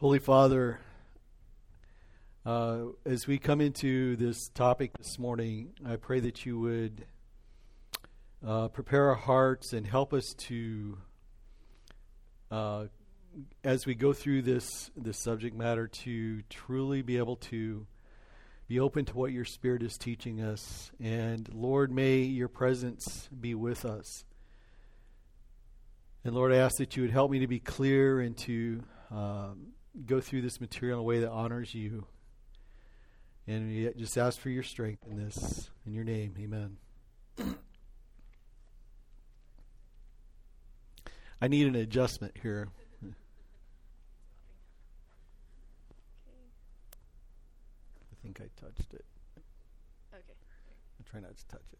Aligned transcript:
Holy 0.00 0.20
Father, 0.20 0.78
uh, 2.46 2.82
as 3.04 3.26
we 3.26 3.36
come 3.36 3.60
into 3.60 4.14
this 4.14 4.48
topic 4.50 4.96
this 4.96 5.18
morning, 5.18 5.70
I 5.84 5.96
pray 5.96 6.20
that 6.20 6.46
you 6.46 6.56
would 6.60 7.04
uh, 8.46 8.68
prepare 8.68 9.08
our 9.08 9.16
hearts 9.16 9.72
and 9.72 9.84
help 9.84 10.12
us 10.12 10.34
to, 10.46 10.98
uh, 12.48 12.84
as 13.64 13.86
we 13.86 13.96
go 13.96 14.12
through 14.12 14.42
this 14.42 14.88
this 14.96 15.18
subject 15.18 15.56
matter, 15.56 15.88
to 15.88 16.42
truly 16.48 17.02
be 17.02 17.16
able 17.16 17.34
to 17.50 17.84
be 18.68 18.78
open 18.78 19.04
to 19.06 19.16
what 19.16 19.32
your 19.32 19.44
Spirit 19.44 19.82
is 19.82 19.98
teaching 19.98 20.40
us. 20.40 20.92
And 21.00 21.52
Lord, 21.52 21.90
may 21.90 22.18
your 22.18 22.46
presence 22.46 23.28
be 23.40 23.56
with 23.56 23.84
us. 23.84 24.24
And 26.22 26.36
Lord, 26.36 26.52
I 26.52 26.58
ask 26.58 26.76
that 26.76 26.96
you 26.96 27.02
would 27.02 27.10
help 27.10 27.32
me 27.32 27.40
to 27.40 27.48
be 27.48 27.58
clear 27.58 28.20
and 28.20 28.36
to 28.36 28.84
um, 29.10 29.72
go 30.06 30.20
through 30.20 30.42
this 30.42 30.60
material 30.60 30.98
in 30.98 31.00
a 31.00 31.04
way 31.04 31.20
that 31.20 31.30
honors 31.30 31.74
you. 31.74 32.06
And 33.46 33.68
we 33.68 33.90
just 33.96 34.18
ask 34.18 34.38
for 34.38 34.50
your 34.50 34.62
strength 34.62 35.06
in 35.10 35.16
this. 35.16 35.70
In 35.86 35.94
your 35.94 36.04
name, 36.04 36.34
amen. 36.38 36.76
I 41.40 41.48
need 41.48 41.66
an 41.66 41.76
adjustment 41.76 42.34
here. 42.42 42.68
I 43.04 43.08
think 48.22 48.40
I 48.40 48.48
touched 48.60 48.92
it. 48.92 49.04
Okay. 50.12 50.34
I'll 50.98 51.06
try 51.10 51.20
not 51.20 51.36
to 51.36 51.46
touch 51.46 51.62
it. 51.72 51.78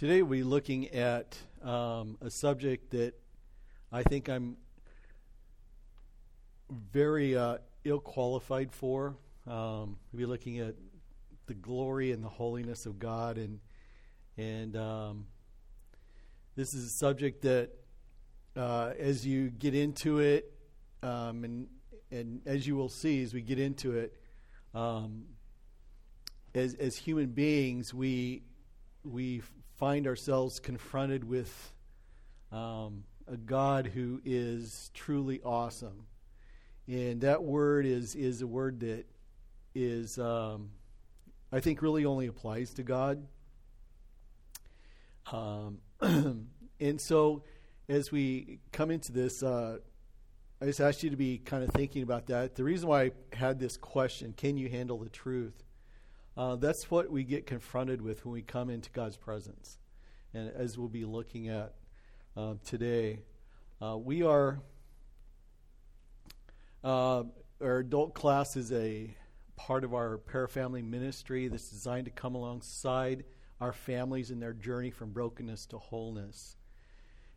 Today 0.00 0.22
we're 0.22 0.46
looking 0.46 0.88
at 0.94 1.36
um, 1.62 2.16
a 2.22 2.30
subject 2.30 2.92
that 2.92 3.12
I 3.92 4.02
think 4.02 4.30
I'm 4.30 4.56
very 6.90 7.36
uh, 7.36 7.58
ill 7.84 8.00
qualified 8.00 8.72
for. 8.72 9.18
Um, 9.46 9.98
we'll 10.10 10.20
be 10.20 10.24
looking 10.24 10.58
at 10.58 10.74
the 11.44 11.52
glory 11.52 12.12
and 12.12 12.24
the 12.24 12.30
holiness 12.30 12.86
of 12.86 12.98
God, 12.98 13.36
and 13.36 13.60
and 14.38 14.74
um, 14.74 15.26
this 16.56 16.72
is 16.72 16.86
a 16.86 16.96
subject 16.96 17.42
that, 17.42 17.68
uh, 18.56 18.94
as 18.98 19.26
you 19.26 19.50
get 19.50 19.74
into 19.74 20.20
it, 20.20 20.50
um, 21.02 21.44
and 21.44 21.66
and 22.10 22.40
as 22.46 22.66
you 22.66 22.74
will 22.74 22.88
see 22.88 23.22
as 23.22 23.34
we 23.34 23.42
get 23.42 23.58
into 23.58 23.98
it, 23.98 24.16
um, 24.72 25.24
as 26.54 26.72
as 26.72 26.96
human 26.96 27.26
beings, 27.26 27.92
we 27.92 28.44
we 29.04 29.42
find 29.80 30.06
ourselves 30.06 30.60
confronted 30.60 31.24
with 31.24 31.72
um, 32.52 33.02
a 33.26 33.36
God 33.38 33.86
who 33.86 34.20
is 34.26 34.90
truly 34.92 35.40
awesome. 35.42 36.04
And 36.86 37.22
that 37.22 37.42
word 37.42 37.86
is, 37.86 38.14
is 38.14 38.42
a 38.42 38.46
word 38.46 38.80
that 38.80 39.06
is, 39.74 40.18
um, 40.18 40.68
I 41.50 41.60
think, 41.60 41.80
really 41.80 42.04
only 42.04 42.26
applies 42.26 42.74
to 42.74 42.82
God. 42.82 43.26
Um, 45.32 45.78
and 46.78 47.00
so, 47.00 47.44
as 47.88 48.12
we 48.12 48.58
come 48.72 48.90
into 48.90 49.12
this, 49.12 49.42
uh, 49.42 49.78
I 50.60 50.66
just 50.66 50.80
ask 50.80 51.02
you 51.02 51.08
to 51.08 51.16
be 51.16 51.38
kind 51.38 51.64
of 51.64 51.70
thinking 51.70 52.02
about 52.02 52.26
that. 52.26 52.54
The 52.54 52.64
reason 52.64 52.86
why 52.86 53.04
I 53.04 53.10
had 53.32 53.58
this 53.58 53.78
question 53.78 54.34
can 54.36 54.58
you 54.58 54.68
handle 54.68 54.98
the 54.98 55.08
truth? 55.08 55.54
Uh, 56.36 56.56
that's 56.56 56.90
what 56.90 57.10
we 57.10 57.24
get 57.24 57.46
confronted 57.46 58.00
with 58.00 58.24
when 58.24 58.32
we 58.32 58.42
come 58.42 58.70
into 58.70 58.90
God's 58.90 59.16
presence. 59.16 59.78
And 60.32 60.50
as 60.54 60.78
we'll 60.78 60.88
be 60.88 61.04
looking 61.04 61.48
at 61.48 61.74
uh, 62.36 62.54
today, 62.64 63.20
uh, 63.82 63.98
we 63.98 64.22
are, 64.22 64.60
uh, 66.84 67.24
our 67.60 67.78
adult 67.78 68.14
class 68.14 68.56
is 68.56 68.72
a 68.72 69.14
part 69.56 69.84
of 69.84 69.92
our 69.92 70.18
parafamily 70.18 70.84
ministry 70.84 71.48
that's 71.48 71.68
designed 71.68 72.04
to 72.06 72.10
come 72.10 72.34
alongside 72.34 73.24
our 73.60 73.72
families 73.72 74.30
in 74.30 74.40
their 74.40 74.54
journey 74.54 74.90
from 74.90 75.10
brokenness 75.10 75.66
to 75.66 75.78
wholeness. 75.78 76.56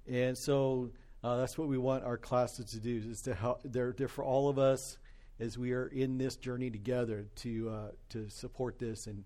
And 0.08 0.38
so 0.38 0.92
uh, 1.24 1.38
that's 1.38 1.58
what 1.58 1.68
we 1.68 1.78
want 1.78 2.04
our 2.04 2.18
classes 2.18 2.68
to 2.68 2.80
do, 2.80 3.02
is 3.10 3.22
to 3.24 3.34
help, 3.34 3.62
they're, 3.66 3.92
they're 3.92 4.08
for 4.08 4.24
all 4.24 4.50
of 4.50 4.60
us 4.60 4.98
as 5.40 5.58
we 5.58 5.72
are 5.74 5.88
in 5.88 6.18
this 6.18 6.36
journey 6.36 6.70
together 6.70 7.28
to 7.36 7.70
uh, 7.70 7.92
to 8.10 8.30
support 8.30 8.80
this 8.80 9.08
and 9.08 9.24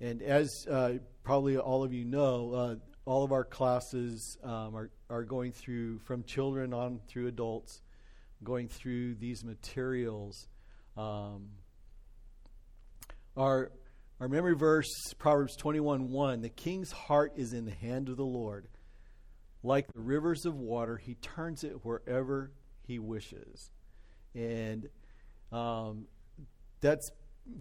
and 0.00 0.22
as 0.22 0.66
uh, 0.70 0.94
probably 1.24 1.56
all 1.56 1.82
of 1.82 1.92
you 1.92 2.04
know, 2.04 2.52
uh, 2.52 2.74
all 3.04 3.24
of 3.24 3.32
our 3.32 3.44
classes 3.44 4.38
um, 4.44 4.76
are 4.76 4.90
are 5.10 5.24
going 5.24 5.52
through 5.52 5.98
from 6.00 6.22
children 6.22 6.72
on 6.72 7.00
through 7.08 7.26
adults, 7.26 7.82
going 8.44 8.68
through 8.68 9.16
these 9.16 9.44
materials. 9.44 10.46
Um, 10.96 11.48
our 13.36 13.72
our 14.20 14.28
memory 14.28 14.54
verse 14.54 14.88
Proverbs 15.18 15.56
twenty 15.56 15.80
one 15.80 16.10
one: 16.10 16.42
The 16.42 16.48
king's 16.48 16.92
heart 16.92 17.32
is 17.36 17.52
in 17.52 17.64
the 17.64 17.74
hand 17.74 18.08
of 18.08 18.16
the 18.16 18.24
Lord. 18.24 18.68
Like 19.64 19.92
the 19.92 20.00
rivers 20.00 20.46
of 20.46 20.54
water, 20.54 20.96
he 20.96 21.14
turns 21.14 21.64
it 21.64 21.84
wherever 21.84 22.52
he 22.86 23.00
wishes. 23.00 23.72
And 24.32 24.88
um, 25.52 26.06
that's 26.80 27.10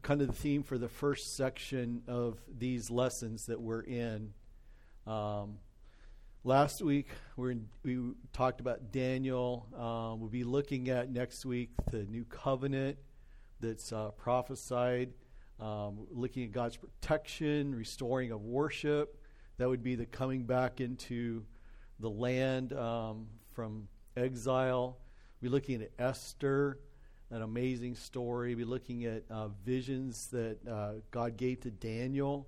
kind 0.01 0.21
of 0.21 0.27
the 0.27 0.33
theme 0.33 0.63
for 0.63 0.77
the 0.77 0.89
first 0.89 1.35
section 1.35 2.01
of 2.07 2.39
these 2.57 2.89
lessons 2.89 3.45
that 3.45 3.59
we're 3.59 3.81
in. 3.81 4.33
Um, 5.05 5.59
last 6.43 6.81
week 6.81 7.07
we 7.35 7.57
we 7.83 8.11
talked 8.33 8.59
about 8.59 8.91
Daniel. 8.91 9.67
Um, 9.75 10.19
we'll 10.19 10.29
be 10.29 10.43
looking 10.43 10.89
at 10.89 11.11
next 11.11 11.45
week 11.45 11.69
the 11.91 12.03
new 12.03 12.25
covenant 12.25 12.97
that's 13.59 13.91
uh, 13.91 14.11
prophesied. 14.11 15.13
Um, 15.59 16.05
looking 16.11 16.43
at 16.43 16.51
God's 16.51 16.77
protection, 16.77 17.73
restoring 17.73 18.31
of 18.31 18.43
worship. 18.43 19.19
That 19.57 19.67
would 19.67 19.81
be 19.81 19.95
the 19.95 20.05
coming 20.05 20.43
back 20.43 20.81
into 20.81 21.43
the 21.99 22.09
land 22.09 22.73
um, 22.73 23.25
from 23.53 23.87
exile. 24.15 24.99
We're 25.41 25.49
looking 25.49 25.81
at 25.81 25.89
Esther 25.97 26.79
an 27.29 27.41
amazing 27.41 27.95
story. 27.95 28.55
We're 28.55 28.65
looking 28.65 29.05
at 29.05 29.23
uh, 29.29 29.49
visions 29.65 30.27
that 30.27 30.57
uh, 30.67 30.93
God 31.11 31.35
gave 31.35 31.61
to 31.61 31.71
Daniel, 31.71 32.47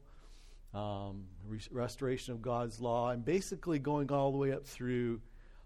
um, 0.74 1.26
re- 1.46 1.60
restoration 1.72 2.34
of 2.34 2.42
God's 2.42 2.80
law, 2.80 3.10
and 3.10 3.24
basically 3.24 3.80
going 3.80 4.12
all 4.12 4.32
the 4.32 4.38
way 4.38 4.54
up 4.54 4.66
through 4.66 5.22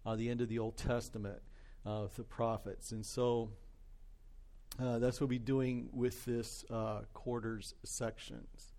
uh, 0.06 0.16
the 0.16 0.30
end 0.30 0.42
of 0.42 0.50
the 0.50 0.60
Old 0.60 0.78
Testament 0.78 1.42
uh, 1.86 2.02
with 2.04 2.16
the 2.16 2.24
prophets. 2.24 2.92
And 2.92 3.06
so 3.06 3.52
uh, 4.82 4.98
that's 4.98 5.22
what 5.22 5.30
we'll 5.30 5.40
be 5.40 5.40
doing 5.40 5.90
with 5.94 6.26
this 6.26 6.66
uh, 6.72 7.02
quarters 7.14 7.76
sections. 7.84 8.74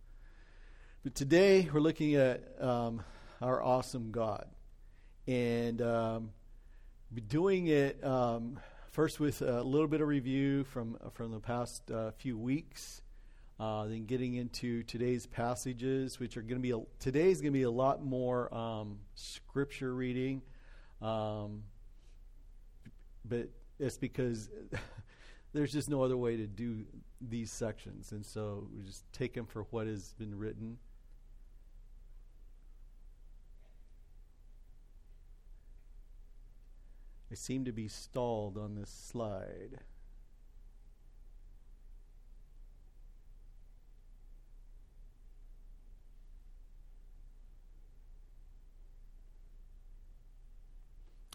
But 1.05 1.15
today 1.15 1.69
we're 1.73 1.81
looking 1.81 2.17
at 2.17 2.43
um, 2.61 3.03
our 3.41 3.63
awesome 3.63 4.11
God. 4.11 4.47
And 5.27 5.81
um, 5.81 6.31
doing 7.29 7.69
it. 7.69 8.03
Um, 8.05 8.59
first 8.95 9.19
with 9.19 9.43
a 9.43 9.61
little 9.61 9.89
bit 9.89 10.01
of 10.01 10.07
review 10.07 10.63
from 10.63 10.97
from 11.15 11.33
the 11.33 11.41
past 11.41 11.91
uh, 11.91 12.13
few 12.13 12.39
weeks, 12.39 13.03
uh, 13.59 13.87
then 13.87 14.07
getting 14.07 14.35
into 14.35 14.85
today's 14.85 15.27
passages, 15.27 16.21
which 16.21 16.37
are 16.37 16.43
going 16.43 16.55
to 16.55 16.63
be 16.63 16.71
a, 16.71 16.79
today's 17.01 17.41
going 17.41 17.53
to 17.53 17.59
be 17.59 17.65
a 17.65 17.71
lot 17.71 18.05
more 18.05 18.55
um, 18.55 19.01
scripture 19.17 19.93
reading, 19.93 20.41
um, 21.03 21.65
but 23.25 23.49
it's 23.81 23.99
because 23.99 24.49
there's 25.53 25.73
just 25.73 25.91
no 25.91 26.01
other 26.01 26.17
way 26.17 26.37
to 26.37 26.47
do 26.47 26.85
these 27.21 27.51
sections, 27.51 28.13
and 28.13 28.25
so 28.25 28.69
we 28.73 28.85
just 28.85 29.13
take 29.13 29.35
them 29.35 29.47
for 29.47 29.63
what 29.71 29.89
has 29.89 30.15
been 30.21 30.39
written. 30.39 30.79
I 37.35 37.37
seem 37.37 37.65
to 37.65 37.73
be 37.73 37.89
stalled 37.89 38.57
on 38.57 38.77
this 38.77 38.89
slide. 38.89 39.81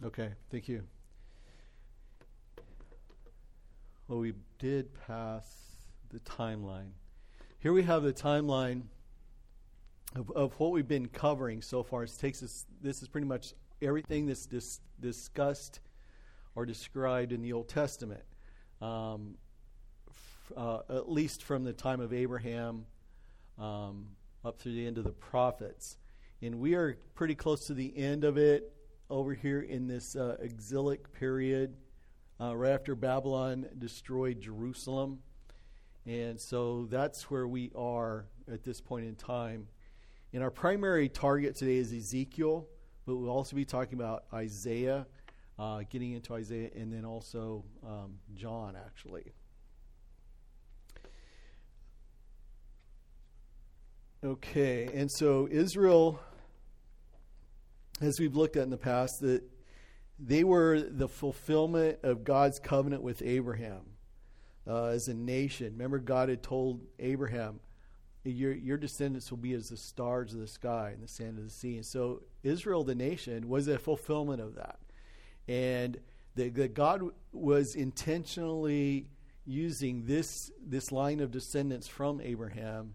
Okay, 0.02 0.30
thank 0.50 0.68
you. 0.68 0.84
Well, 4.08 4.20
we 4.20 4.32
did 4.58 4.88
pass 5.06 5.44
the 6.08 6.20
timeline. 6.20 6.92
Here 7.58 7.74
we 7.74 7.82
have 7.82 8.04
the 8.04 8.14
timeline 8.14 8.84
of, 10.16 10.30
of 10.30 10.58
what 10.58 10.72
we've 10.72 10.88
been 10.88 11.08
covering 11.08 11.60
so 11.60 11.82
far. 11.82 12.04
It 12.04 12.12
takes 12.18 12.42
us, 12.42 12.64
this 12.80 13.02
is 13.02 13.08
pretty 13.08 13.26
much 13.26 13.52
everything 13.82 14.24
that's 14.24 14.46
dis- 14.46 14.80
discussed 14.98 15.80
or 16.54 16.66
described 16.66 17.32
in 17.32 17.42
the 17.42 17.52
Old 17.52 17.68
Testament, 17.68 18.22
um, 18.80 19.36
f- 20.08 20.52
uh, 20.56 20.80
at 20.88 21.10
least 21.10 21.42
from 21.42 21.64
the 21.64 21.72
time 21.72 22.00
of 22.00 22.12
Abraham 22.12 22.86
um, 23.58 24.08
up 24.44 24.58
through 24.58 24.74
the 24.74 24.86
end 24.86 24.98
of 24.98 25.04
the 25.04 25.12
prophets. 25.12 25.96
And 26.42 26.58
we 26.58 26.74
are 26.74 26.96
pretty 27.14 27.34
close 27.34 27.66
to 27.66 27.74
the 27.74 27.96
end 27.96 28.24
of 28.24 28.38
it 28.38 28.72
over 29.10 29.34
here 29.34 29.60
in 29.60 29.86
this 29.86 30.16
uh, 30.16 30.36
exilic 30.40 31.12
period, 31.12 31.76
uh, 32.40 32.56
right 32.56 32.72
after 32.72 32.94
Babylon 32.94 33.66
destroyed 33.78 34.40
Jerusalem. 34.40 35.18
And 36.06 36.40
so 36.40 36.86
that's 36.90 37.30
where 37.30 37.46
we 37.46 37.70
are 37.76 38.26
at 38.50 38.64
this 38.64 38.80
point 38.80 39.04
in 39.06 39.16
time. 39.16 39.66
And 40.32 40.42
our 40.42 40.50
primary 40.50 41.08
target 41.08 41.56
today 41.56 41.76
is 41.76 41.92
Ezekiel, 41.92 42.66
but 43.04 43.16
we'll 43.16 43.30
also 43.30 43.56
be 43.56 43.64
talking 43.64 43.98
about 43.98 44.24
Isaiah, 44.32 45.06
uh, 45.60 45.82
getting 45.90 46.12
into 46.12 46.32
Isaiah, 46.32 46.70
and 46.74 46.90
then 46.90 47.04
also 47.04 47.64
um, 47.86 48.14
John, 48.34 48.76
actually. 48.76 49.32
Okay, 54.24 54.88
and 54.94 55.10
so 55.10 55.46
Israel, 55.50 56.18
as 58.00 58.18
we've 58.18 58.34
looked 58.34 58.56
at 58.56 58.62
in 58.62 58.70
the 58.70 58.78
past, 58.78 59.20
that 59.20 59.42
they 60.18 60.44
were 60.44 60.80
the 60.80 61.08
fulfillment 61.08 61.98
of 62.02 62.24
God's 62.24 62.58
covenant 62.58 63.02
with 63.02 63.22
Abraham 63.22 63.82
uh, 64.66 64.86
as 64.86 65.08
a 65.08 65.14
nation. 65.14 65.72
Remember, 65.72 65.98
God 65.98 66.30
had 66.30 66.42
told 66.42 66.80
Abraham, 66.98 67.60
your, 68.24 68.52
your 68.52 68.76
descendants 68.78 69.30
will 69.30 69.38
be 69.38 69.52
as 69.52 69.68
the 69.68 69.76
stars 69.76 70.32
of 70.32 70.40
the 70.40 70.48
sky 70.48 70.92
and 70.94 71.02
the 71.02 71.08
sand 71.08 71.38
of 71.38 71.44
the 71.44 71.50
sea. 71.50 71.76
And 71.76 71.86
so 71.86 72.22
Israel, 72.42 72.84
the 72.84 72.94
nation, 72.94 73.48
was 73.48 73.68
a 73.68 73.78
fulfillment 73.78 74.40
of 74.40 74.54
that. 74.56 74.78
And 75.50 75.98
that 76.36 76.74
God 76.74 77.02
was 77.32 77.74
intentionally 77.74 79.08
using 79.44 80.06
this, 80.06 80.52
this 80.64 80.92
line 80.92 81.18
of 81.18 81.32
descendants 81.32 81.88
from 81.88 82.20
Abraham 82.20 82.94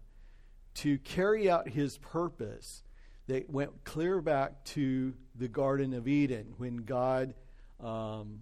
to 0.76 0.96
carry 0.98 1.50
out 1.50 1.68
his 1.68 1.98
purpose 1.98 2.82
that 3.26 3.50
went 3.50 3.84
clear 3.84 4.22
back 4.22 4.64
to 4.64 5.12
the 5.34 5.48
Garden 5.48 5.92
of 5.92 6.08
Eden 6.08 6.54
when 6.56 6.78
God 6.78 7.34
um, 7.78 8.40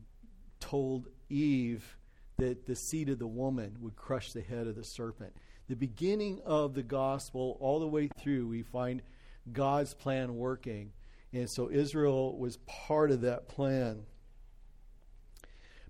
told 0.61 1.09
Eve 1.29 1.97
that 2.39 2.67
the 2.67 2.77
seed 2.77 3.09
of 3.09 3.19
the 3.19 3.27
woman 3.27 3.77
would 3.81 3.97
crush 3.97 4.33
the 4.33 4.43
head 4.43 4.69
of 4.69 4.77
the 4.77 4.85
serpent. 4.85 5.35
The 5.69 5.77
beginning 5.77 6.41
of 6.45 6.75
the 6.75 6.83
gospel, 6.85 7.57
all 7.59 7.81
the 7.81 7.89
way 7.89 8.09
through, 8.21 8.47
we 8.47 8.63
find 8.63 9.03
God's 9.53 9.93
plan 9.93 10.37
working. 10.37 10.93
And 11.35 11.51
so 11.51 11.69
Israel 11.69 12.39
was 12.39 12.59
part 12.59 13.11
of 13.11 13.23
that 13.23 13.49
plan. 13.49 14.05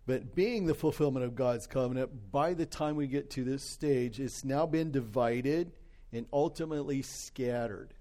But 0.07 0.35
being 0.35 0.67
the 0.67 0.75
fulfillment 0.75 1.25
of 1.25 1.35
God's 1.35 1.67
covenant, 1.67 2.33
by 2.33 2.55
the 2.55 2.67
time 2.67 2.97
we 2.97 3.07
get 3.07 3.31
to 3.33 3.45
this 3.45 3.63
stage, 3.63 4.21
it's 4.21 4.45
now 4.45 4.67
been 4.67 4.91
divided 4.91 5.73
and 6.13 6.27
ultimately 6.33 7.03
scattered. 7.03 7.93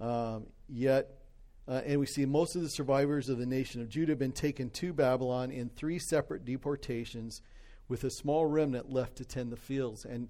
Um, 0.00 0.46
yet, 0.68 1.18
uh, 1.66 1.80
and 1.84 1.98
we 1.98 2.06
see 2.06 2.26
most 2.26 2.56
of 2.56 2.62
the 2.62 2.68
survivors 2.68 3.28
of 3.28 3.38
the 3.38 3.46
nation 3.46 3.80
of 3.80 3.88
Judah 3.88 4.12
have 4.12 4.18
been 4.18 4.32
taken 4.32 4.70
to 4.70 4.92
Babylon 4.92 5.50
in 5.50 5.70
three 5.70 5.98
separate 5.98 6.44
deportations, 6.44 7.42
with 7.88 8.04
a 8.04 8.10
small 8.10 8.44
remnant 8.46 8.92
left 8.92 9.16
to 9.16 9.24
tend 9.24 9.50
the 9.50 9.56
fields. 9.56 10.04
And 10.04 10.28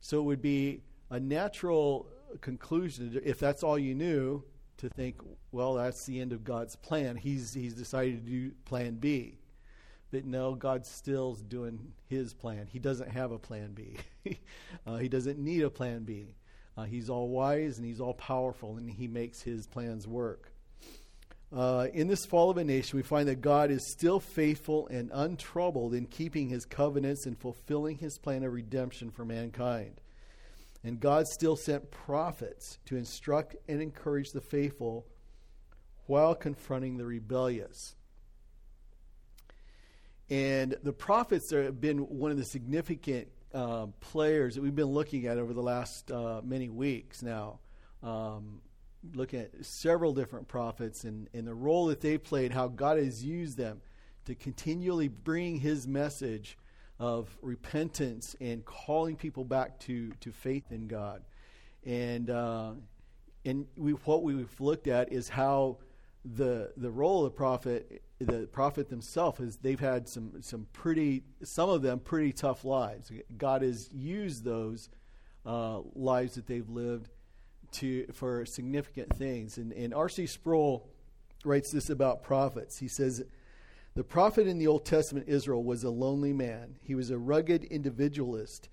so 0.00 0.18
it 0.18 0.24
would 0.24 0.42
be 0.42 0.82
a 1.10 1.20
natural 1.20 2.08
conclusion, 2.40 3.20
if 3.24 3.38
that's 3.38 3.62
all 3.62 3.78
you 3.78 3.94
knew, 3.94 4.42
to 4.84 4.90
think, 4.90 5.16
well, 5.50 5.74
that's 5.74 6.04
the 6.04 6.20
end 6.20 6.32
of 6.32 6.44
God's 6.44 6.76
plan. 6.76 7.16
He's, 7.16 7.54
he's 7.54 7.74
decided 7.74 8.24
to 8.24 8.30
do 8.30 8.52
plan 8.66 8.96
B. 8.96 9.38
But 10.10 10.26
no, 10.26 10.54
God's 10.54 10.88
still 10.88 11.34
doing 11.34 11.92
his 12.06 12.34
plan. 12.34 12.68
He 12.70 12.78
doesn't 12.78 13.10
have 13.10 13.32
a 13.32 13.38
plan 13.38 13.72
B, 13.72 13.96
uh, 14.86 14.96
he 14.96 15.08
doesn't 15.08 15.38
need 15.38 15.62
a 15.62 15.70
plan 15.70 16.04
B. 16.04 16.36
Uh, 16.76 16.84
he's 16.84 17.08
all 17.08 17.28
wise 17.28 17.78
and 17.78 17.86
he's 17.86 18.00
all 18.00 18.14
powerful, 18.14 18.76
and 18.76 18.90
he 18.90 19.06
makes 19.08 19.40
his 19.40 19.66
plans 19.66 20.06
work. 20.06 20.52
Uh, 21.54 21.86
in 21.92 22.08
this 22.08 22.26
fall 22.26 22.50
of 22.50 22.58
a 22.58 22.64
nation, 22.64 22.96
we 22.96 23.02
find 23.02 23.28
that 23.28 23.40
God 23.40 23.70
is 23.70 23.92
still 23.92 24.18
faithful 24.18 24.88
and 24.88 25.10
untroubled 25.14 25.94
in 25.94 26.06
keeping 26.06 26.48
his 26.48 26.64
covenants 26.64 27.26
and 27.26 27.38
fulfilling 27.38 27.98
his 27.98 28.18
plan 28.18 28.42
of 28.42 28.52
redemption 28.52 29.10
for 29.10 29.24
mankind. 29.24 30.00
And 30.84 31.00
God 31.00 31.26
still 31.26 31.56
sent 31.56 31.90
prophets 31.90 32.78
to 32.86 32.96
instruct 32.96 33.56
and 33.68 33.80
encourage 33.80 34.32
the 34.32 34.42
faithful 34.42 35.06
while 36.06 36.34
confronting 36.34 36.98
the 36.98 37.06
rebellious. 37.06 37.96
And 40.28 40.76
the 40.82 40.92
prophets 40.92 41.50
have 41.50 41.80
been 41.80 41.98
one 41.98 42.30
of 42.30 42.36
the 42.36 42.44
significant 42.44 43.28
uh, 43.54 43.86
players 44.00 44.56
that 44.56 44.62
we've 44.62 44.74
been 44.74 44.86
looking 44.86 45.26
at 45.26 45.38
over 45.38 45.54
the 45.54 45.62
last 45.62 46.10
uh, 46.10 46.40
many 46.44 46.68
weeks 46.68 47.22
now, 47.22 47.60
um, 48.02 48.60
looking 49.14 49.40
at 49.40 49.64
several 49.64 50.12
different 50.12 50.48
prophets 50.48 51.04
and, 51.04 51.28
and 51.32 51.46
the 51.46 51.54
role 51.54 51.86
that 51.86 52.00
they 52.00 52.18
played, 52.18 52.52
how 52.52 52.68
God 52.68 52.98
has 52.98 53.24
used 53.24 53.56
them 53.56 53.80
to 54.26 54.34
continually 54.34 55.08
bring 55.08 55.60
his 55.60 55.86
message 55.86 56.58
of 56.98 57.36
repentance 57.42 58.36
and 58.40 58.64
calling 58.64 59.16
people 59.16 59.44
back 59.44 59.78
to, 59.80 60.12
to 60.20 60.30
faith 60.30 60.70
in 60.70 60.86
God. 60.86 61.22
And, 61.84 62.30
uh, 62.30 62.72
and 63.44 63.66
we, 63.76 63.92
what 63.92 64.22
we've 64.22 64.60
looked 64.60 64.86
at 64.86 65.12
is 65.12 65.28
how 65.28 65.78
the, 66.24 66.72
the 66.76 66.90
role 66.90 67.24
of 67.24 67.32
the 67.32 67.36
prophet 67.36 68.02
the 68.20 68.46
prophet 68.46 68.88
themselves 68.88 69.40
is 69.40 69.56
they've 69.56 69.80
had 69.80 70.08
some 70.08 70.40
some 70.40 70.66
pretty 70.72 71.22
some 71.42 71.68
of 71.68 71.82
them 71.82 71.98
pretty 71.98 72.32
tough 72.32 72.64
lives. 72.64 73.12
God 73.36 73.60
has 73.60 73.90
used 73.92 74.44
those 74.44 74.88
uh, 75.44 75.80
lives 75.94 76.36
that 76.36 76.46
they've 76.46 76.68
lived 76.68 77.10
to 77.72 78.06
for 78.12 78.46
significant 78.46 79.14
things. 79.14 79.58
And, 79.58 79.72
and 79.72 79.92
R.C. 79.92 80.26
Sproul 80.26 80.88
writes 81.44 81.70
this 81.70 81.90
about 81.90 82.22
prophets. 82.22 82.78
He 82.78 82.88
says, 82.88 83.22
"The 83.94 84.04
prophet 84.04 84.46
in 84.46 84.58
the 84.58 84.66
Old 84.66 84.84
Testament 84.84 85.28
Israel 85.28 85.62
was 85.62 85.84
a 85.84 85.90
lonely 85.90 86.32
man. 86.32 86.76
He 86.82 86.94
was 86.94 87.10
a 87.10 87.18
rugged 87.18 87.64
individualist, 87.64 88.68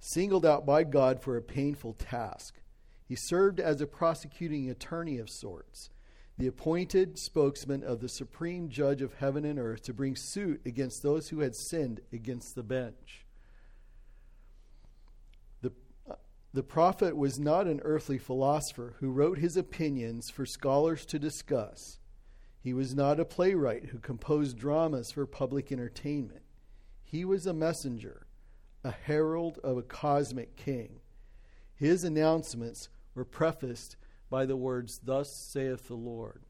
singled 0.00 0.44
out 0.44 0.66
by 0.66 0.84
God 0.84 1.20
for 1.20 1.36
a 1.36 1.42
painful 1.42 1.94
task. 1.94 2.60
He 3.04 3.14
served 3.14 3.60
as 3.60 3.80
a 3.80 3.86
prosecuting 3.86 4.68
attorney 4.68 5.18
of 5.18 5.30
sorts." 5.30 5.90
the 6.38 6.46
appointed 6.46 7.18
spokesman 7.18 7.82
of 7.82 8.00
the 8.00 8.08
supreme 8.08 8.68
judge 8.68 9.00
of 9.00 9.14
heaven 9.14 9.44
and 9.44 9.58
earth 9.58 9.82
to 9.82 9.94
bring 9.94 10.14
suit 10.14 10.60
against 10.66 11.02
those 11.02 11.30
who 11.30 11.40
had 11.40 11.56
sinned 11.56 12.00
against 12.12 12.54
the 12.54 12.62
bench. 12.62 13.24
The, 15.62 15.72
the 16.52 16.62
prophet 16.62 17.16
was 17.16 17.38
not 17.38 17.66
an 17.66 17.80
earthly 17.84 18.18
philosopher 18.18 18.96
who 19.00 19.10
wrote 19.10 19.38
his 19.38 19.56
opinions 19.56 20.28
for 20.28 20.44
scholars 20.44 21.06
to 21.06 21.18
discuss. 21.18 21.98
He 22.66 22.74
was 22.74 22.96
not 22.96 23.20
a 23.20 23.24
playwright 23.24 23.90
who 23.90 24.00
composed 24.00 24.58
dramas 24.58 25.12
for 25.12 25.24
public 25.24 25.70
entertainment. 25.70 26.42
He 27.04 27.24
was 27.24 27.46
a 27.46 27.52
messenger, 27.52 28.26
a 28.82 28.90
herald 28.90 29.60
of 29.62 29.78
a 29.78 29.82
cosmic 29.82 30.56
king. 30.56 30.98
His 31.76 32.02
announcements 32.02 32.88
were 33.14 33.24
prefaced 33.24 33.94
by 34.28 34.46
the 34.46 34.56
words, 34.56 34.98
Thus 35.04 35.32
saith 35.32 35.86
the 35.86 35.94
Lord. 35.94 36.42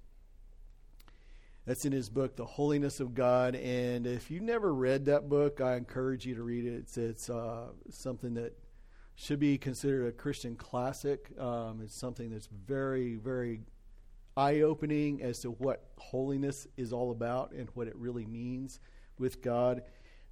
That's 1.66 1.84
in 1.84 1.92
his 1.92 2.08
book, 2.08 2.36
The 2.36 2.46
Holiness 2.46 2.98
of 2.98 3.14
God. 3.14 3.54
And 3.54 4.06
if 4.06 4.30
you've 4.30 4.42
never 4.42 4.72
read 4.72 5.04
that 5.04 5.28
book, 5.28 5.60
I 5.60 5.76
encourage 5.76 6.24
you 6.24 6.34
to 6.36 6.42
read 6.42 6.64
it. 6.64 6.76
It's, 6.76 6.96
it's 6.96 7.28
uh, 7.28 7.72
something 7.90 8.32
that 8.36 8.58
should 9.16 9.38
be 9.38 9.58
considered 9.58 10.06
a 10.06 10.12
Christian 10.12 10.56
classic. 10.56 11.30
Um, 11.38 11.82
it's 11.84 11.94
something 11.94 12.30
that's 12.30 12.48
very, 12.66 13.16
very 13.16 13.60
eye 14.36 14.60
opening 14.60 15.22
as 15.22 15.40
to 15.40 15.50
what 15.50 15.84
holiness 15.96 16.66
is 16.76 16.92
all 16.92 17.10
about 17.10 17.52
and 17.52 17.68
what 17.74 17.88
it 17.88 17.96
really 17.96 18.26
means 18.26 18.80
with 19.18 19.40
God. 19.42 19.82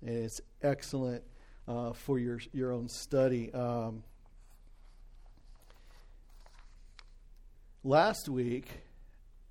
And 0.02 0.24
it's 0.24 0.40
excellent 0.62 1.24
uh, 1.66 1.92
for 1.92 2.18
your, 2.18 2.40
your 2.52 2.72
own 2.72 2.88
study. 2.88 3.52
Um, 3.52 4.02
Last 7.86 8.30
week, 8.30 8.70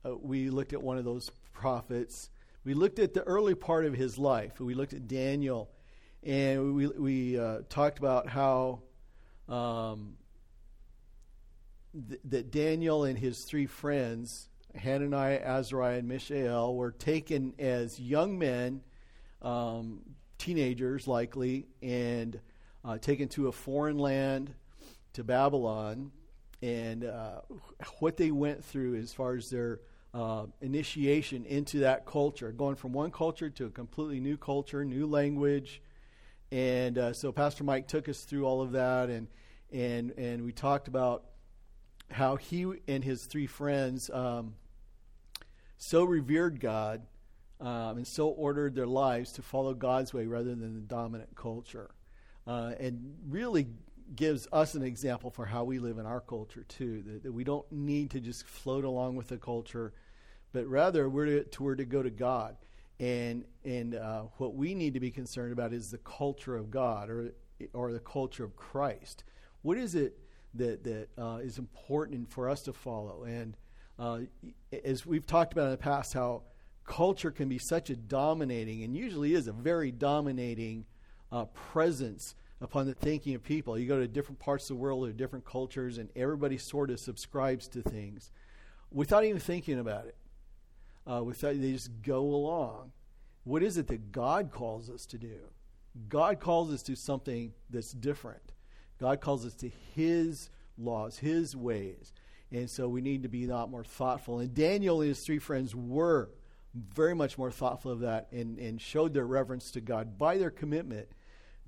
uh, 0.04 0.16
we 0.18 0.50
looked 0.50 0.74
at 0.74 0.82
one 0.82 0.98
of 0.98 1.06
those 1.06 1.30
prophets. 1.54 2.32
We 2.64 2.74
looked 2.74 2.98
at 2.98 3.14
the 3.14 3.22
early 3.22 3.54
part 3.54 3.86
of 3.86 3.94
his 3.94 4.18
life. 4.18 4.60
We 4.60 4.74
looked 4.74 4.94
at 4.94 5.08
Daniel, 5.08 5.70
and 6.24 6.74
we, 6.74 6.88
we 6.88 7.40
uh, 7.40 7.60
talked 7.70 8.00
about 8.00 8.28
how 8.28 8.82
um, 9.48 10.16
th- 12.10 12.22
that 12.26 12.52
Daniel 12.52 13.04
and 13.04 13.18
his 13.18 13.44
three 13.44 13.66
friends, 13.66 14.50
Hananiah, 14.76 15.42
Azariah, 15.44 16.00
and 16.00 16.08
Mishael, 16.08 16.76
were 16.76 16.92
taken 16.92 17.54
as 17.60 18.00
young 18.00 18.38
men, 18.38 18.82
um, 19.42 20.02
teenagers 20.38 21.08
likely, 21.08 21.68
and 21.82 22.40
uh, 22.84 22.98
taken 22.98 23.28
to 23.30 23.48
a 23.48 23.52
foreign 23.52 23.98
land, 23.98 24.54
to 25.14 25.24
Babylon 25.24 26.12
and 26.64 27.04
uh, 27.04 27.42
what 28.00 28.18
they 28.18 28.32
went 28.32 28.64
through 28.64 28.96
as 28.96 29.14
far 29.14 29.36
as 29.36 29.50
their 29.50 29.82
uh, 30.14 30.46
initiation 30.62 31.46
into 31.46 31.80
that 31.80 32.06
culture, 32.06 32.52
going 32.52 32.76
from 32.76 32.94
one 32.94 33.12
culture 33.12 33.50
to 33.50 33.66
a 33.66 33.70
completely 33.70 34.20
new 34.20 34.38
culture, 34.38 34.86
new 34.86 35.06
language. 35.06 35.82
And 36.52 36.98
uh, 36.98 37.14
so 37.14 37.32
Pastor 37.32 37.64
Mike 37.64 37.88
took 37.88 38.08
us 38.08 38.22
through 38.22 38.46
all 38.46 38.62
of 38.62 38.74
that, 38.74 39.10
and 39.10 39.28
and 39.72 40.12
and 40.12 40.46
we 40.46 40.52
talked 40.52 40.88
about 40.88 41.26
how 42.14 42.36
he 42.36 42.66
and 42.88 43.04
his 43.04 43.26
three 43.26 43.48
friends 43.48 44.10
um, 44.10 44.56
so 45.78 46.04
revered 46.04 46.60
God 46.60 47.02
um, 47.60 47.98
and 47.98 48.08
so 48.08 48.28
ordered 48.28 48.76
their 48.76 48.88
lives 48.88 49.32
to 49.34 49.42
follow 49.42 49.74
God's 49.74 50.14
way 50.14 50.28
rather 50.28 50.56
than 50.56 50.76
the 50.76 50.82
dominant 50.82 51.36
culture. 51.36 51.92
Uh, 52.46 52.74
and 52.80 53.16
really 53.30 53.68
gives 54.16 54.48
us 54.52 54.76
an 54.76 54.84
example 54.84 55.32
for 55.32 55.46
how 55.46 55.64
we 55.64 55.80
live 55.80 55.98
in 55.98 56.06
our 56.06 56.20
culture, 56.20 56.66
too. 56.68 57.02
That, 57.08 57.24
that 57.24 57.32
we 57.32 57.44
don't 57.44 57.70
need 57.72 58.12
to 58.12 58.20
just 58.20 58.46
float 58.46 58.84
along 58.84 59.16
with 59.16 59.30
the 59.30 59.38
culture, 59.38 59.94
but 60.52 60.68
rather 60.68 61.08
we're 61.08 61.44
to, 61.44 61.64
we're 61.64 61.76
to 61.76 61.86
go 61.86 62.04
to 62.04 62.10
God. 62.10 62.58
And, 63.00 63.46
and 63.64 63.96
uh, 63.96 64.24
what 64.38 64.56
we 64.56 64.76
need 64.76 64.94
to 64.94 65.00
be 65.00 65.10
concerned 65.10 65.54
about 65.54 65.74
is 65.74 65.90
the 65.90 65.98
culture 66.00 66.56
of 66.56 66.70
God 66.70 67.10
or, 67.10 67.34
or 67.74 67.92
the 67.92 68.00
culture 68.00 68.44
of 68.44 68.56
Christ. 68.56 69.24
What 69.62 69.78
is 69.78 69.96
it 69.96 70.18
that, 70.56 70.84
that 70.84 71.08
uh, 71.18 71.38
is 71.38 71.58
important 71.58 72.32
for 72.32 72.50
us 72.50 72.62
to 72.64 72.74
follow? 72.74 73.24
And 73.24 73.56
uh, 74.00 74.20
as 74.84 75.06
we've 75.06 75.26
talked 75.26 75.54
about 75.54 75.66
in 75.66 75.72
the 75.72 75.78
past, 75.78 76.14
how 76.14 76.44
culture 76.86 77.32
can 77.32 77.50
be 77.50 77.58
such 77.58 77.90
a 77.90 77.96
dominating, 77.96 78.84
and 78.84 78.96
usually 78.96 79.34
is 79.34 79.48
a 79.48 79.54
very 79.54 79.92
dominating 79.92 80.86
uh, 81.32 81.46
presence 81.46 82.36
upon 82.62 82.86
the 82.86 82.94
thinking 82.94 83.36
of 83.36 83.44
people. 83.44 83.78
You 83.78 83.88
go 83.88 84.00
to 84.00 84.08
different 84.08 84.40
parts 84.40 84.70
of 84.70 84.78
the 84.78 84.82
world, 84.82 85.08
or 85.08 85.12
different 85.12 85.46
cultures, 85.46 85.98
and 85.98 86.10
everybody 86.16 86.58
sort 86.58 86.90
of 86.90 87.00
subscribes 87.00 87.68
to 87.70 87.82
things 87.82 88.32
without 88.92 89.24
even 89.26 89.40
thinking 89.40 89.80
about 89.80 90.06
it. 90.06 90.16
Uh, 91.06 91.22
without 91.24 91.60
they 91.60 91.74
just 91.74 91.92
go 92.02 92.22
along. 92.22 92.92
What 93.44 93.62
is 93.62 93.78
it 93.78 93.88
that 93.88 94.14
God 94.14 94.52
calls 94.52 94.90
us 94.90 95.06
to 95.08 95.18
do? 95.18 95.40
God 96.08 96.40
calls 96.40 96.74
us 96.74 96.82
to 96.84 96.96
something 96.96 97.52
that's 97.70 97.92
different. 97.92 98.53
God 99.04 99.20
calls 99.20 99.46
us 99.46 99.54
to 99.56 99.70
His 99.94 100.50
laws, 100.78 101.18
His 101.18 101.58
ways. 101.58 102.14
And 102.54 102.70
so 102.70 102.88
we 102.88 103.02
need 103.02 103.24
to 103.24 103.30
be 103.30 103.44
a 103.44 103.54
lot 103.54 103.70
more 103.70 103.84
thoughtful. 103.84 104.40
And 104.40 104.54
Daniel 104.54 105.02
and 105.02 105.10
his 105.10 105.20
three 105.20 105.40
friends 105.40 105.76
were 105.76 106.30
very 106.74 107.14
much 107.14 107.38
more 107.38 107.52
thoughtful 107.52 107.92
of 107.92 108.00
that 108.00 108.30
and, 108.32 108.58
and 108.58 108.80
showed 108.80 109.14
their 109.14 109.26
reverence 109.26 109.72
to 109.72 109.82
God 109.82 110.18
by 110.18 110.38
their 110.38 110.52
commitment 110.52 111.10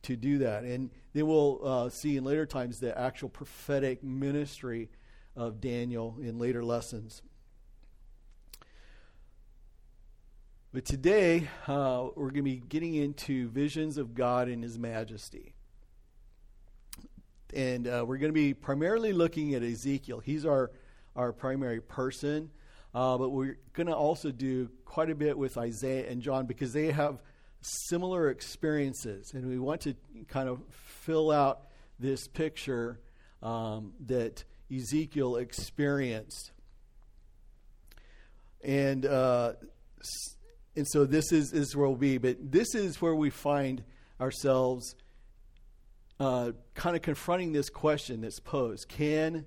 to 0.03 0.15
do 0.15 0.37
that. 0.37 0.63
And 0.63 0.91
then 1.11 1.27
we'll 1.27 1.59
uh, 1.61 1.89
see 1.89 2.15
in 2.15 2.23
later 2.23 2.45
times 2.45 2.79
the 2.79 2.97
actual 2.97 3.27
prophetic 3.27 4.01
ministry 4.01 4.89
of 5.35 5.59
Daniel 5.59 6.15
in 6.21 6.39
later 6.39 6.63
lessons. 6.63 7.21
But 10.71 10.85
today, 10.85 11.49
uh, 11.67 12.07
we're 12.15 12.29
going 12.29 12.35
to 12.35 12.43
be 12.43 12.63
getting 12.69 12.95
into 12.95 13.49
visions 13.49 13.97
of 13.97 14.13
God 14.13 14.47
and 14.47 14.63
His 14.63 14.79
majesty. 14.79 15.54
And 17.55 17.87
uh, 17.87 18.03
we're 18.05 18.17
going 18.17 18.31
to 18.31 18.33
be 18.33 18.53
primarily 18.53 19.13
looking 19.13 19.55
at 19.55 19.63
Ezekiel. 19.63 20.19
He's 20.19 20.45
our, 20.45 20.71
our 21.15 21.31
primary 21.31 21.79
person. 21.79 22.51
Uh, 22.93 23.17
but 23.17 23.29
we're 23.29 23.57
going 23.73 23.87
to 23.87 23.95
also 23.95 24.29
do 24.29 24.69
quite 24.83 25.09
a 25.09 25.15
bit 25.15 25.37
with 25.37 25.57
Isaiah 25.57 26.09
and 26.09 26.21
John 26.21 26.45
because 26.45 26.73
they 26.73 26.91
have 26.91 27.21
similar 27.61 28.29
experiences. 28.29 29.33
And 29.33 29.47
we 29.47 29.57
want 29.57 29.81
to 29.81 29.95
kind 30.27 30.49
of 30.49 30.61
fill 30.69 31.31
out 31.31 31.67
this 31.97 32.27
picture 32.27 32.99
um, 33.41 33.93
that 34.07 34.43
Ezekiel 34.73 35.37
experienced. 35.37 36.51
And, 38.63 39.05
uh, 39.05 39.53
and 40.75 40.85
so 40.87 41.05
this 41.05 41.31
is, 41.31 41.53
is 41.53 41.75
where 41.75 41.87
we'll 41.87 41.97
be. 41.97 42.17
But 42.17 42.51
this 42.51 42.75
is 42.75 43.01
where 43.01 43.15
we 43.15 43.29
find 43.29 43.83
ourselves 44.19 44.95
uh, 46.19 46.51
kind 46.73 46.95
of 46.95 47.01
confronting 47.01 47.51
this 47.51 47.69
question 47.69 48.21
that's 48.21 48.39
posed 48.39 48.87
Can 48.87 49.45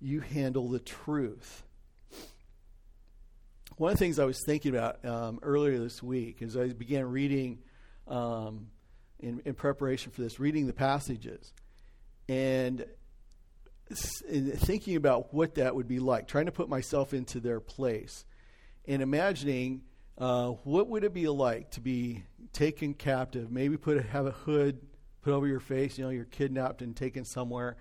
you 0.00 0.20
handle 0.20 0.68
the 0.68 0.80
truth? 0.80 1.64
one 3.76 3.92
of 3.92 3.98
the 3.98 4.04
things 4.04 4.18
I 4.18 4.24
was 4.24 4.40
thinking 4.44 4.74
about 4.74 5.04
um, 5.04 5.40
earlier 5.42 5.78
this 5.78 6.02
week 6.02 6.42
as 6.42 6.56
I 6.56 6.68
began 6.68 7.06
reading 7.06 7.58
um, 8.06 8.68
in, 9.20 9.42
in, 9.44 9.54
preparation 9.54 10.12
for 10.12 10.22
this, 10.22 10.38
reading 10.38 10.66
the 10.66 10.72
passages, 10.72 11.52
and, 12.28 12.84
and 14.28 14.54
thinking 14.60 14.96
about 14.96 15.32
what 15.32 15.56
that 15.56 15.74
would 15.74 15.88
be 15.88 15.98
like, 15.98 16.28
trying 16.28 16.46
to 16.46 16.52
put 16.52 16.68
myself 16.68 17.14
into 17.14 17.40
their 17.40 17.60
place, 17.60 18.24
and 18.86 19.02
imagining 19.02 19.82
uh, 20.18 20.48
what 20.64 20.88
would 20.88 21.04
it 21.04 21.14
be 21.14 21.28
like 21.28 21.70
to 21.72 21.80
be 21.80 22.24
taken 22.52 22.94
captive, 22.94 23.50
maybe 23.50 23.76
put 23.76 23.96
a, 23.96 24.02
have 24.02 24.26
a 24.26 24.32
hood 24.32 24.80
put 25.22 25.32
over 25.32 25.46
your 25.46 25.60
face, 25.60 25.96
you 25.96 26.04
know, 26.04 26.10
you're 26.10 26.24
kidnapped 26.24 26.82
and 26.82 26.94
taken 26.94 27.24
somewhere, 27.24 27.76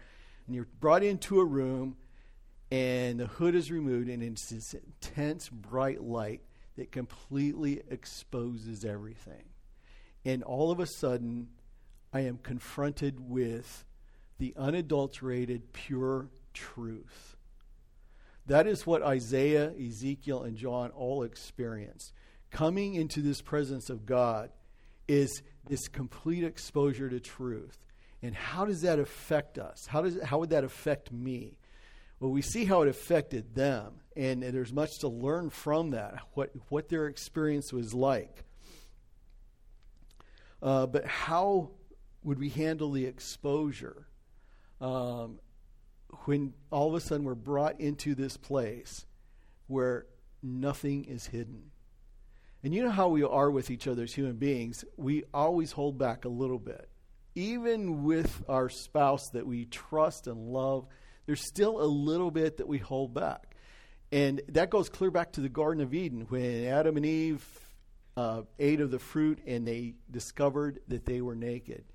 and 0.45 0.55
you're 0.55 0.67
brought 0.79 1.03
into 1.03 1.39
a 1.39 1.45
room 1.45 1.95
and 2.71 3.19
the 3.19 3.27
hood 3.27 3.53
is 3.53 3.69
removed, 3.69 4.07
and 4.07 4.23
it's 4.23 4.49
this 4.49 4.73
intense 4.73 5.49
bright 5.49 6.01
light 6.01 6.41
that 6.77 6.91
completely 6.91 7.81
exposes 7.89 8.85
everything. 8.85 9.43
And 10.23 10.41
all 10.41 10.71
of 10.71 10.79
a 10.79 10.85
sudden, 10.85 11.49
I 12.13 12.21
am 12.21 12.37
confronted 12.37 13.19
with 13.19 13.83
the 14.39 14.53
unadulterated, 14.57 15.73
pure 15.73 16.29
truth. 16.53 17.35
That 18.45 18.67
is 18.67 18.87
what 18.87 19.03
Isaiah, 19.03 19.73
Ezekiel, 19.77 20.43
and 20.43 20.55
John 20.55 20.91
all 20.91 21.23
experienced. 21.23 22.13
Coming 22.51 22.95
into 22.95 23.21
this 23.21 23.41
presence 23.41 23.89
of 23.89 24.05
God 24.05 24.49
is 25.07 25.41
this 25.67 25.87
complete 25.87 26.43
exposure 26.43 27.09
to 27.09 27.19
truth. 27.19 27.77
And 28.21 28.35
how 28.35 28.65
does 28.65 28.81
that 28.81 28.99
affect 28.99 29.57
us? 29.57 29.87
How, 29.87 30.01
does, 30.01 30.21
how 30.21 30.39
would 30.39 30.51
that 30.51 30.63
affect 30.63 31.11
me? 31.11 31.57
Well, 32.19 32.31
we 32.31 32.43
see 32.43 32.65
how 32.65 32.83
it 32.83 32.87
affected 32.87 33.55
them, 33.55 33.93
and, 34.15 34.43
there's 34.43 34.71
much 34.71 34.99
to 34.99 35.07
learn 35.07 35.49
from 35.49 35.91
that, 35.91 36.19
what, 36.33 36.51
what 36.69 36.87
their 36.87 37.07
experience 37.07 37.73
was 37.73 37.95
like. 37.95 38.43
Uh, 40.61 40.85
but 40.85 41.05
how 41.07 41.71
would 42.23 42.37
we 42.37 42.49
handle 42.49 42.91
the 42.91 43.05
exposure 43.05 44.05
um, 44.79 45.39
when 46.25 46.53
all 46.69 46.89
of 46.89 46.93
a 46.93 47.01
sudden 47.01 47.25
we're 47.25 47.33
brought 47.33 47.79
into 47.81 48.13
this 48.13 48.37
place 48.37 49.07
where 49.65 50.05
nothing 50.43 51.05
is 51.05 51.25
hidden? 51.25 51.71
And 52.63 52.73
you 52.73 52.83
know 52.83 52.91
how 52.91 53.09
we 53.09 53.23
are 53.23 53.49
with 53.49 53.71
each 53.71 53.87
other 53.87 54.03
as 54.03 54.13
human 54.13 54.35
beings. 54.35 54.85
We 54.97 55.23
always 55.33 55.71
hold 55.71 55.97
back 55.97 56.25
a 56.25 56.29
little 56.29 56.59
bit. 56.59 56.89
Even 57.33 58.03
with 58.03 58.43
our 58.47 58.69
spouse 58.69 59.29
that 59.29 59.47
we 59.47 59.65
trust 59.65 60.27
and 60.27 60.49
love 60.49 60.85
there's 61.25 61.41
still 61.41 61.81
a 61.81 61.85
little 61.85 62.31
bit 62.31 62.57
that 62.57 62.67
we 62.67 62.77
hold 62.77 63.13
back. 63.13 63.55
And 64.11 64.41
that 64.49 64.69
goes 64.69 64.89
clear 64.89 65.11
back 65.11 65.33
to 65.33 65.41
the 65.41 65.49
Garden 65.49 65.81
of 65.81 65.93
Eden 65.93 66.25
when 66.27 66.65
Adam 66.65 66.97
and 66.97 67.05
Eve 67.05 67.45
uh, 68.17 68.41
ate 68.59 68.81
of 68.81 68.91
the 68.91 68.99
fruit 68.99 69.39
and 69.47 69.65
they 69.65 69.95
discovered 70.09 70.81
that 70.89 71.05
they 71.05 71.21
were 71.21 71.35
naked. 71.35 71.85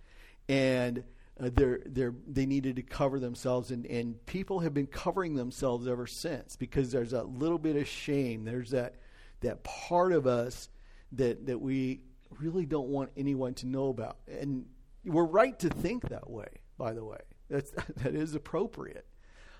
And 0.48 1.04
uh, 1.38 1.50
they're, 1.52 1.80
they're, 1.84 2.14
they 2.26 2.46
needed 2.46 2.76
to 2.76 2.82
cover 2.82 3.18
themselves. 3.18 3.70
And, 3.70 3.84
and 3.86 4.24
people 4.24 4.60
have 4.60 4.72
been 4.72 4.86
covering 4.86 5.34
themselves 5.34 5.86
ever 5.86 6.06
since 6.06 6.56
because 6.56 6.90
there's 6.90 7.10
that 7.10 7.28
little 7.28 7.58
bit 7.58 7.76
of 7.76 7.86
shame. 7.86 8.44
There's 8.44 8.70
that, 8.70 8.94
that 9.40 9.64
part 9.64 10.12
of 10.12 10.26
us 10.26 10.68
that, 11.12 11.46
that 11.46 11.60
we 11.60 12.00
really 12.38 12.66
don't 12.66 12.88
want 12.88 13.10
anyone 13.16 13.54
to 13.54 13.66
know 13.66 13.88
about. 13.88 14.18
And 14.28 14.66
we're 15.04 15.24
right 15.24 15.58
to 15.60 15.68
think 15.68 16.08
that 16.08 16.28
way, 16.28 16.48
by 16.78 16.92
the 16.92 17.04
way. 17.04 17.20
That's, 17.48 17.70
that 17.96 18.14
is 18.14 18.34
appropriate. 18.34 19.06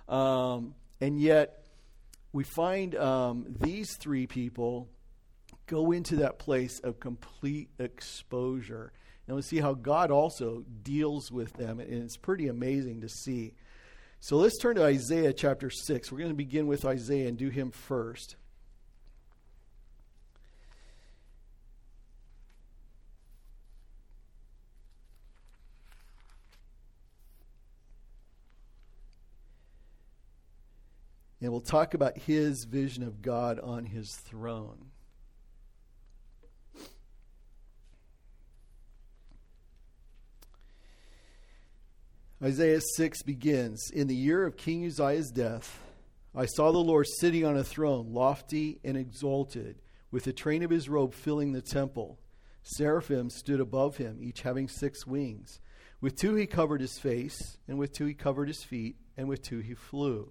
Um, 0.09 0.75
and 1.01 1.21
yet, 1.21 1.65
we 2.33 2.45
find 2.45 2.95
um, 2.97 3.47
these 3.61 3.97
three 3.97 4.27
people 4.27 4.89
go 5.67 5.93
into 5.93 6.17
that 6.17 6.39
place 6.39 6.81
of 6.81 7.01
complete 7.01 7.71
exposure. 7.79 8.93
And 9.27 9.37
we 9.37 9.43
see 9.43 9.59
how 9.59 9.75
God 9.75 10.11
also 10.11 10.65
deals 10.83 11.33
with 11.33 11.53
them, 11.55 11.81
and 11.81 11.93
it's 11.93 12.17
pretty 12.17 12.47
amazing 12.49 13.01
to 13.01 13.09
see. 13.09 13.55
So 14.21 14.37
let's 14.37 14.59
turn 14.59 14.77
to 14.77 14.85
Isaiah 14.85 15.33
chapter 15.33 15.71
6. 15.71 16.13
We're 16.13 16.19
going 16.19 16.31
to 16.31 16.37
begin 16.37 16.67
with 16.67 16.85
Isaiah 16.85 17.29
and 17.29 17.37
do 17.37 17.49
him 17.49 17.71
first. 17.71 18.37
And 31.41 31.53
we'll 31.53 31.61
talk 31.61 31.95
about 31.95 32.17
his 32.17 32.65
vision 32.65 33.03
of 33.03 33.21
God 33.21 33.61
on 33.61 33.85
his 33.85 34.15
throne. 34.15 34.87
Isaiah 42.43 42.81
6 42.97 43.23
begins 43.23 43.91
In 43.91 44.09
the 44.09 44.15
year 44.15 44.45
of 44.45 44.59
King 44.59 44.85
Uzziah's 44.85 45.31
death, 45.31 45.81
I 46.35 46.45
saw 46.45 46.71
the 46.71 46.79
Lord 46.79 47.07
sitting 47.19 47.47
on 47.47 47.57
a 47.57 47.65
throne, 47.65 48.13
lofty 48.13 48.79
and 48.85 48.95
exalted, 48.95 49.81
with 50.11 50.25
the 50.25 50.35
train 50.35 50.63
of 50.63 50.71
his 50.71 50.87
robe 50.87 51.15
filling 51.15 51.53
the 51.53 51.63
temple. 51.63 52.19
Seraphim 52.63 53.31
stood 53.31 53.59
above 53.59 53.97
him, 53.97 54.19
each 54.21 54.43
having 54.43 54.69
six 54.69 55.07
wings. 55.07 55.61
With 56.03 56.17
two 56.17 56.35
he 56.35 56.47
covered 56.47 56.83
his 56.83 56.99
face, 56.99 57.57
and 57.67 57.79
with 57.79 57.93
two 57.93 58.05
he 58.05 58.13
covered 58.13 58.49
his 58.49 58.63
feet, 58.63 58.97
and 59.17 59.29
with 59.29 59.41
two 59.41 59.61
he 59.61 59.73
flew. 59.73 60.31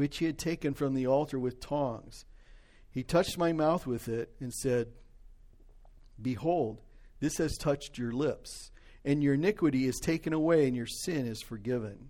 which 0.00 0.16
he 0.16 0.24
had 0.24 0.38
taken 0.38 0.72
from 0.72 0.94
the 0.94 1.06
altar 1.06 1.38
with 1.38 1.60
tongs. 1.60 2.24
He 2.90 3.02
touched 3.02 3.36
my 3.36 3.52
mouth 3.52 3.86
with 3.86 4.08
it 4.08 4.32
and 4.40 4.50
said, 4.50 4.86
Behold, 6.22 6.80
this 7.20 7.36
has 7.36 7.58
touched 7.58 7.98
your 7.98 8.10
lips, 8.10 8.70
and 9.04 9.22
your 9.22 9.34
iniquity 9.34 9.86
is 9.86 10.00
taken 10.00 10.32
away, 10.32 10.66
and 10.66 10.74
your 10.74 10.86
sin 10.86 11.26
is 11.26 11.42
forgiven. 11.42 12.08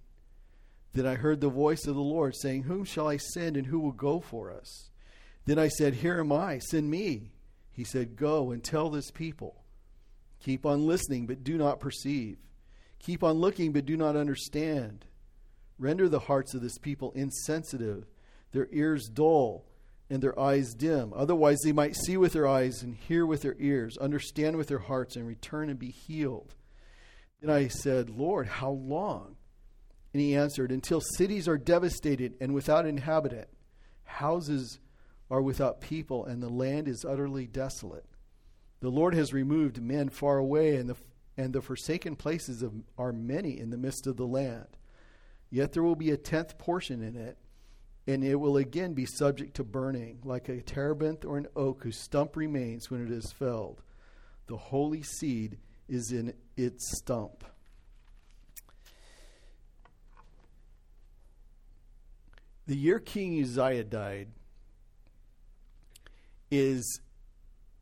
Then 0.92 1.04
I 1.04 1.16
heard 1.16 1.40
the 1.40 1.48
voice 1.48 1.84
of 1.88 1.96
the 1.96 2.00
Lord 2.00 2.36
saying, 2.36 2.62
Whom 2.62 2.84
shall 2.84 3.08
I 3.08 3.16
send, 3.16 3.56
and 3.56 3.66
who 3.66 3.80
will 3.80 3.90
go 3.90 4.20
for 4.20 4.52
us? 4.52 4.90
Then 5.46 5.58
I 5.58 5.66
said, 5.66 5.94
Here 5.94 6.20
am 6.20 6.30
I, 6.30 6.58
send 6.58 6.88
me. 6.88 7.32
He 7.72 7.82
said, 7.82 8.14
Go 8.14 8.52
and 8.52 8.62
tell 8.62 8.88
this 8.88 9.10
people. 9.10 9.64
Keep 10.38 10.64
on 10.64 10.86
listening, 10.86 11.26
but 11.26 11.42
do 11.42 11.58
not 11.58 11.80
perceive. 11.80 12.38
Keep 13.00 13.24
on 13.24 13.38
looking, 13.38 13.72
but 13.72 13.84
do 13.84 13.96
not 13.96 14.14
understand. 14.14 15.06
Render 15.80 16.10
the 16.10 16.20
hearts 16.20 16.52
of 16.52 16.60
this 16.60 16.76
people 16.76 17.10
insensitive, 17.12 18.04
their 18.52 18.68
ears 18.70 19.08
dull, 19.08 19.64
and 20.10 20.22
their 20.22 20.38
eyes 20.38 20.74
dim. 20.74 21.14
Otherwise, 21.16 21.60
they 21.64 21.72
might 21.72 21.96
see 21.96 22.18
with 22.18 22.34
their 22.34 22.46
eyes 22.46 22.82
and 22.82 22.94
hear 22.94 23.24
with 23.24 23.40
their 23.40 23.56
ears, 23.58 23.96
understand 23.96 24.56
with 24.56 24.68
their 24.68 24.80
hearts, 24.80 25.16
and 25.16 25.26
return 25.26 25.70
and 25.70 25.78
be 25.78 25.90
healed. 25.90 26.54
Then 27.40 27.48
I 27.48 27.68
said, 27.68 28.10
Lord, 28.10 28.46
how 28.46 28.72
long? 28.72 29.36
And 30.12 30.20
he 30.20 30.36
answered, 30.36 30.70
Until 30.70 31.00
cities 31.00 31.48
are 31.48 31.56
devastated 31.56 32.34
and 32.42 32.52
without 32.52 32.84
inhabitant, 32.84 33.48
houses 34.04 34.80
are 35.30 35.40
without 35.40 35.80
people, 35.80 36.26
and 36.26 36.42
the 36.42 36.50
land 36.50 36.88
is 36.88 37.06
utterly 37.06 37.46
desolate. 37.46 38.04
The 38.80 38.90
Lord 38.90 39.14
has 39.14 39.32
removed 39.32 39.80
men 39.80 40.10
far 40.10 40.36
away, 40.36 40.76
and 40.76 40.90
the, 40.90 40.96
and 41.38 41.54
the 41.54 41.62
forsaken 41.62 42.16
places 42.16 42.62
of, 42.62 42.74
are 42.98 43.14
many 43.14 43.58
in 43.58 43.70
the 43.70 43.78
midst 43.78 44.06
of 44.06 44.18
the 44.18 44.26
land. 44.26 44.66
Yet 45.50 45.72
there 45.72 45.82
will 45.82 45.96
be 45.96 46.10
a 46.10 46.16
tenth 46.16 46.58
portion 46.58 47.02
in 47.02 47.16
it, 47.16 47.36
and 48.06 48.22
it 48.22 48.36
will 48.36 48.56
again 48.56 48.94
be 48.94 49.04
subject 49.04 49.54
to 49.56 49.64
burning, 49.64 50.20
like 50.24 50.48
a 50.48 50.60
terebinth 50.60 51.24
or 51.24 51.38
an 51.38 51.48
oak 51.56 51.82
whose 51.82 51.98
stump 51.98 52.36
remains 52.36 52.90
when 52.90 53.04
it 53.04 53.10
is 53.10 53.32
felled. 53.32 53.82
The 54.46 54.56
holy 54.56 55.02
seed 55.02 55.58
is 55.88 56.12
in 56.12 56.34
its 56.56 56.98
stump. 56.98 57.44
The 62.66 62.76
year 62.76 63.00
King 63.00 63.42
Uzziah 63.42 63.82
died 63.82 64.28
is 66.52 67.00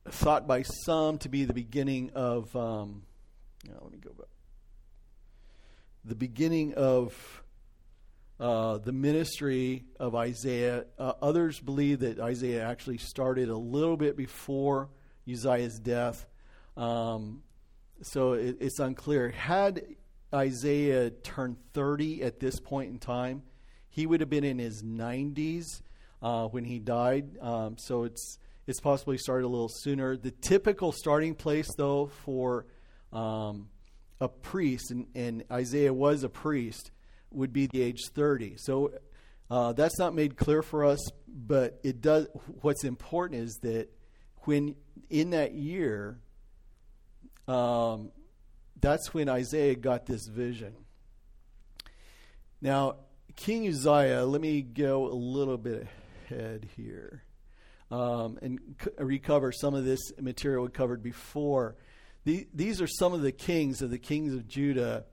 thought 0.08 0.46
by 0.46 0.62
some 0.62 1.18
to 1.18 1.28
be 1.28 1.44
the 1.44 1.52
beginning 1.52 2.10
of. 2.14 2.54
Um, 2.56 3.02
let 3.66 3.92
me 3.92 3.98
go 3.98 4.12
back. 4.12 4.28
The 6.06 6.14
beginning 6.14 6.72
of 6.72 7.42
uh, 8.40 8.78
the 8.78 8.92
ministry 8.92 9.84
of 9.98 10.14
Isaiah. 10.14 10.84
Uh, 10.98 11.12
others 11.20 11.60
believe 11.60 12.00
that 12.00 12.20
Isaiah 12.20 12.64
actually 12.64 12.98
started 12.98 13.48
a 13.48 13.56
little 13.56 13.96
bit 13.96 14.16
before 14.16 14.90
Uzziah's 15.30 15.78
death. 15.78 16.26
Um, 16.76 17.42
so 18.02 18.34
it, 18.34 18.58
it's 18.60 18.78
unclear. 18.78 19.30
Had 19.30 19.82
Isaiah 20.32 21.10
turned 21.10 21.56
30 21.72 22.22
at 22.22 22.38
this 22.38 22.60
point 22.60 22.90
in 22.90 22.98
time, 22.98 23.42
he 23.88 24.06
would 24.06 24.20
have 24.20 24.30
been 24.30 24.44
in 24.44 24.58
his 24.58 24.82
90s 24.82 25.82
uh, 26.22 26.46
when 26.46 26.64
he 26.64 26.78
died. 26.78 27.38
Um, 27.40 27.76
so 27.78 28.04
it's 28.04 28.38
it's 28.68 28.80
possibly 28.80 29.16
started 29.16 29.46
a 29.46 29.48
little 29.48 29.70
sooner. 29.70 30.14
The 30.14 30.30
typical 30.30 30.92
starting 30.92 31.34
place, 31.34 31.74
though, 31.74 32.08
for 32.24 32.66
um, 33.14 33.70
a 34.20 34.28
priest, 34.28 34.90
and, 34.90 35.06
and 35.14 35.42
Isaiah 35.50 35.94
was 35.94 36.22
a 36.22 36.28
priest, 36.28 36.90
would 37.30 37.52
be 37.52 37.66
the 37.66 37.82
age 37.82 38.08
30. 38.14 38.56
So 38.56 38.92
uh, 39.50 39.72
that's 39.72 39.98
not 39.98 40.14
made 40.14 40.36
clear 40.36 40.62
for 40.62 40.84
us, 40.84 40.98
but 41.26 41.80
it 41.82 42.00
does. 42.00 42.26
What's 42.60 42.84
important 42.84 43.42
is 43.42 43.58
that 43.62 43.88
when 44.42 44.74
in 45.10 45.30
that 45.30 45.52
year, 45.54 46.18
um, 47.46 48.10
that's 48.80 49.12
when 49.14 49.28
Isaiah 49.28 49.74
got 49.74 50.06
this 50.06 50.26
vision. 50.26 50.74
Now, 52.60 52.96
King 53.36 53.68
Uzziah, 53.68 54.24
let 54.24 54.40
me 54.40 54.62
go 54.62 55.06
a 55.06 55.14
little 55.14 55.56
bit 55.56 55.86
ahead 56.30 56.68
here 56.76 57.22
um, 57.90 58.38
and 58.42 58.58
c- 58.82 58.90
recover 58.98 59.52
some 59.52 59.74
of 59.74 59.84
this 59.84 60.12
material 60.20 60.64
we 60.64 60.70
covered 60.70 61.02
before. 61.02 61.76
The, 62.24 62.46
these 62.52 62.82
are 62.82 62.86
some 62.86 63.12
of 63.14 63.22
the 63.22 63.32
kings 63.32 63.80
of 63.80 63.90
the 63.90 63.98
kings 63.98 64.34
of 64.34 64.46
Judah, 64.46 65.04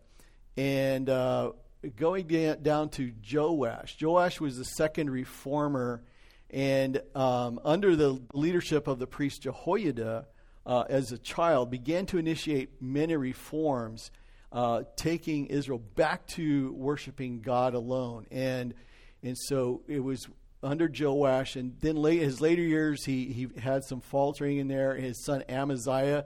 and 0.57 1.09
uh, 1.09 1.51
going 1.89 2.27
down 2.61 2.89
to 2.89 3.11
Joash. 3.31 3.97
Joash 4.01 4.39
was 4.39 4.57
the 4.57 4.63
second 4.63 5.09
reformer, 5.09 6.03
and 6.49 7.01
um, 7.15 7.59
under 7.63 7.95
the 7.95 8.21
leadership 8.33 8.87
of 8.87 8.99
the 8.99 9.07
priest 9.07 9.43
Jehoiada, 9.43 10.27
uh, 10.65 10.83
as 10.89 11.11
a 11.11 11.17
child, 11.17 11.69
began 11.69 12.05
to 12.07 12.17
initiate 12.17 12.81
many 12.81 13.15
reforms, 13.15 14.11
uh, 14.51 14.83
taking 14.95 15.47
Israel 15.47 15.79
back 15.79 16.25
to 16.27 16.73
worshiping 16.73 17.41
God 17.41 17.73
alone. 17.73 18.25
And 18.31 18.73
and 19.21 19.37
so 19.37 19.81
it 19.87 19.99
was 19.99 20.27
under 20.63 20.89
Joash, 20.91 21.55
and 21.55 21.75
then 21.79 21.95
late 21.95 22.21
his 22.21 22.41
later 22.41 22.61
years, 22.61 23.05
he 23.05 23.25
he 23.25 23.47
had 23.59 23.83
some 23.83 24.01
faltering 24.01 24.57
in 24.57 24.67
there. 24.67 24.95
His 24.95 25.23
son 25.23 25.43
Amaziah 25.47 26.25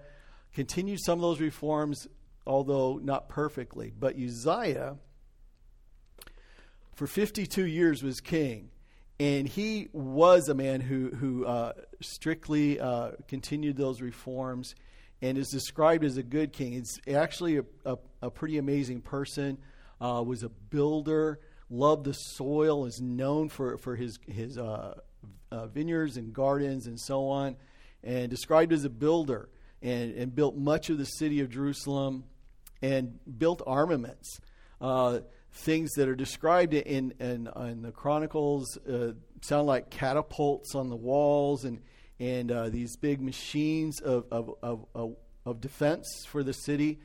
continued 0.53 0.99
some 1.03 1.19
of 1.19 1.21
those 1.21 1.41
reforms, 1.41 2.07
although 2.47 2.99
not 3.01 3.29
perfectly. 3.29 3.91
But 3.97 4.15
Uzziah 4.15 4.97
for 6.99 7.07
52 7.07 7.65
years 7.65 8.03
was 8.03 8.19
king. 8.19 8.71
And 9.21 9.47
he 9.47 9.87
was 9.93 10.49
a 10.49 10.53
man 10.53 10.81
who, 10.81 11.07
who 11.11 11.45
uh, 11.45 11.71
strictly 12.01 12.77
uh, 12.77 13.11
continued 13.29 13.77
those 13.77 14.01
reforms 14.01 14.75
and 15.21 15.37
is 15.37 15.47
described 15.47 16.03
as 16.03 16.17
a 16.17 16.23
good 16.23 16.51
king. 16.51 16.73
He's 16.73 16.99
actually 17.07 17.59
a, 17.59 17.63
a, 17.85 17.97
a 18.23 18.29
pretty 18.29 18.57
amazing 18.57 18.99
person, 18.99 19.59
uh, 20.01 20.21
was 20.27 20.43
a 20.43 20.49
builder, 20.49 21.39
loved 21.69 22.03
the 22.03 22.11
soil, 22.11 22.85
is 22.85 22.99
known 22.99 23.47
for, 23.47 23.77
for 23.77 23.95
his, 23.95 24.19
his 24.27 24.57
uh, 24.57 24.99
uh, 25.53 25.67
vineyards 25.67 26.17
and 26.17 26.33
gardens 26.33 26.85
and 26.85 26.99
so 26.99 27.29
on, 27.29 27.55
and 28.03 28.29
described 28.29 28.73
as 28.73 28.83
a 28.83 28.89
builder 28.89 29.47
and, 29.81 30.15
and 30.15 30.35
built 30.35 30.57
much 30.57 30.89
of 30.89 30.97
the 30.97 31.05
city 31.05 31.39
of 31.39 31.49
Jerusalem 31.49 32.25
and 32.81 33.19
built 33.37 33.61
armaments. 33.65 34.41
Uh, 34.81 35.19
things 35.51 35.91
that 35.93 36.07
are 36.07 36.15
described 36.15 36.73
in, 36.73 37.13
in, 37.19 37.49
in 37.55 37.81
the 37.81 37.91
Chronicles 37.91 38.77
uh, 38.77 39.13
sound 39.41 39.67
like 39.67 39.89
catapults 39.89 40.75
on 40.75 40.89
the 40.89 40.95
walls 40.95 41.65
and, 41.65 41.81
and 42.19 42.51
uh, 42.51 42.69
these 42.69 42.95
big 42.97 43.21
machines 43.21 43.99
of, 44.01 44.25
of, 44.31 44.55
of, 44.61 45.15
of, 45.45 45.61
defense 45.61 46.25
for 46.27 46.43
the 46.43 46.53
city. 46.53 46.99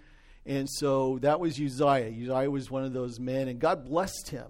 And 0.44 0.68
so 0.68 1.18
that 1.22 1.40
was 1.40 1.58
Uzziah. 1.58 2.10
Uzziah 2.10 2.50
was 2.50 2.70
one 2.70 2.84
of 2.84 2.92
those 2.92 3.18
men, 3.18 3.48
and 3.48 3.58
God 3.58 3.86
blessed 3.86 4.28
him 4.28 4.48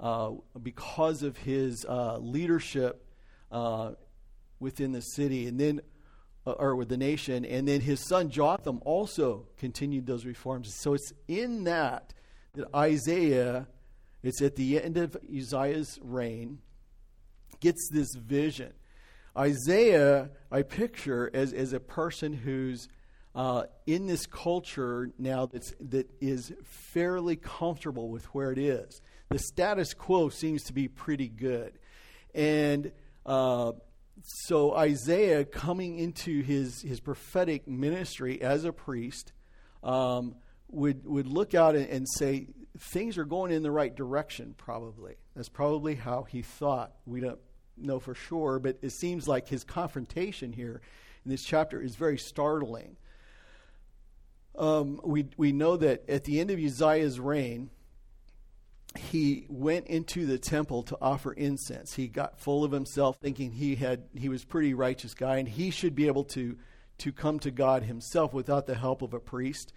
uh, 0.00 0.32
because 0.60 1.22
of 1.22 1.36
his 1.36 1.84
uh, 1.88 2.18
leadership 2.18 3.04
uh, 3.52 3.92
within 4.58 4.92
the 4.92 5.00
city, 5.00 5.46
and 5.46 5.60
then 5.60 5.80
uh, 6.46 6.52
or 6.52 6.74
with 6.74 6.88
the 6.88 6.96
nation. 6.96 7.44
And 7.44 7.68
then 7.68 7.80
his 7.80 8.00
son 8.00 8.30
Jotham 8.30 8.80
also 8.84 9.46
continued 9.58 10.06
those 10.06 10.24
reforms. 10.24 10.74
So 10.80 10.94
it's 10.94 11.12
in 11.28 11.64
that 11.64 12.14
that 12.58 12.74
Isaiah, 12.74 13.66
it's 14.22 14.42
at 14.42 14.56
the 14.56 14.82
end 14.82 14.96
of 14.96 15.16
Uzziah's 15.34 15.98
reign, 16.02 16.58
gets 17.60 17.88
this 17.92 18.14
vision. 18.14 18.72
Isaiah, 19.36 20.30
I 20.50 20.62
picture 20.62 21.30
as, 21.32 21.52
as 21.52 21.72
a 21.72 21.80
person 21.80 22.32
who's 22.32 22.88
uh, 23.34 23.64
in 23.86 24.06
this 24.06 24.26
culture 24.26 25.10
now 25.18 25.46
that's, 25.46 25.72
that 25.80 26.10
is 26.20 26.52
fairly 26.64 27.36
comfortable 27.36 28.08
with 28.08 28.24
where 28.34 28.50
it 28.50 28.58
is. 28.58 29.00
The 29.28 29.38
status 29.38 29.94
quo 29.94 30.28
seems 30.28 30.64
to 30.64 30.72
be 30.72 30.88
pretty 30.88 31.28
good. 31.28 31.78
And 32.34 32.90
uh, 33.24 33.72
so 34.22 34.74
Isaiah, 34.74 35.44
coming 35.44 35.98
into 35.98 36.42
his, 36.42 36.82
his 36.82 36.98
prophetic 36.98 37.68
ministry 37.68 38.42
as 38.42 38.64
a 38.64 38.72
priest, 38.72 39.32
um, 39.84 40.34
would, 40.70 41.06
would 41.06 41.26
look 41.26 41.54
out 41.54 41.74
and, 41.74 41.88
and 41.88 42.06
say 42.08 42.48
things 42.78 43.18
are 43.18 43.24
going 43.24 43.52
in 43.52 43.62
the 43.62 43.70
right 43.70 43.94
direction, 43.94 44.54
probably. 44.56 45.16
That's 45.34 45.48
probably 45.48 45.94
how 45.94 46.24
he 46.24 46.42
thought. 46.42 46.92
We 47.06 47.20
don't 47.20 47.38
know 47.76 47.98
for 47.98 48.14
sure, 48.14 48.58
but 48.58 48.78
it 48.82 48.92
seems 48.92 49.28
like 49.28 49.48
his 49.48 49.64
confrontation 49.64 50.52
here 50.52 50.80
in 51.24 51.30
this 51.30 51.44
chapter 51.44 51.80
is 51.80 51.96
very 51.96 52.18
startling. 52.18 52.96
Um, 54.56 55.00
we, 55.04 55.26
we 55.36 55.52
know 55.52 55.76
that 55.76 56.08
at 56.08 56.24
the 56.24 56.40
end 56.40 56.50
of 56.50 56.58
Uzziah's 56.58 57.20
reign, 57.20 57.70
he 58.96 59.46
went 59.48 59.86
into 59.86 60.26
the 60.26 60.38
temple 60.38 60.82
to 60.84 60.98
offer 61.00 61.32
incense. 61.32 61.94
He 61.94 62.08
got 62.08 62.40
full 62.40 62.64
of 62.64 62.72
himself, 62.72 63.18
thinking 63.20 63.52
he 63.52 63.76
had 63.76 64.04
he 64.14 64.28
was 64.28 64.44
pretty 64.44 64.74
righteous 64.74 65.14
guy, 65.14 65.36
and 65.36 65.48
he 65.48 65.70
should 65.70 65.94
be 65.94 66.06
able 66.06 66.24
to 66.24 66.56
to 66.98 67.12
come 67.12 67.38
to 67.40 67.50
God 67.50 67.84
himself 67.84 68.32
without 68.32 68.66
the 68.66 68.74
help 68.74 69.02
of 69.02 69.14
a 69.14 69.20
priest. 69.20 69.72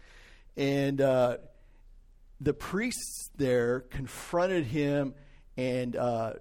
And 0.58 1.02
uh, 1.02 1.38
the 2.40 2.54
priests 2.54 3.30
there 3.38 3.82
confronted 3.82 4.66
him 4.66 5.14
and 5.58 5.96
uh, 5.96 6.34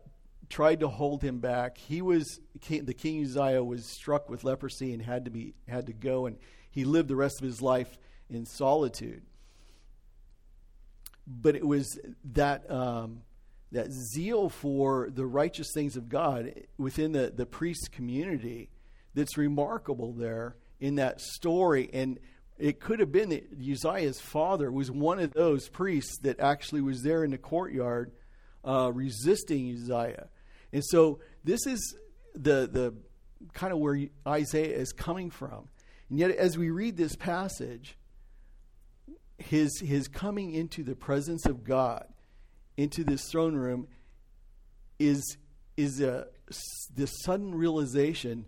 tried 0.49 0.81
to 0.81 0.89
hold 0.89 1.23
him 1.23 1.39
back. 1.39 1.79
He 1.79 2.03
was 2.03 2.41
the 2.69 2.95
king 2.95 3.25
Uzziah 3.25 3.63
was 3.63 3.87
struck 3.87 4.29
with 4.29 4.45
leprosy 4.45 4.93
and 4.93 5.03
had 5.03 5.25
to 5.27 5.31
be 5.31 5.55
had 5.69 5.87
to 5.87 5.93
go, 5.93 6.27
and 6.27 6.37
he 6.71 6.85
lived 6.85 7.09
the 7.09 7.17
rest 7.17 7.41
of 7.41 7.45
his 7.45 7.63
life 7.63 7.97
in 8.29 8.45
solitude. 8.45 9.23
But 11.27 11.55
it 11.55 11.67
was 11.67 11.99
that 12.33 12.71
um, 12.71 13.23
that 13.73 13.93
zeal 13.93 14.49
for 14.49 15.09
the 15.11 15.27
righteous 15.27 15.69
things 15.73 15.97
of 15.97 16.09
God 16.09 16.53
within 16.77 17.13
the 17.13 17.33
the 17.35 17.47
priest 17.47 17.93
community 17.93 18.71
that's 19.15 19.37
remarkable 19.37 20.13
there 20.13 20.57
in 20.81 20.97
that 20.97 21.21
story, 21.21 21.89
and 21.93 22.19
it 22.61 22.79
could 22.79 23.01
have 23.01 23.11
been 23.11 23.31
that 23.31 23.49
Uzziah's 23.59 24.21
father 24.21 24.71
was 24.71 24.91
one 24.91 25.19
of 25.19 25.33
those 25.33 25.69
priests 25.69 26.19
that 26.19 26.39
actually 26.41 26.83
was 26.83 27.03
there 27.03 27.25
in 27.25 27.31
the 27.31 27.39
courtyard 27.39 28.13
uh, 28.65 28.93
resisting 28.93 29.75
Uzziah. 29.75 30.29
And 30.73 30.85
so 30.85 31.21
this 31.43 31.67
is 31.67 31.97
the, 32.35 32.69
the 32.71 32.95
kind 33.55 33.73
of 33.73 33.79
where 33.79 33.99
Isaiah 34.29 34.77
is 34.77 34.93
coming 34.93 35.31
from. 35.31 35.69
And 36.11 36.19
yet, 36.19 36.33
as 36.33 36.59
we 36.59 36.69
read 36.69 36.99
this 36.99 37.17
passage, 37.17 37.97
his, 39.39 39.81
his 39.81 40.07
coming 40.07 40.53
into 40.53 40.85
the 40.85 40.95
presence 40.95 41.47
of 41.47 41.65
God, 41.65 42.07
into 42.77 43.05
this 43.05 43.31
throne 43.31 43.55
room, 43.57 43.89
is, 44.99 45.39
is 45.79 46.03
a, 46.03 46.27
this 46.95 47.11
sudden 47.25 47.55
realization 47.55 48.45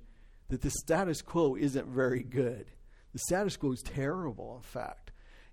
that 0.50 0.60
the 0.60 0.70
status 0.70 1.22
quo 1.22 1.56
isn't 1.56 1.86
very 1.86 2.22
good 2.22 2.66
the 3.12 3.18
status 3.18 3.56
quo 3.56 3.72
is 3.72 3.82
terrible, 3.82 4.56
in 4.56 4.62
fact. 4.62 5.12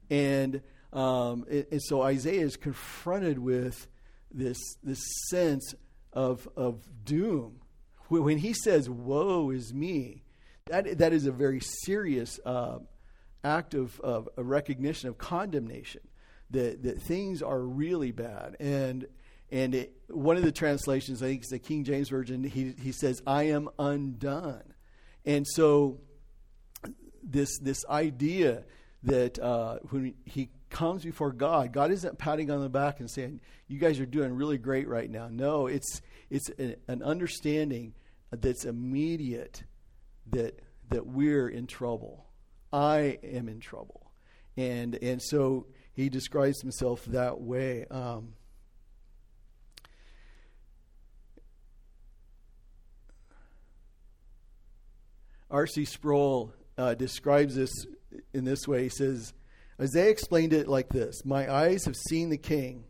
And, 0.09 0.61
um, 0.93 1.45
it, 1.49 1.71
and 1.71 1.81
so 1.83 2.01
Isaiah 2.01 2.41
is 2.41 2.55
confronted 2.55 3.39
with 3.39 3.87
this, 4.31 4.57
this 4.83 5.01
sense 5.29 5.75
of, 6.13 6.47
of 6.55 6.87
doom. 7.03 7.61
When 8.07 8.39
he 8.39 8.53
says, 8.53 8.89
Woe 8.89 9.51
is 9.51 9.73
me, 9.73 10.23
that, 10.65 10.97
that 10.97 11.13
is 11.13 11.25
a 11.25 11.31
very 11.31 11.59
serious 11.59 12.39
uh, 12.45 12.79
act 13.43 13.73
of, 13.73 13.99
of 13.99 14.29
recognition 14.35 15.09
of 15.09 15.17
condemnation, 15.17 16.01
that, 16.49 16.83
that 16.83 17.01
things 17.01 17.41
are 17.41 17.59
really 17.59 18.11
bad. 18.11 18.55
And, 18.59 19.05
and 19.51 19.75
it, 19.75 19.93
one 20.07 20.37
of 20.37 20.43
the 20.43 20.51
translations, 20.51 21.21
I 21.21 21.27
think 21.27 21.41
it's 21.41 21.51
the 21.51 21.59
King 21.59 21.83
James 21.83 22.09
Version, 22.09 22.43
he, 22.43 22.73
he 22.81 22.91
says, 22.91 23.21
I 23.27 23.43
am 23.43 23.69
undone. 23.77 24.73
And 25.25 25.45
so 25.47 25.99
this 27.29 27.57
this 27.59 27.85
idea 27.89 28.63
that 29.03 29.39
uh, 29.39 29.79
when 29.89 30.13
he 30.25 30.49
comes 30.69 31.03
before 31.03 31.31
God, 31.31 31.71
God 31.71 31.91
isn't 31.91 32.17
patting 32.17 32.51
on 32.51 32.61
the 32.61 32.69
back 32.69 32.99
and 32.99 33.09
saying, 33.09 33.39
"You 33.67 33.79
guys 33.79 33.99
are 33.99 34.05
doing 34.05 34.33
really 34.33 34.57
great 34.57 34.87
right 34.87 35.09
now." 35.09 35.29
No, 35.29 35.67
it's 35.67 36.01
it's 36.29 36.49
a, 36.59 36.75
an 36.87 37.01
understanding 37.03 37.93
that's 38.31 38.65
immediate 38.65 39.63
that 40.31 40.59
that 40.89 41.05
we're 41.05 41.47
in 41.47 41.67
trouble. 41.67 42.25
I 42.73 43.19
am 43.23 43.47
in 43.47 43.59
trouble, 43.59 44.11
and 44.57 44.95
and 44.95 45.21
so 45.21 45.67
he 45.93 46.09
describes 46.09 46.61
himself 46.61 47.05
that 47.05 47.39
way. 47.39 47.85
Um, 47.89 48.33
R.C. 55.51 55.85
Sproul 55.85 56.53
uh, 56.79 56.95
describes 56.95 57.55
this 57.55 57.85
in 58.33 58.45
this 58.45 58.67
way. 58.67 58.83
He 58.83 58.89
says, 58.89 59.33
Isaiah 59.81 60.09
explained 60.09 60.53
it 60.53 60.67
like 60.67 60.89
this 60.89 61.25
My 61.25 61.51
eyes 61.51 61.85
have 61.85 61.95
seen 61.95 62.29
the 62.29 62.37
King, 62.37 62.85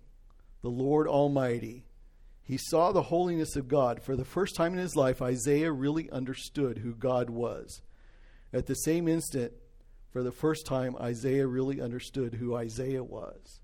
the 0.62 0.70
Lord 0.70 1.08
Almighty. 1.08 1.86
He 2.44 2.58
saw 2.58 2.92
the 2.92 3.04
holiness 3.04 3.56
of 3.56 3.68
God. 3.68 4.02
For 4.02 4.16
the 4.16 4.26
first 4.26 4.56
time 4.56 4.74
in 4.74 4.80
his 4.80 4.96
life, 4.96 5.22
Isaiah 5.22 5.72
really 5.72 6.10
understood 6.10 6.80
who 6.80 6.96
God 6.96 7.30
was. 7.30 7.82
At 8.52 8.66
the 8.66 8.74
same 8.74 9.08
instant, 9.08 9.54
for 10.12 10.24
the 10.24 10.32
first 10.32 10.66
time, 10.66 10.96
Isaiah 11.00 11.46
really 11.46 11.80
understood 11.80 12.34
who 12.34 12.56
Isaiah 12.56 13.04
was. 13.04 13.60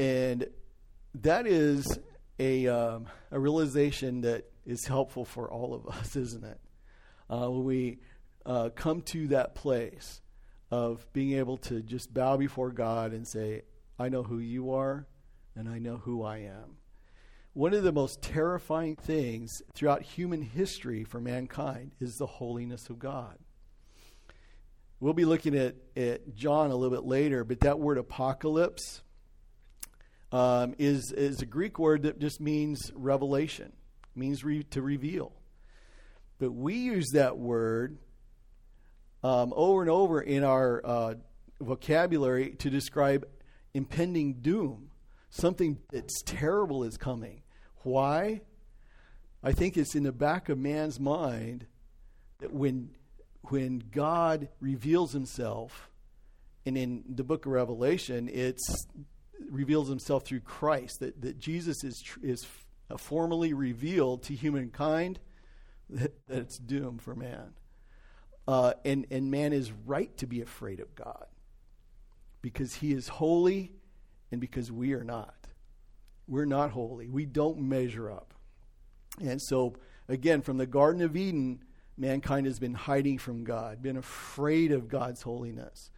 And 0.00 0.48
that 1.14 1.46
is 1.46 1.86
a, 2.40 2.66
um, 2.66 3.06
a 3.30 3.38
realization 3.38 4.22
that 4.22 4.50
is 4.66 4.86
helpful 4.86 5.24
for 5.24 5.48
all 5.48 5.74
of 5.74 5.86
us, 5.86 6.16
isn't 6.16 6.44
it? 6.44 6.60
Uh, 7.28 7.48
when 7.48 7.64
we 7.64 7.98
uh, 8.46 8.70
come 8.74 9.02
to 9.02 9.28
that 9.28 9.54
place 9.54 10.20
of 10.70 11.06
being 11.12 11.38
able 11.38 11.56
to 11.56 11.82
just 11.82 12.12
bow 12.14 12.36
before 12.36 12.70
God 12.70 13.12
and 13.12 13.26
say, 13.26 13.62
I 13.98 14.08
know 14.08 14.22
who 14.22 14.38
you 14.38 14.72
are 14.72 15.06
and 15.56 15.68
I 15.68 15.78
know 15.78 15.96
who 15.96 16.22
I 16.22 16.38
am. 16.38 16.76
One 17.52 17.74
of 17.74 17.82
the 17.82 17.92
most 17.92 18.22
terrifying 18.22 18.94
things 18.94 19.60
throughout 19.74 20.02
human 20.02 20.42
history 20.42 21.02
for 21.02 21.20
mankind 21.20 21.92
is 22.00 22.14
the 22.14 22.26
holiness 22.26 22.88
of 22.88 22.98
God. 22.98 23.36
We'll 25.00 25.14
be 25.14 25.24
looking 25.24 25.56
at, 25.56 25.74
at 25.96 26.34
John 26.34 26.70
a 26.70 26.76
little 26.76 26.96
bit 26.96 27.06
later, 27.06 27.42
but 27.42 27.60
that 27.60 27.80
word 27.80 27.98
apocalypse 27.98 29.02
um, 30.30 30.74
is, 30.78 31.10
is 31.12 31.42
a 31.42 31.46
Greek 31.46 31.78
word 31.78 32.02
that 32.02 32.20
just 32.20 32.40
means 32.40 32.92
revelation, 32.94 33.72
means 34.14 34.44
re- 34.44 34.62
to 34.64 34.80
reveal. 34.80 35.32
But 36.38 36.52
we 36.52 36.74
use 36.74 37.10
that 37.14 37.36
word 37.36 37.98
um, 39.22 39.52
over 39.54 39.82
and 39.82 39.90
over 39.90 40.20
in 40.20 40.44
our 40.44 40.80
uh, 40.84 41.14
vocabulary 41.60 42.50
to 42.58 42.70
describe 42.70 43.26
impending 43.74 44.34
doom. 44.34 44.90
Something 45.30 45.78
that's 45.92 46.22
terrible 46.22 46.84
is 46.84 46.96
coming. 46.96 47.42
Why? 47.82 48.40
I 49.42 49.52
think 49.52 49.76
it's 49.76 49.94
in 49.94 50.02
the 50.02 50.12
back 50.12 50.48
of 50.48 50.58
man's 50.58 50.98
mind 50.98 51.66
that 52.40 52.52
when, 52.52 52.90
when 53.42 53.82
God 53.90 54.48
reveals 54.60 55.12
himself, 55.12 55.90
and 56.66 56.76
in 56.76 57.04
the 57.08 57.24
book 57.24 57.46
of 57.46 57.52
Revelation, 57.52 58.28
it 58.28 58.58
reveals 59.50 59.88
himself 59.88 60.24
through 60.24 60.40
Christ, 60.40 61.00
that, 61.00 61.20
that 61.22 61.38
Jesus 61.38 61.84
is, 61.84 62.02
is 62.22 62.46
formally 62.98 63.52
revealed 63.52 64.22
to 64.24 64.34
humankind, 64.34 65.20
that, 65.88 66.26
that 66.28 66.38
it's 66.38 66.58
doom 66.58 66.98
for 66.98 67.14
man. 67.14 67.54
Uh, 68.50 68.72
and, 68.84 69.06
and 69.12 69.30
man 69.30 69.52
is 69.52 69.70
right 69.86 70.16
to 70.16 70.26
be 70.26 70.40
afraid 70.40 70.80
of 70.80 70.92
God 70.96 71.26
because 72.42 72.74
he 72.74 72.92
is 72.92 73.06
holy 73.06 73.70
and 74.32 74.40
because 74.40 74.72
we 74.72 74.92
are 74.92 75.04
not. 75.04 75.36
We're 76.26 76.46
not 76.46 76.72
holy. 76.72 77.06
We 77.06 77.26
don't 77.26 77.60
measure 77.60 78.10
up. 78.10 78.34
And 79.20 79.40
so, 79.40 79.76
again, 80.08 80.42
from 80.42 80.56
the 80.56 80.66
Garden 80.66 81.00
of 81.00 81.16
Eden, 81.16 81.62
mankind 81.96 82.46
has 82.46 82.58
been 82.58 82.74
hiding 82.74 83.18
from 83.18 83.44
God, 83.44 83.82
been 83.82 83.96
afraid 83.96 84.72
of 84.72 84.88
God's 84.88 85.22
holiness, 85.22 85.92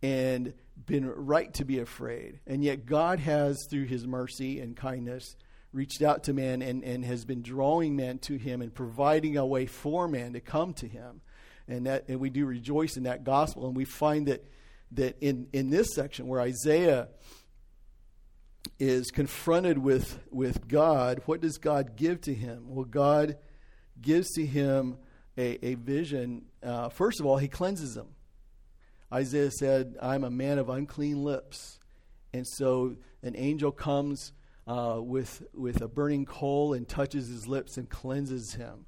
and 0.00 0.54
been 0.86 1.04
right 1.04 1.52
to 1.54 1.64
be 1.64 1.80
afraid. 1.80 2.38
And 2.46 2.62
yet, 2.62 2.86
God 2.86 3.18
has, 3.18 3.66
through 3.68 3.86
his 3.86 4.06
mercy 4.06 4.60
and 4.60 4.76
kindness, 4.76 5.34
reached 5.72 6.02
out 6.02 6.22
to 6.24 6.32
man 6.32 6.62
and, 6.62 6.84
and 6.84 7.04
has 7.04 7.24
been 7.24 7.42
drawing 7.42 7.96
man 7.96 8.18
to 8.20 8.36
him 8.36 8.62
and 8.62 8.72
providing 8.72 9.36
a 9.36 9.44
way 9.44 9.66
for 9.66 10.06
man 10.06 10.34
to 10.34 10.40
come 10.40 10.74
to 10.74 10.86
him 10.86 11.22
and 11.68 11.86
that 11.86 12.08
and 12.08 12.18
we 12.20 12.30
do 12.30 12.46
rejoice 12.46 12.96
in 12.96 13.04
that 13.04 13.24
gospel. 13.24 13.66
And 13.66 13.76
we 13.76 13.84
find 13.84 14.26
that 14.28 14.44
that 14.92 15.16
in, 15.20 15.48
in 15.52 15.70
this 15.70 15.94
section 15.94 16.26
where 16.26 16.40
Isaiah 16.40 17.08
is 18.78 19.10
confronted 19.10 19.78
with, 19.78 20.18
with 20.30 20.68
God, 20.68 21.22
what 21.26 21.40
does 21.40 21.58
God 21.58 21.96
give 21.96 22.20
to 22.22 22.34
him? 22.34 22.64
Well, 22.68 22.84
God 22.84 23.36
gives 24.00 24.30
to 24.32 24.46
him 24.46 24.98
a, 25.36 25.64
a 25.64 25.74
vision. 25.74 26.46
Uh, 26.62 26.88
first 26.88 27.20
of 27.20 27.26
all, 27.26 27.38
he 27.38 27.48
cleanses 27.48 27.96
him. 27.96 28.08
Isaiah 29.12 29.50
said, 29.50 29.96
I'm 30.00 30.24
a 30.24 30.30
man 30.30 30.58
of 30.58 30.68
unclean 30.68 31.22
lips. 31.22 31.78
And 32.32 32.46
so 32.46 32.96
an 33.22 33.34
angel 33.36 33.72
comes 33.72 34.32
uh, 34.66 34.98
with, 35.00 35.42
with 35.54 35.80
a 35.80 35.88
burning 35.88 36.26
coal 36.26 36.74
and 36.74 36.86
touches 36.86 37.28
his 37.28 37.46
lips 37.46 37.78
and 37.78 37.88
cleanses 37.88 38.54
him 38.54 38.84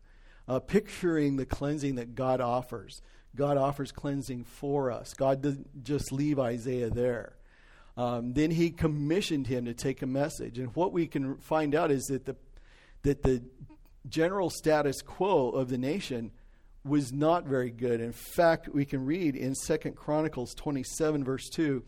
uh, 0.50 0.58
picturing 0.58 1.36
the 1.36 1.46
cleansing 1.46 1.94
that 1.94 2.16
God 2.16 2.40
offers. 2.40 3.02
God 3.36 3.56
offers 3.56 3.92
cleansing 3.92 4.42
for 4.42 4.90
us. 4.90 5.14
God 5.14 5.42
didn't 5.42 5.84
just 5.84 6.10
leave 6.10 6.40
Isaiah 6.40 6.90
there. 6.90 7.36
Um, 7.96 8.32
then 8.32 8.50
he 8.50 8.70
commissioned 8.70 9.46
him 9.46 9.66
to 9.66 9.74
take 9.74 10.02
a 10.02 10.06
message. 10.06 10.58
And 10.58 10.74
what 10.74 10.92
we 10.92 11.06
can 11.06 11.36
find 11.36 11.72
out 11.72 11.92
is 11.92 12.06
that 12.06 12.24
the, 12.24 12.34
that 13.02 13.22
the 13.22 13.44
general 14.08 14.50
status 14.50 15.02
quo 15.02 15.50
of 15.50 15.68
the 15.68 15.78
nation 15.78 16.32
was 16.84 17.12
not 17.12 17.44
very 17.44 17.70
good. 17.70 18.00
In 18.00 18.12
fact, 18.12 18.68
we 18.68 18.84
can 18.84 19.06
read 19.06 19.36
in 19.36 19.54
Second 19.54 19.94
Chronicles 19.94 20.52
27, 20.54 21.22
verse 21.22 21.48
2, 21.48 21.84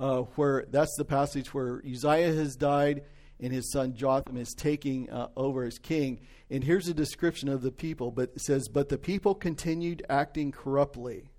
uh, 0.00 0.18
where 0.34 0.66
that's 0.68 0.94
the 0.98 1.04
passage 1.06 1.54
where 1.54 1.82
Uzziah 1.90 2.34
has 2.34 2.56
died 2.56 3.04
and 3.40 3.52
his 3.52 3.70
son 3.70 3.94
Jotham 3.94 4.36
is 4.36 4.54
taking 4.54 5.10
uh, 5.10 5.28
over 5.36 5.64
as 5.64 5.78
king. 5.78 6.20
And 6.50 6.64
here's 6.64 6.88
a 6.88 6.94
description 6.94 7.48
of 7.48 7.62
the 7.62 7.72
people, 7.72 8.10
but 8.10 8.32
it 8.34 8.40
says, 8.40 8.68
But 8.68 8.88
the 8.88 8.98
people 8.98 9.34
continued 9.34 10.04
acting 10.08 10.52
corruptly. 10.52 11.30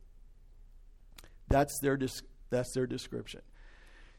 That's 1.48 1.78
their, 1.82 1.98
that's 2.50 2.74
their 2.74 2.88
description. 2.88 3.42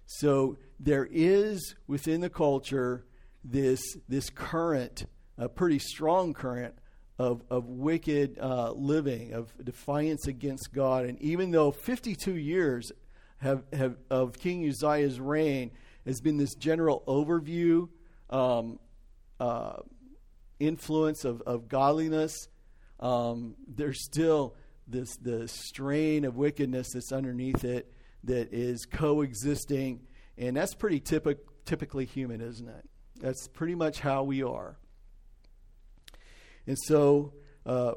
So 0.07 0.57
there 0.81 1.07
is 1.11 1.75
within 1.87 2.23
the 2.23 2.31
culture 2.31 3.05
this, 3.45 3.81
this 4.09 4.31
current, 4.31 5.07
a 5.37 5.49
pretty 5.49 5.79
strong 5.79 6.33
current 6.33 6.75
of, 7.19 7.43
of 7.51 7.67
wicked 7.67 8.39
uh, 8.39 8.73
living, 8.73 9.35
of 9.35 9.53
defiance 9.63 10.27
against 10.27 10.73
God. 10.73 11.05
And 11.05 11.21
even 11.21 11.51
though 11.51 11.71
52 11.73 12.37
years 12.37 12.91
have, 13.39 13.65
have, 13.73 13.97
of 14.11 14.33
King 14.33 14.67
Uzziah's 14.67 15.21
reign 15.21 15.73
has 16.09 16.23
been 16.23 16.39
this 16.39 16.55
general 16.55 17.05
overview, 17.07 17.89
um, 18.31 18.79
uh, 19.39 19.77
influence 20.59 21.25
of, 21.25 21.43
of 21.43 21.69
godliness, 21.69 22.49
um, 22.99 23.55
there's 23.69 24.03
still 24.03 24.55
this 24.87 25.17
the 25.17 25.47
strain 25.47 26.25
of 26.25 26.37
wickedness 26.37 26.93
that's 26.95 27.13
underneath 27.13 27.63
it 27.63 27.93
that 28.25 28.53
is 28.55 28.87
coexisting, 28.87 30.01
and 30.39 30.57
that's 30.57 30.75
pretty 30.75 30.99
typic, 30.99 31.39
typically 31.67 32.07
human, 32.07 32.41
isn't 32.41 32.69
it? 32.69 32.89
That's 33.21 33.47
pretty 33.49 33.75
much 33.75 34.01
how 34.01 34.25
we 34.25 34.43
are. 34.43 34.79
And 36.67 36.79
so, 36.87 37.35
uh, 37.67 37.95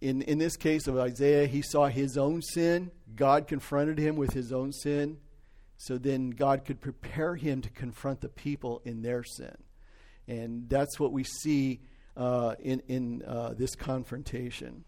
in 0.00 0.22
in 0.22 0.38
this 0.38 0.56
case 0.56 0.88
of 0.88 0.98
Isaiah, 0.98 1.46
he 1.46 1.62
saw 1.62 1.86
his 1.86 2.18
own 2.18 2.42
sin. 2.42 2.90
God 3.14 3.46
confronted 3.46 3.98
him 3.98 4.16
with 4.16 4.32
his 4.32 4.52
own 4.52 4.72
sin, 4.72 5.18
so 5.78 5.96
then 5.96 6.30
God 6.30 6.64
could 6.64 6.80
prepare 6.80 7.36
him 7.36 7.62
to 7.62 7.70
confront 7.70 8.20
the 8.20 8.28
people 8.28 8.82
in 8.84 9.00
their 9.00 9.22
sin, 9.22 9.56
and 10.26 10.68
that's 10.68 11.00
what 11.00 11.12
we 11.12 11.24
see 11.24 11.80
uh, 12.16 12.56
in 12.60 12.82
in 12.88 13.22
uh, 13.22 13.54
this 13.56 13.74
confrontation. 13.74 14.84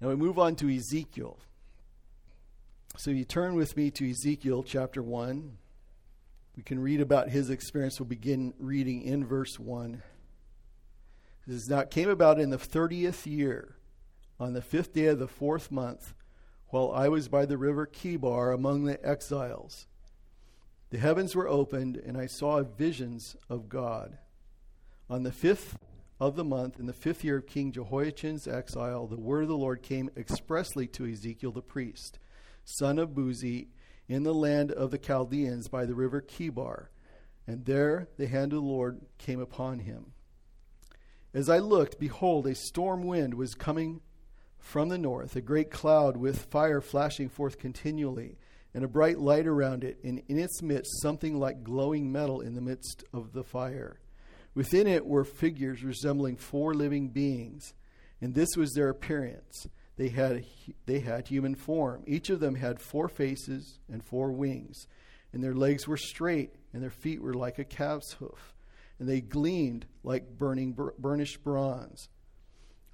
Now 0.00 0.08
we 0.08 0.16
move 0.16 0.38
on 0.38 0.56
to 0.56 0.74
Ezekiel. 0.74 1.38
So 2.98 3.10
you 3.10 3.24
turn 3.24 3.56
with 3.56 3.76
me 3.76 3.90
to 3.90 4.10
Ezekiel 4.10 4.62
chapter 4.62 5.02
1. 5.02 5.56
We 6.56 6.62
can 6.62 6.78
read 6.78 7.00
about 7.00 7.28
his 7.28 7.50
experience. 7.50 7.98
We'll 7.98 8.08
begin 8.08 8.54
reading 8.58 9.02
in 9.02 9.26
verse 9.26 9.58
1. 9.58 10.02
This 11.46 11.62
is 11.62 11.68
now 11.68 11.82
came 11.82 12.08
about 12.08 12.40
in 12.40 12.50
the 12.50 12.58
30th 12.58 13.26
year, 13.26 13.76
on 14.40 14.52
the 14.52 14.62
fifth 14.62 14.92
day 14.92 15.06
of 15.06 15.18
the 15.18 15.28
fourth 15.28 15.70
month, 15.70 16.14
while 16.68 16.90
I 16.92 17.08
was 17.08 17.28
by 17.28 17.46
the 17.46 17.58
river 17.58 17.86
Chebar 17.86 18.52
among 18.52 18.84
the 18.84 19.04
exiles. 19.06 19.86
The 20.90 20.98
heavens 20.98 21.34
were 21.34 21.48
opened, 21.48 21.96
and 21.96 22.16
I 22.16 22.26
saw 22.26 22.62
visions 22.62 23.36
of 23.48 23.68
God. 23.68 24.18
On 25.08 25.22
the 25.22 25.32
fifth 25.32 25.78
of 26.18 26.36
the 26.36 26.44
month, 26.44 26.78
in 26.78 26.86
the 26.86 26.92
fifth 26.92 27.24
year 27.24 27.38
of 27.38 27.46
King 27.46 27.72
Jehoiachin's 27.72 28.48
exile, 28.48 29.06
the 29.06 29.20
word 29.20 29.42
of 29.42 29.48
the 29.48 29.56
Lord 29.56 29.82
came 29.82 30.10
expressly 30.16 30.86
to 30.88 31.06
Ezekiel 31.06 31.52
the 31.52 31.62
priest, 31.62 32.18
son 32.64 32.98
of 32.98 33.10
Buzi, 33.10 33.68
in 34.08 34.22
the 34.22 34.34
land 34.34 34.70
of 34.72 34.90
the 34.90 34.98
Chaldeans 34.98 35.68
by 35.68 35.84
the 35.84 35.94
river 35.94 36.20
Chebar. 36.20 36.90
And 37.46 37.64
there 37.64 38.08
the 38.16 38.26
hand 38.26 38.52
of 38.52 38.60
the 38.60 38.66
Lord 38.66 39.00
came 39.18 39.40
upon 39.40 39.80
him. 39.80 40.12
As 41.34 41.50
I 41.50 41.58
looked, 41.58 42.00
behold, 42.00 42.46
a 42.46 42.54
storm 42.54 43.04
wind 43.04 43.34
was 43.34 43.54
coming 43.54 44.00
from 44.66 44.88
the 44.88 44.98
north, 44.98 45.36
a 45.36 45.40
great 45.40 45.70
cloud 45.70 46.16
with 46.16 46.46
fire 46.46 46.80
flashing 46.80 47.28
forth 47.28 47.56
continually, 47.56 48.36
and 48.74 48.84
a 48.84 48.88
bright 48.88 49.16
light 49.16 49.46
around 49.46 49.84
it, 49.84 49.96
and 50.02 50.20
in 50.26 50.38
its 50.38 50.60
midst 50.60 51.00
something 51.00 51.38
like 51.38 51.62
glowing 51.62 52.10
metal 52.10 52.40
in 52.40 52.54
the 52.56 52.60
midst 52.60 53.04
of 53.14 53.32
the 53.32 53.44
fire. 53.44 54.00
Within 54.56 54.88
it 54.88 55.06
were 55.06 55.22
figures 55.22 55.84
resembling 55.84 56.36
four 56.36 56.74
living 56.74 57.10
beings, 57.10 57.74
and 58.20 58.34
this 58.34 58.56
was 58.56 58.72
their 58.72 58.88
appearance. 58.88 59.68
They 59.96 60.08
had, 60.08 60.44
they 60.84 60.98
had 60.98 61.28
human 61.28 61.54
form. 61.54 62.02
Each 62.04 62.28
of 62.28 62.40
them 62.40 62.56
had 62.56 62.80
four 62.80 63.08
faces 63.08 63.78
and 63.88 64.02
four 64.02 64.32
wings, 64.32 64.88
and 65.32 65.44
their 65.44 65.54
legs 65.54 65.86
were 65.86 65.96
straight, 65.96 66.56
and 66.72 66.82
their 66.82 66.90
feet 66.90 67.22
were 67.22 67.34
like 67.34 67.60
a 67.60 67.64
calf's 67.64 68.14
hoof, 68.14 68.52
and 68.98 69.08
they 69.08 69.20
gleamed 69.20 69.86
like 70.02 70.36
burning 70.36 70.76
burnished 70.98 71.44
bronze. 71.44 72.08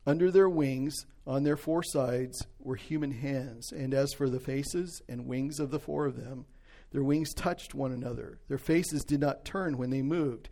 Under 0.07 0.31
their 0.31 0.49
wings, 0.49 1.07
on 1.27 1.45
their 1.45 1.57
four 1.57 1.83
sides, 1.83 2.47
were 2.59 2.77
human 2.77 3.13
hands, 3.13 3.73
and 3.73 3.95
as 3.95 4.13
for 4.13 4.29
the 4.29 4.41
faces 4.41 5.01
and 5.09 5.27
wings 5.27 5.61
of 5.61 5.71
the 5.71 5.79
four 5.79 6.07
of 6.07 6.17
them, 6.17 6.47
their 6.91 7.05
wings 7.05 7.33
touched 7.33 7.75
one 7.75 7.93
another. 7.93 8.41
Their 8.49 8.59
faces 8.59 9.05
did 9.05 9.21
not 9.21 9.45
turn 9.45 9.79
when 9.79 9.91
they 9.91 10.03
moved 10.03 10.49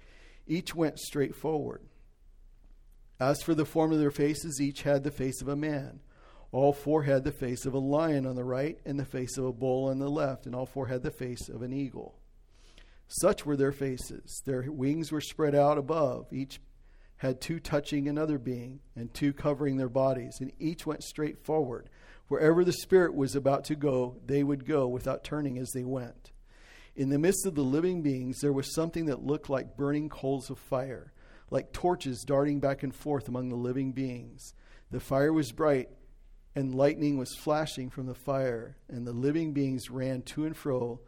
each 0.50 0.74
went 0.74 0.98
straight 0.98 1.36
forward. 1.36 1.80
As 3.20 3.40
for 3.40 3.54
the 3.54 3.64
form 3.64 3.92
of 3.92 4.00
their 4.00 4.10
faces, 4.10 4.60
each 4.60 4.82
had 4.82 5.04
the 5.04 5.10
face 5.12 5.40
of 5.40 5.46
a 5.46 5.54
man. 5.54 6.00
All 6.50 6.72
four 6.72 7.04
had 7.04 7.22
the 7.22 7.30
face 7.30 7.64
of 7.66 7.74
a 7.74 7.78
lion 7.78 8.26
on 8.26 8.34
the 8.34 8.44
right, 8.44 8.76
and 8.84 8.98
the 8.98 9.04
face 9.04 9.38
of 9.38 9.44
a 9.44 9.52
bull 9.52 9.88
on 9.88 10.00
the 10.00 10.08
left, 10.08 10.46
and 10.46 10.54
all 10.54 10.66
four 10.66 10.86
had 10.86 11.04
the 11.04 11.12
face 11.12 11.48
of 11.48 11.62
an 11.62 11.72
eagle. 11.72 12.18
Such 13.06 13.46
were 13.46 13.56
their 13.56 13.70
faces. 13.70 14.42
Their 14.44 14.62
wings 14.72 15.12
were 15.12 15.20
spread 15.20 15.54
out 15.54 15.78
above. 15.78 16.26
Each 16.32 16.60
had 17.20 17.38
two 17.38 17.60
touching 17.60 18.08
another 18.08 18.38
being, 18.38 18.80
and 18.96 19.12
two 19.12 19.34
covering 19.34 19.76
their 19.76 19.90
bodies, 19.90 20.38
and 20.40 20.50
each 20.58 20.86
went 20.86 21.04
straight 21.04 21.44
forward. 21.44 21.90
Wherever 22.28 22.64
the 22.64 22.72
Spirit 22.72 23.14
was 23.14 23.36
about 23.36 23.64
to 23.64 23.76
go, 23.76 24.16
they 24.24 24.42
would 24.42 24.64
go 24.64 24.88
without 24.88 25.22
turning 25.22 25.58
as 25.58 25.70
they 25.72 25.84
went. 25.84 26.30
In 26.96 27.10
the 27.10 27.18
midst 27.18 27.44
of 27.44 27.54
the 27.54 27.60
living 27.62 28.00
beings, 28.00 28.40
there 28.40 28.54
was 28.54 28.74
something 28.74 29.04
that 29.04 29.22
looked 29.22 29.50
like 29.50 29.76
burning 29.76 30.08
coals 30.08 30.48
of 30.48 30.58
fire, 30.58 31.12
like 31.50 31.74
torches 31.74 32.24
darting 32.26 32.58
back 32.58 32.82
and 32.82 32.94
forth 32.94 33.28
among 33.28 33.50
the 33.50 33.54
living 33.54 33.92
beings. 33.92 34.54
The 34.90 34.98
fire 34.98 35.32
was 35.32 35.52
bright, 35.52 35.90
and 36.54 36.74
lightning 36.74 37.18
was 37.18 37.36
flashing 37.36 37.90
from 37.90 38.06
the 38.06 38.14
fire, 38.14 38.78
and 38.88 39.06
the 39.06 39.12
living 39.12 39.52
beings 39.52 39.90
ran 39.90 40.22
to 40.22 40.46
and 40.46 40.56
fro 40.56 41.00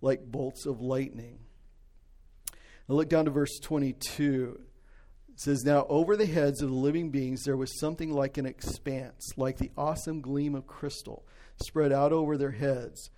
like 0.00 0.24
bolts 0.24 0.66
of 0.66 0.80
lightning. 0.80 1.38
Now 2.88 2.96
look 2.96 3.08
down 3.08 3.26
to 3.26 3.30
verse 3.30 3.60
22. 3.60 4.58
Says, 5.40 5.64
Now 5.64 5.86
over 5.88 6.18
the 6.18 6.26
heads 6.26 6.60
of 6.60 6.68
the 6.68 6.74
living 6.74 7.08
beings 7.08 7.44
there 7.44 7.56
was 7.56 7.80
something 7.80 8.12
like 8.12 8.36
an 8.36 8.44
expanse, 8.44 9.32
like 9.38 9.56
the 9.56 9.70
awesome 9.74 10.20
gleam 10.20 10.54
of 10.54 10.66
crystal, 10.66 11.24
spread 11.62 11.92
out 11.92 12.12
over 12.12 12.36
their 12.36 12.50
heads. 12.50 13.08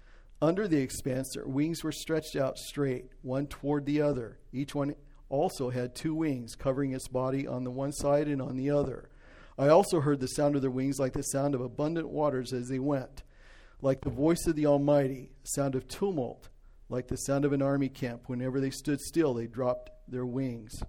Under 0.41 0.69
the 0.69 0.79
expanse, 0.79 1.33
their 1.35 1.49
wings 1.49 1.83
were 1.83 1.91
stretched 1.91 2.37
out 2.37 2.59
straight, 2.59 3.07
one 3.23 3.49
toward 3.49 3.87
the 3.87 4.01
other. 4.01 4.39
Each 4.53 4.73
one 4.73 4.95
also 5.31 5.71
had 5.71 5.97
two 5.97 6.15
wings, 6.15 6.55
covering 6.55 6.93
its 6.93 7.09
body 7.09 7.45
on 7.45 7.65
the 7.65 7.73
one 7.73 7.91
side 7.91 8.29
and 8.29 8.41
on 8.41 8.57
the 8.57 8.71
other. 8.71 9.11
I 9.59 9.67
also 9.67 9.99
heard 9.99 10.21
the 10.21 10.29
sound 10.29 10.55
of 10.55 10.63
their 10.63 10.71
wings 10.71 11.01
like 11.01 11.15
the 11.15 11.23
sound 11.23 11.57
of 11.57 11.61
abundant 11.61 12.09
waters 12.09 12.53
as 12.53 12.69
they 12.69 12.79
went, 12.79 13.25
like 13.81 14.01
the 14.01 14.11
voice 14.11 14.47
of 14.47 14.55
the 14.55 14.67
Almighty, 14.67 15.33
sound 15.43 15.75
of 15.75 15.89
tumult, 15.89 16.51
like 16.89 17.09
the 17.09 17.17
sound 17.17 17.45
of 17.45 17.53
an 17.53 17.63
army 17.63 17.89
camp. 17.89 18.29
Whenever 18.29 18.61
they 18.61 18.71
stood 18.71 19.01
still, 19.01 19.35
they 19.35 19.49
dropped 19.49 19.91
their 20.07 20.25
wings. 20.25 20.85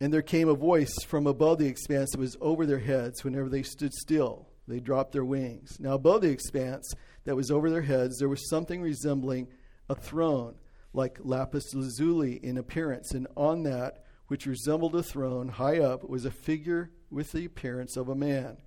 And 0.00 0.12
there 0.12 0.22
came 0.22 0.48
a 0.48 0.54
voice 0.54 0.94
from 1.06 1.26
above 1.26 1.58
the 1.58 1.66
expanse 1.66 2.12
that 2.12 2.20
was 2.20 2.36
over 2.40 2.66
their 2.66 2.78
heads 2.78 3.24
whenever 3.24 3.48
they 3.48 3.62
stood 3.62 3.92
still. 3.92 4.48
They 4.68 4.80
dropped 4.80 5.12
their 5.12 5.24
wings. 5.24 5.78
Now, 5.80 5.94
above 5.94 6.20
the 6.20 6.30
expanse 6.30 6.94
that 7.24 7.36
was 7.36 7.50
over 7.50 7.70
their 7.70 7.82
heads, 7.82 8.18
there 8.18 8.28
was 8.28 8.48
something 8.48 8.80
resembling 8.80 9.48
a 9.88 9.94
throne, 9.94 10.54
like 10.92 11.18
lapis 11.22 11.74
lazuli 11.74 12.34
in 12.34 12.58
appearance, 12.58 13.12
and 13.12 13.26
on 13.36 13.62
that, 13.64 14.04
which 14.28 14.46
resembled 14.46 14.94
a 14.94 15.02
throne, 15.02 15.48
high 15.48 15.78
up, 15.78 16.08
was 16.08 16.24
a 16.24 16.30
figure 16.30 16.90
with 17.10 17.32
the 17.32 17.46
appearance 17.46 17.96
of 17.96 18.08
a 18.08 18.14
man. 18.14 18.58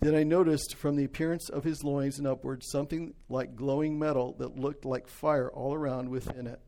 Then 0.00 0.14
I 0.14 0.22
noticed 0.22 0.76
from 0.76 0.94
the 0.94 1.04
appearance 1.04 1.48
of 1.48 1.64
his 1.64 1.82
loins 1.82 2.18
and 2.18 2.26
upward 2.26 2.62
something 2.62 3.14
like 3.28 3.56
glowing 3.56 3.98
metal 3.98 4.36
that 4.38 4.56
looked 4.56 4.84
like 4.84 5.08
fire 5.08 5.50
all 5.50 5.74
around 5.74 6.08
within 6.08 6.46
it. 6.46 6.60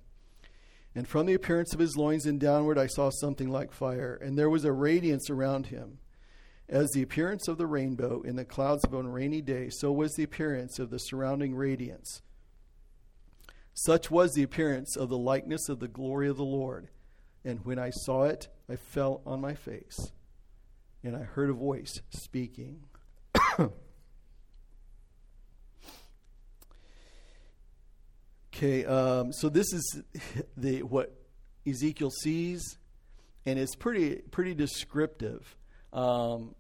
And 0.94 1.07
from 1.07 1.26
the 1.26 1.35
appearance 1.35 1.72
of 1.72 1.81
his 1.81 1.96
loins 1.96 2.26
and 2.26 2.40
downward 2.40 2.76
I 2.76 2.87
saw 2.87 3.11
something 3.11 3.48
like 3.48 3.72
fire, 3.72 4.18
and 4.20 4.37
there 4.37 4.50
was 4.50 4.64
a 4.64 4.72
radiance 4.72 5.31
around 5.31 5.66
him. 5.66 5.98
As 6.68 6.90
the 6.90 7.03
appearance 7.03 7.48
of 7.48 7.59
the 7.59 7.66
rainbow 7.66 8.22
in 8.22 8.37
the 8.37 8.44
clouds 8.44 8.85
of 8.85 8.92
a 8.92 9.03
rainy 9.03 9.42
day, 9.42 9.70
so 9.70 9.92
was 9.92 10.14
the 10.14 10.22
appearance 10.22 10.79
of 10.79 10.90
the 10.90 10.98
surrounding 10.98 11.55
radiance. 11.55 12.22
Such 13.72 14.11
was 14.11 14.35
the 14.35 14.42
appearance 14.42 14.96
of 14.96 15.09
the 15.09 15.18
likeness 15.18 15.68
of 15.68 15.81
the 15.81 15.88
glory 15.88 16.29
of 16.29 16.37
the 16.37 16.44
Lord. 16.44 16.88
And 17.44 17.64
when 17.64 17.79
I 17.79 17.90
saw 17.90 18.24
it, 18.24 18.48
I 18.68 18.76
fell 18.76 19.22
on 19.24 19.40
my 19.40 19.55
face, 19.55 20.12
and 21.03 21.16
I 21.16 21.22
heard 21.22 21.50
a 21.50 21.55
voice 21.55 22.00
speaking. 22.11 22.85
Okay, 28.62 28.85
um, 28.85 29.33
so 29.33 29.49
this 29.49 29.73
is 29.73 30.03
the 30.59 30.83
what 30.83 31.14
Ezekiel 31.66 32.11
sees, 32.11 32.77
and 33.46 33.59
it's 33.59 33.75
pretty 33.75 34.16
pretty 34.16 34.55
descriptive. 34.55 35.57
Um, 35.94 36.55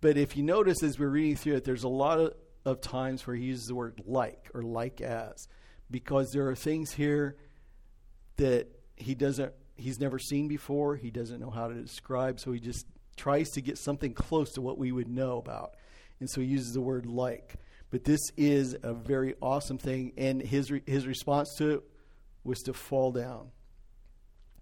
but 0.00 0.16
if 0.16 0.36
you 0.36 0.44
notice 0.44 0.80
as 0.84 0.96
we're 0.96 1.08
reading 1.08 1.34
through 1.34 1.56
it, 1.56 1.64
there's 1.64 1.82
a 1.82 1.88
lot 1.88 2.20
of, 2.20 2.34
of 2.64 2.80
times 2.80 3.26
where 3.26 3.34
he 3.34 3.46
uses 3.46 3.66
the 3.66 3.74
word 3.74 4.00
like 4.06 4.48
or 4.54 4.62
like 4.62 5.00
as, 5.00 5.48
because 5.90 6.30
there 6.30 6.46
are 6.46 6.54
things 6.54 6.92
here 6.92 7.36
that 8.36 8.68
he 8.94 9.16
doesn't 9.16 9.52
he's 9.74 9.98
never 9.98 10.20
seen 10.20 10.46
before. 10.46 10.94
He 10.94 11.10
doesn't 11.10 11.40
know 11.40 11.50
how 11.50 11.66
to 11.66 11.74
describe, 11.74 12.38
so 12.38 12.52
he 12.52 12.60
just 12.60 12.86
tries 13.16 13.50
to 13.50 13.60
get 13.60 13.76
something 13.76 14.14
close 14.14 14.52
to 14.52 14.62
what 14.62 14.78
we 14.78 14.92
would 14.92 15.08
know 15.08 15.38
about, 15.38 15.74
and 16.20 16.30
so 16.30 16.40
he 16.40 16.46
uses 16.46 16.74
the 16.74 16.80
word 16.80 17.06
like. 17.06 17.56
But 17.94 18.02
this 18.02 18.32
is 18.36 18.76
a 18.82 18.92
very 18.92 19.36
awesome 19.40 19.78
thing, 19.78 20.14
and 20.18 20.42
his 20.42 20.68
re- 20.68 20.82
his 20.84 21.06
response 21.06 21.54
to 21.58 21.74
it 21.74 21.82
was 22.42 22.58
to 22.62 22.72
fall 22.72 23.12
down, 23.12 23.52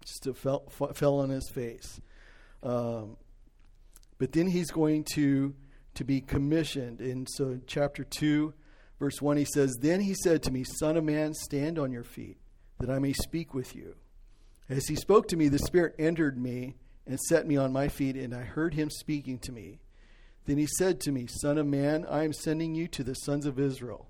just 0.05 0.21
to 0.25 0.35
fell 0.35 0.67
fell 0.93 1.17
on 1.17 1.31
his 1.31 1.49
face. 1.49 1.99
Um, 2.61 3.17
but 4.19 4.33
then 4.33 4.45
he's 4.45 4.69
going 4.69 5.05
to 5.15 5.55
to 5.95 6.03
be 6.03 6.21
commissioned, 6.21 7.01
and 7.01 7.27
so 7.27 7.59
chapter 7.65 8.03
two, 8.03 8.53
verse 8.99 9.19
one, 9.19 9.37
he 9.37 9.45
says, 9.45 9.77
"Then 9.81 10.01
he 10.01 10.13
said 10.13 10.43
to 10.43 10.51
me, 10.51 10.63
Son 10.63 10.95
of 10.95 11.03
man, 11.03 11.33
stand 11.33 11.79
on 11.79 11.91
your 11.91 12.03
feet, 12.03 12.37
that 12.77 12.91
I 12.91 12.99
may 12.99 13.13
speak 13.13 13.55
with 13.55 13.75
you." 13.75 13.95
As 14.69 14.85
he 14.85 14.95
spoke 14.95 15.27
to 15.29 15.35
me, 15.35 15.47
the 15.47 15.57
Spirit 15.57 15.95
entered 15.97 16.37
me 16.37 16.75
and 17.07 17.19
set 17.19 17.47
me 17.47 17.57
on 17.57 17.73
my 17.73 17.87
feet, 17.87 18.15
and 18.15 18.31
I 18.31 18.43
heard 18.43 18.75
him 18.75 18.91
speaking 18.91 19.39
to 19.39 19.51
me. 19.51 19.79
Then 20.45 20.57
he 20.57 20.67
said 20.67 20.99
to 21.01 21.11
me, 21.11 21.27
Son 21.27 21.57
of 21.57 21.65
man, 21.65 22.05
I 22.09 22.23
am 22.23 22.33
sending 22.33 22.75
you 22.75 22.87
to 22.89 23.03
the 23.03 23.13
sons 23.13 23.45
of 23.45 23.59
Israel, 23.59 24.09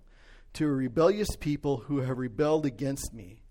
to 0.53 0.65
a 0.65 0.71
rebellious 0.71 1.35
people 1.35 1.77
who 1.87 2.01
have 2.01 2.17
rebelled 2.17 2.65
against 2.65 3.13
me. 3.13 3.43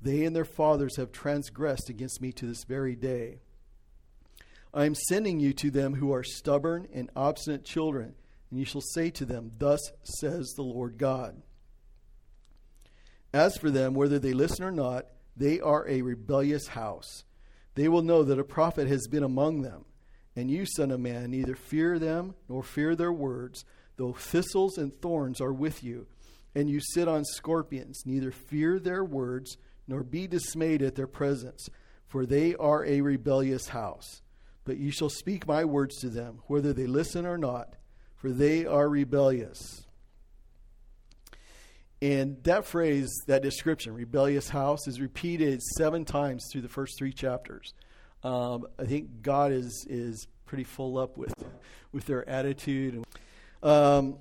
They 0.00 0.24
and 0.24 0.34
their 0.34 0.46
fathers 0.46 0.96
have 0.96 1.12
transgressed 1.12 1.90
against 1.90 2.22
me 2.22 2.32
to 2.32 2.46
this 2.46 2.64
very 2.64 2.96
day. 2.96 3.40
I 4.72 4.86
am 4.86 4.94
sending 4.94 5.40
you 5.40 5.52
to 5.54 5.70
them 5.70 5.94
who 5.94 6.12
are 6.12 6.22
stubborn 6.22 6.88
and 6.94 7.10
obstinate 7.14 7.64
children, 7.64 8.14
and 8.50 8.58
you 8.58 8.64
shall 8.64 8.80
say 8.80 9.10
to 9.10 9.26
them, 9.26 9.52
Thus 9.58 9.80
says 10.02 10.52
the 10.56 10.62
Lord 10.62 10.96
God. 10.96 11.42
As 13.32 13.56
for 13.58 13.70
them, 13.70 13.94
whether 13.94 14.18
they 14.18 14.32
listen 14.32 14.64
or 14.64 14.72
not, 14.72 15.06
they 15.36 15.60
are 15.60 15.86
a 15.88 16.02
rebellious 16.02 16.68
house. 16.68 17.24
They 17.74 17.88
will 17.88 18.02
know 18.02 18.22
that 18.22 18.38
a 18.38 18.44
prophet 18.44 18.88
has 18.88 19.06
been 19.06 19.22
among 19.22 19.62
them 19.62 19.84
and 20.36 20.50
you, 20.50 20.64
Son 20.64 20.90
of 20.90 21.00
Man, 21.00 21.30
neither 21.30 21.54
fear 21.54 21.98
them 21.98 22.34
nor 22.48 22.62
fear 22.62 22.94
their 22.94 23.12
words, 23.12 23.64
though 23.96 24.12
thistles 24.12 24.78
and 24.78 24.92
thorns 25.00 25.40
are 25.40 25.52
with 25.52 25.82
you, 25.82 26.06
and 26.54 26.70
you 26.70 26.80
sit 26.80 27.08
on 27.08 27.24
scorpions. 27.24 28.02
Neither 28.06 28.30
fear 28.30 28.78
their 28.78 29.04
words 29.04 29.56
nor 29.86 30.02
be 30.02 30.26
dismayed 30.26 30.82
at 30.82 30.94
their 30.94 31.06
presence, 31.06 31.68
for 32.06 32.24
they 32.24 32.54
are 32.54 32.84
a 32.84 33.00
rebellious 33.00 33.68
house. 33.68 34.22
But 34.64 34.78
you 34.78 34.90
shall 34.90 35.10
speak 35.10 35.46
my 35.46 35.64
words 35.64 35.96
to 35.98 36.08
them, 36.08 36.40
whether 36.46 36.72
they 36.72 36.86
listen 36.86 37.26
or 37.26 37.38
not, 37.38 37.74
for 38.14 38.30
they 38.30 38.66
are 38.66 38.88
rebellious. 38.88 39.86
And 42.02 42.42
that 42.44 42.64
phrase, 42.64 43.10
that 43.26 43.42
description, 43.42 43.92
rebellious 43.94 44.48
house, 44.48 44.86
is 44.86 45.00
repeated 45.00 45.60
seven 45.76 46.04
times 46.04 46.46
through 46.50 46.62
the 46.62 46.68
first 46.68 46.96
three 46.98 47.12
chapters. 47.12 47.74
Um, 48.22 48.66
I 48.78 48.84
think 48.84 49.22
God 49.22 49.52
is 49.52 49.86
is 49.88 50.26
pretty 50.46 50.64
full 50.64 50.98
up 50.98 51.16
with 51.16 51.32
with 51.92 52.06
their 52.06 52.28
attitude. 52.28 53.04
Um, 53.62 54.18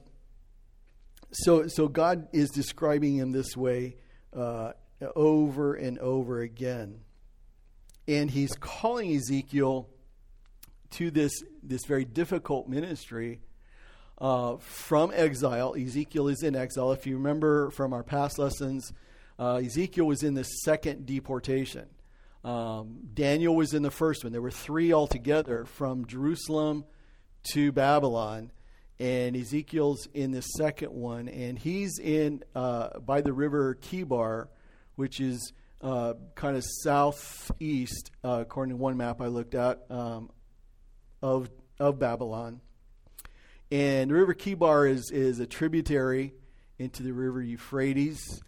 so 1.31 1.67
so 1.67 1.87
God 1.87 2.27
is 2.31 2.49
describing 2.49 3.17
him 3.17 3.31
this 3.31 3.55
way 3.55 3.97
uh, 4.35 4.73
over 5.15 5.75
and 5.75 5.99
over 5.99 6.41
again, 6.41 7.01
and 8.07 8.29
He's 8.31 8.53
calling 8.59 9.15
Ezekiel 9.15 9.89
to 10.91 11.11
this 11.11 11.31
this 11.61 11.81
very 11.87 12.05
difficult 12.05 12.67
ministry. 12.67 13.41
Uh, 14.17 14.57
from 14.57 15.13
exile, 15.15 15.75
Ezekiel 15.79 16.27
is 16.27 16.43
in 16.43 16.53
exile. 16.53 16.91
If 16.91 17.07
you 17.07 17.15
remember 17.15 17.69
from 17.71 17.93
our 17.93 18.03
past 18.03 18.37
lessons, 18.37 18.91
uh, 19.37 19.61
Ezekiel 19.63 20.05
was 20.05 20.23
in 20.23 20.33
the 20.33 20.43
second 20.43 21.05
deportation. 21.05 21.85
Um, 22.43 22.99
Daniel 23.13 23.55
was 23.55 23.73
in 23.73 23.83
the 23.83 23.91
first 23.91 24.23
one. 24.23 24.31
There 24.31 24.41
were 24.41 24.51
three 24.51 24.93
altogether 24.93 25.65
from 25.65 26.05
Jerusalem 26.07 26.85
to 27.51 27.71
Babylon, 27.71 28.51
and 28.99 29.35
Ezekiel's 29.35 30.07
in 30.13 30.31
the 30.31 30.41
second 30.41 30.91
one, 30.93 31.27
and 31.27 31.57
he's 31.57 31.99
in 31.99 32.43
uh, 32.55 32.99
by 32.99 33.21
the 33.21 33.33
river 33.33 33.77
Chebar, 33.81 34.47
which 34.95 35.19
is 35.19 35.53
uh, 35.81 36.13
kind 36.35 36.57
of 36.57 36.63
southeast, 36.83 38.11
uh, 38.23 38.39
according 38.41 38.75
to 38.75 38.77
one 38.77 38.97
map 38.97 39.21
I 39.21 39.27
looked 39.27 39.55
at, 39.55 39.85
um, 39.89 40.29
of 41.21 41.49
of 41.79 41.99
Babylon. 41.99 42.61
And 43.71 44.09
the 44.09 44.15
river 44.15 44.33
Chebar 44.33 44.89
is 44.89 45.11
is 45.11 45.39
a 45.39 45.45
tributary 45.45 46.33
into 46.77 47.03
the 47.03 47.11
river 47.11 47.41
Euphrates, 47.41 48.41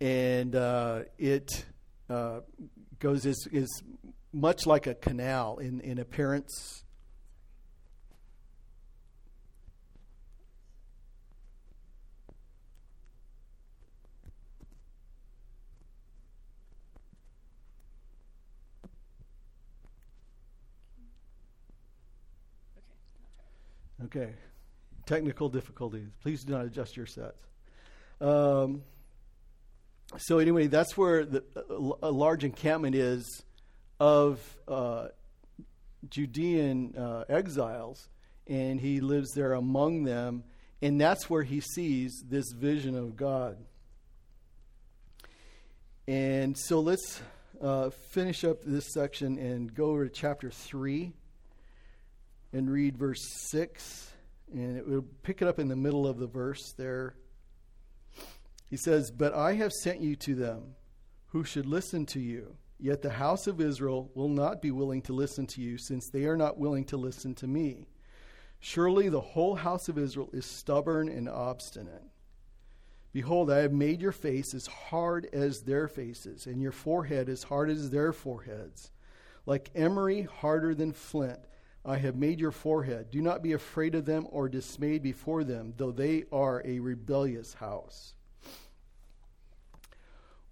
and 0.00 0.54
uh, 0.54 1.02
it 1.18 1.64
uh, 2.08 2.40
goes 3.00 3.26
is, 3.26 3.48
is 3.50 3.82
much 4.32 4.66
like 4.66 4.86
a 4.86 4.94
canal 4.94 5.58
in, 5.58 5.80
in 5.80 5.98
appearance. 5.98 6.84
Okay. 24.04 24.32
Technical 25.06 25.48
difficulties. 25.48 26.08
Please 26.22 26.44
do 26.44 26.52
not 26.52 26.64
adjust 26.64 26.96
your 26.96 27.06
sets. 27.06 27.40
Um, 28.20 28.82
so 30.18 30.38
anyway, 30.38 30.66
that's 30.66 30.96
where 30.96 31.24
the, 31.24 31.44
a 32.02 32.10
large 32.10 32.44
encampment 32.44 32.96
is 32.96 33.42
of 33.98 34.40
uh, 34.66 35.08
Judean 36.08 36.94
uh, 36.96 37.24
exiles, 37.28 38.08
and 38.46 38.80
he 38.80 39.00
lives 39.00 39.32
there 39.34 39.52
among 39.52 40.04
them, 40.04 40.44
and 40.82 41.00
that's 41.00 41.30
where 41.30 41.42
he 41.42 41.60
sees 41.60 42.24
this 42.28 42.50
vision 42.52 42.96
of 42.96 43.16
God. 43.16 43.56
And 46.08 46.58
so 46.58 46.80
let's 46.80 47.20
uh, 47.62 47.90
finish 47.90 48.42
up 48.42 48.64
this 48.64 48.92
section 48.92 49.38
and 49.38 49.72
go 49.72 49.90
over 49.90 50.08
to 50.08 50.10
chapter 50.10 50.50
3 50.50 51.12
and 52.52 52.70
read 52.70 52.96
verse 52.96 53.22
6. 53.50 54.10
And 54.52 54.76
it 54.76 54.88
will 54.88 55.04
pick 55.22 55.42
it 55.42 55.46
up 55.46 55.60
in 55.60 55.68
the 55.68 55.76
middle 55.76 56.06
of 56.06 56.18
the 56.18 56.26
verse 56.26 56.72
there. 56.76 57.14
He 58.70 58.76
says, 58.76 59.10
But 59.10 59.34
I 59.34 59.54
have 59.54 59.72
sent 59.72 60.00
you 60.00 60.14
to 60.16 60.34
them 60.36 60.76
who 61.26 61.42
should 61.42 61.66
listen 61.66 62.06
to 62.06 62.20
you. 62.20 62.56
Yet 62.78 63.02
the 63.02 63.10
house 63.10 63.46
of 63.46 63.60
Israel 63.60 64.10
will 64.14 64.28
not 64.28 64.62
be 64.62 64.70
willing 64.70 65.02
to 65.02 65.12
listen 65.12 65.46
to 65.48 65.60
you, 65.60 65.76
since 65.76 66.08
they 66.08 66.24
are 66.24 66.36
not 66.36 66.56
willing 66.56 66.84
to 66.86 66.96
listen 66.96 67.34
to 67.34 67.46
me. 67.46 67.88
Surely 68.58 69.08
the 69.08 69.20
whole 69.20 69.56
house 69.56 69.88
of 69.88 69.98
Israel 69.98 70.30
is 70.32 70.46
stubborn 70.46 71.08
and 71.08 71.28
obstinate. 71.28 72.04
Behold, 73.12 73.50
I 73.50 73.58
have 73.58 73.72
made 73.72 74.00
your 74.00 74.12
face 74.12 74.54
as 74.54 74.66
hard 74.66 75.28
as 75.32 75.62
their 75.62 75.88
faces, 75.88 76.46
and 76.46 76.62
your 76.62 76.72
forehead 76.72 77.28
as 77.28 77.42
hard 77.42 77.68
as 77.68 77.90
their 77.90 78.12
foreheads. 78.12 78.92
Like 79.46 79.70
emery, 79.74 80.22
harder 80.22 80.74
than 80.74 80.92
flint, 80.92 81.40
I 81.84 81.96
have 81.96 82.16
made 82.16 82.40
your 82.40 82.52
forehead. 82.52 83.10
Do 83.10 83.20
not 83.20 83.42
be 83.42 83.52
afraid 83.52 83.94
of 83.94 84.04
them 84.04 84.26
or 84.30 84.48
dismayed 84.48 85.02
before 85.02 85.44
them, 85.44 85.74
though 85.76 85.92
they 85.92 86.24
are 86.30 86.62
a 86.64 86.78
rebellious 86.78 87.54
house. 87.54 88.14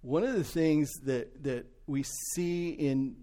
One 0.01 0.23
of 0.23 0.33
the 0.33 0.43
things 0.43 0.91
that, 1.03 1.43
that 1.43 1.65
we 1.87 2.03
see 2.33 2.69
in 2.69 3.17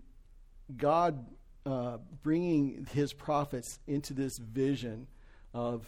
God 0.76 1.24
uh, 1.64 1.98
bringing 2.22 2.86
his 2.92 3.12
prophets 3.12 3.78
into 3.86 4.12
this 4.12 4.38
vision 4.38 5.06
of 5.54 5.86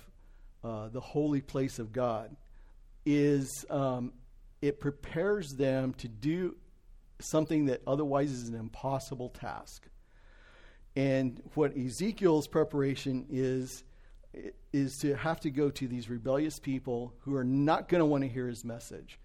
uh, 0.64 0.89
the 0.89 1.01
holy 1.01 1.41
place 1.41 1.78
of 1.78 1.93
God 1.93 2.34
is 3.05 3.64
um, 3.70 4.12
it 4.61 4.80
prepares 4.80 5.53
them 5.53 5.95
to 5.95 6.09
do 6.09 6.57
something 7.20 7.66
that 7.66 7.82
otherwise 7.86 8.30
is 8.30 8.49
an 8.49 8.55
impossible 8.55 9.28
task. 9.28 9.86
And 10.97 11.41
what 11.55 11.76
Ezekiel's 11.76 12.49
preparation 12.49 13.26
is, 13.30 13.84
is 14.72 14.99
to 14.99 15.14
have 15.14 15.41
to 15.41 15.51
go 15.51 15.70
to 15.70 15.86
these 15.86 16.11
rebellious 16.11 16.59
people 16.59 17.14
who 17.20 17.36
are 17.36 17.45
not 17.45 17.89
going 17.89 18.01
to 18.01 18.07
want 18.07 18.24
to 18.24 18.28
hear 18.28 18.49
his 18.49 18.64
message. 18.64 19.18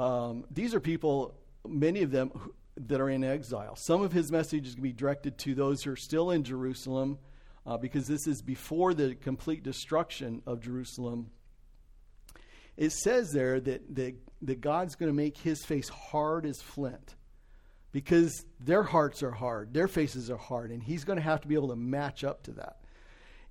Um, 0.00 0.44
these 0.50 0.74
are 0.74 0.80
people, 0.80 1.34
many 1.68 2.02
of 2.02 2.10
them, 2.10 2.32
that 2.76 3.00
are 3.00 3.10
in 3.10 3.22
exile. 3.22 3.76
Some 3.76 4.00
of 4.00 4.12
his 4.12 4.32
message 4.32 4.66
is 4.66 4.74
going 4.74 4.88
to 4.88 4.88
be 4.88 4.92
directed 4.94 5.36
to 5.38 5.54
those 5.54 5.82
who 5.82 5.92
are 5.92 5.96
still 5.96 6.30
in 6.30 6.42
Jerusalem, 6.42 7.18
uh, 7.66 7.76
because 7.76 8.06
this 8.06 8.26
is 8.26 8.40
before 8.40 8.94
the 8.94 9.14
complete 9.14 9.62
destruction 9.62 10.42
of 10.46 10.60
Jerusalem. 10.60 11.30
It 12.78 12.92
says 12.92 13.30
there 13.32 13.60
that, 13.60 13.94
that 13.94 14.14
that 14.42 14.60
God's 14.60 14.94
going 14.94 15.10
to 15.10 15.16
make 15.16 15.36
his 15.36 15.62
face 15.64 15.88
hard 15.88 16.46
as 16.46 16.62
flint 16.62 17.16
because 17.92 18.44
their 18.58 18.82
hearts 18.82 19.22
are 19.22 19.32
hard, 19.32 19.74
their 19.74 19.88
faces 19.88 20.30
are 20.30 20.38
hard, 20.38 20.70
and 20.70 20.82
he's 20.82 21.04
going 21.04 21.18
to 21.18 21.22
have 21.22 21.42
to 21.42 21.48
be 21.48 21.56
able 21.56 21.68
to 21.68 21.76
match 21.76 22.24
up 22.24 22.44
to 22.44 22.52
that. 22.52 22.78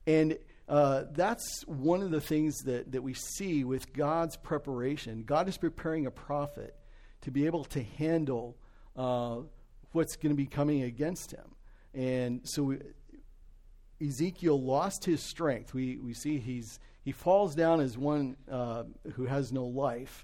And 0.07 0.37
uh, 0.69 1.05
that's 1.11 1.63
one 1.65 2.03
of 2.03 2.11
the 2.11 2.21
things 2.21 2.59
that, 2.59 2.91
that 2.91 3.01
we 3.01 3.15
see 3.15 3.63
with 3.63 3.91
God's 3.91 4.37
preparation. 4.37 5.23
God 5.23 5.49
is 5.49 5.57
preparing 5.57 6.05
a 6.05 6.11
prophet 6.11 6.75
to 7.21 7.31
be 7.31 7.47
able 7.47 7.65
to 7.65 7.81
handle 7.81 8.55
uh, 8.95 9.37
what's 9.93 10.15
going 10.15 10.29
to 10.29 10.35
be 10.35 10.45
coming 10.45 10.83
against 10.83 11.31
him. 11.31 11.55
And 11.95 12.41
so 12.43 12.63
we, 12.63 12.77
Ezekiel 13.99 14.61
lost 14.61 15.05
his 15.05 15.21
strength. 15.23 15.73
We, 15.73 15.97
we 15.97 16.13
see 16.13 16.37
he's, 16.37 16.79
he 17.01 17.13
falls 17.13 17.55
down 17.55 17.81
as 17.81 17.97
one 17.97 18.37
uh, 18.49 18.83
who 19.13 19.25
has 19.25 19.51
no 19.51 19.65
life. 19.65 20.23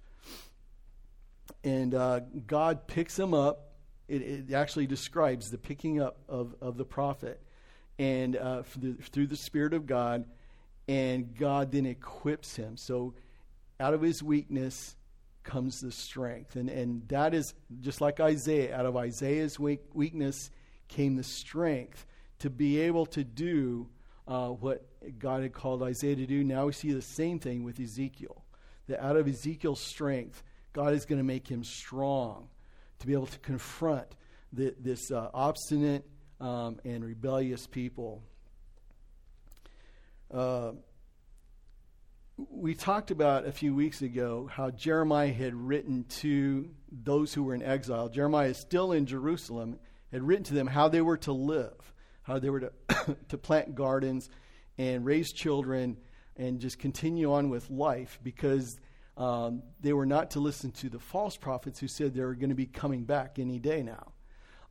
And 1.63 1.95
uh, 1.95 2.19
God 2.45 2.87
picks 2.87 3.17
him 3.17 3.33
up. 3.33 3.71
It, 4.07 4.21
it, 4.21 4.53
actually 4.53 4.85
describes 4.85 5.49
the 5.49 5.57
picking 5.57 5.99
up 5.99 6.17
of, 6.29 6.53
of 6.61 6.77
the 6.77 6.85
prophet 6.85 7.41
and 7.97 8.35
uh, 8.35 8.61
through 8.61 9.25
the 9.25 9.35
Spirit 9.35 9.73
of 9.73 9.87
God. 9.87 10.25
And 10.87 11.35
God 11.35 11.71
then 11.71 11.85
equips 11.85 12.55
him. 12.55 12.77
So 12.77 13.15
out 13.79 13.93
of 13.93 14.01
his 14.01 14.21
weakness 14.21 14.95
comes 15.43 15.81
the 15.81 15.91
strength. 15.91 16.55
And, 16.55 16.69
and 16.69 17.07
that 17.07 17.33
is 17.33 17.53
just 17.81 18.01
like 18.01 18.19
Isaiah. 18.19 18.75
Out 18.75 18.85
of 18.85 18.95
Isaiah's 18.95 19.59
weak, 19.59 19.81
weakness 19.93 20.51
came 20.87 21.15
the 21.15 21.23
strength 21.23 22.05
to 22.39 22.49
be 22.49 22.81
able 22.81 23.05
to 23.07 23.23
do 23.23 23.87
uh, 24.27 24.49
what 24.49 24.85
God 25.19 25.43
had 25.43 25.53
called 25.53 25.83
Isaiah 25.83 26.15
to 26.15 26.25
do. 26.25 26.43
Now 26.43 26.65
we 26.65 26.73
see 26.73 26.91
the 26.91 27.01
same 27.01 27.39
thing 27.39 27.63
with 27.63 27.79
Ezekiel. 27.79 28.43
That 28.87 29.03
out 29.03 29.17
of 29.17 29.27
Ezekiel's 29.27 29.81
strength, 29.81 30.43
God 30.73 30.93
is 30.93 31.05
going 31.05 31.19
to 31.19 31.23
make 31.23 31.47
him 31.47 31.63
strong 31.63 32.49
to 32.99 33.07
be 33.07 33.13
able 33.13 33.27
to 33.27 33.39
confront 33.39 34.07
the, 34.53 34.75
this 34.79 35.11
uh, 35.11 35.29
obstinate 35.33 36.05
um, 36.39 36.79
and 36.85 37.03
rebellious 37.03 37.67
people. 37.67 38.21
Uh, 40.31 40.71
we 42.49 42.73
talked 42.73 43.11
about 43.11 43.45
a 43.45 43.51
few 43.51 43.73
weeks 43.73 44.01
ago 44.01 44.49
how 44.51 44.69
Jeremiah 44.71 45.31
had 45.31 45.53
written 45.53 46.05
to 46.21 46.69
those 46.91 47.33
who 47.33 47.43
were 47.43 47.55
in 47.55 47.63
exile. 47.63 48.09
Jeremiah 48.09 48.49
is 48.49 48.57
still 48.57 48.91
in 48.91 49.05
Jerusalem, 49.05 49.79
had 50.11 50.23
written 50.23 50.43
to 50.45 50.53
them 50.53 50.67
how 50.67 50.89
they 50.89 51.01
were 51.01 51.17
to 51.17 51.31
live 51.31 51.93
how 52.25 52.39
they 52.39 52.49
were 52.49 52.59
to, 52.59 52.71
to 53.29 53.37
plant 53.37 53.75
gardens 53.75 54.29
and 54.77 55.05
raise 55.05 55.31
children 55.31 55.97
and 56.35 56.59
just 56.59 56.79
continue 56.79 57.31
on 57.31 57.49
with 57.49 57.69
life 57.69 58.19
because 58.23 58.77
um, 59.15 59.63
they 59.79 59.93
were 59.93 60.05
not 60.05 60.31
to 60.31 60.39
listen 60.39 60.71
to 60.71 60.89
the 60.89 60.99
false 60.99 61.37
prophets 61.37 61.79
who 61.79 61.87
said 61.87 62.13
they 62.13 62.23
were 62.23 62.35
going 62.35 62.49
to 62.49 62.55
be 62.55 62.65
coming 62.65 63.05
back 63.05 63.39
any 63.39 63.59
day 63.59 63.83
now. 63.83 64.11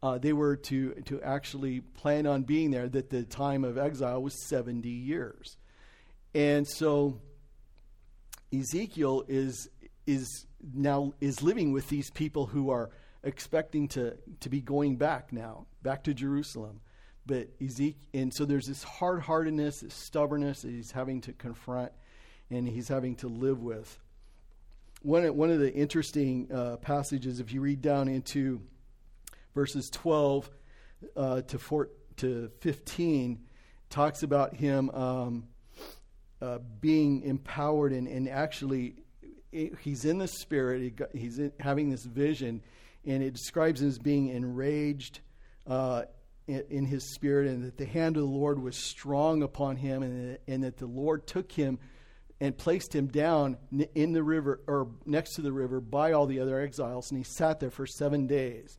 Uh, 0.05 0.19
they 0.19 0.35
were 0.35 0.55
to, 0.55 0.93
to 1.07 1.19
actually 1.23 1.81
plan 1.81 2.27
on 2.27 2.43
being 2.43 2.71
there, 2.71 2.91
that 2.91 3.09
the 3.09 3.23
time 3.23 3.65
of 3.65 3.79
exile 3.79 4.23
was 4.23 4.35
70 4.47 4.87
years. 4.87 5.57
And 6.35 6.69
so 6.69 7.23
Ezekiel 8.53 9.25
is, 9.29 9.71
is 10.07 10.45
now 10.75 11.15
is 11.23 11.43
living 11.43 11.73
with 11.73 11.89
these 11.89 12.11
people 12.11 12.45
who 12.45 12.69
are 12.69 12.91
expecting 13.23 13.89
to, 13.89 14.19
to 14.41 14.51
be 14.51 14.61
going 14.61 14.97
back 14.97 15.33
now, 15.33 15.65
back 15.83 16.05
to 16.05 16.13
Jerusalem. 16.13 16.81
But 17.25 17.49
Ezekiel, 17.59 17.99
and 18.13 18.35
so 18.35 18.45
there's 18.45 18.67
this 18.67 18.83
hard 18.83 19.23
heartedness, 19.23 19.81
this 19.81 19.95
stubbornness 19.95 20.61
that 20.61 20.71
he's 20.71 20.91
having 20.91 21.23
to 21.23 21.33
confront 21.33 21.93
and 22.51 22.69
he's 22.69 22.89
having 22.89 23.17
to 23.17 23.29
live 23.29 23.63
with. 23.63 23.99
One, 25.01 25.25
one 25.35 25.51
of 25.51 25.61
the 25.61 25.73
interesting 25.73 26.53
uh, 26.53 26.77
passages, 26.77 27.41
if 27.41 27.55
you 27.55 27.63
read 27.63 27.81
down 27.81 28.09
into 28.09 28.61
verses 29.55 29.91
12 29.91 30.51
uh, 31.17 31.43
to, 31.43 31.59
four, 31.59 31.91
to 32.17 32.51
15, 32.61 33.39
talks 33.91 34.23
about 34.23 34.55
him 34.55 34.91
um, 34.91 35.45
uh, 36.41 36.59
being 36.81 37.23
empowered 37.23 37.93
and, 37.93 38.09
and 38.09 38.29
actually 38.29 38.97
he's 39.53 40.05
in 40.05 40.19
the 40.19 40.27
spirit, 40.29 41.01
he's 41.13 41.39
in, 41.39 41.53
having 41.61 41.89
this 41.89 42.05
vision, 42.05 42.61
and 43.07 43.23
it 43.23 43.33
describes 43.33 43.81
him 43.81 43.89
as 43.89 43.99
being 43.99 44.29
enraged. 44.29 45.21
Uh, 45.67 46.03
in, 46.47 46.85
his 46.85 47.15
spirit, 47.15 47.49
and 47.49 47.65
that 47.65 47.79
the 47.79 47.87
hand 47.87 48.19
of 48.19 48.23
the 48.23 48.29
Lord 48.29 48.59
was 48.59 48.77
strong 48.77 49.43
upon 49.43 49.77
him, 49.77 50.03
and, 50.03 50.39
and 50.47 50.63
that 50.63 50.77
the 50.77 50.87
Lord 50.87 51.27
took 51.27 51.51
him 51.51 51.79
and 52.41 52.57
placed 52.57 52.95
him 52.95 53.07
down 53.07 53.57
in 53.95 54.13
the 54.13 54.23
river 54.23 54.61
or 54.67 54.89
next 55.07 55.37
to 55.37 55.41
the 55.41 55.53
river 55.53 55.81
by 55.81 56.13
all 56.13 56.27
the 56.27 56.41
other 56.41 56.61
exiles, 56.61 57.11
and 57.11 57.17
he 57.17 57.25
sat 57.25 57.61
there 57.61 57.71
for 57.71 57.87
seven 57.87 58.27
days. 58.27 58.77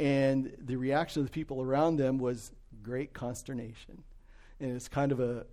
And 0.00 0.50
the 0.58 0.76
reaction 0.76 1.20
of 1.20 1.26
the 1.26 1.30
people 1.30 1.60
around 1.60 1.96
them 1.96 2.16
was 2.16 2.50
great 2.82 3.12
consternation. 3.12 4.02
And 4.58 4.74
it's 4.74 4.88
kind 4.88 5.12
of 5.12 5.20
a, 5.20 5.44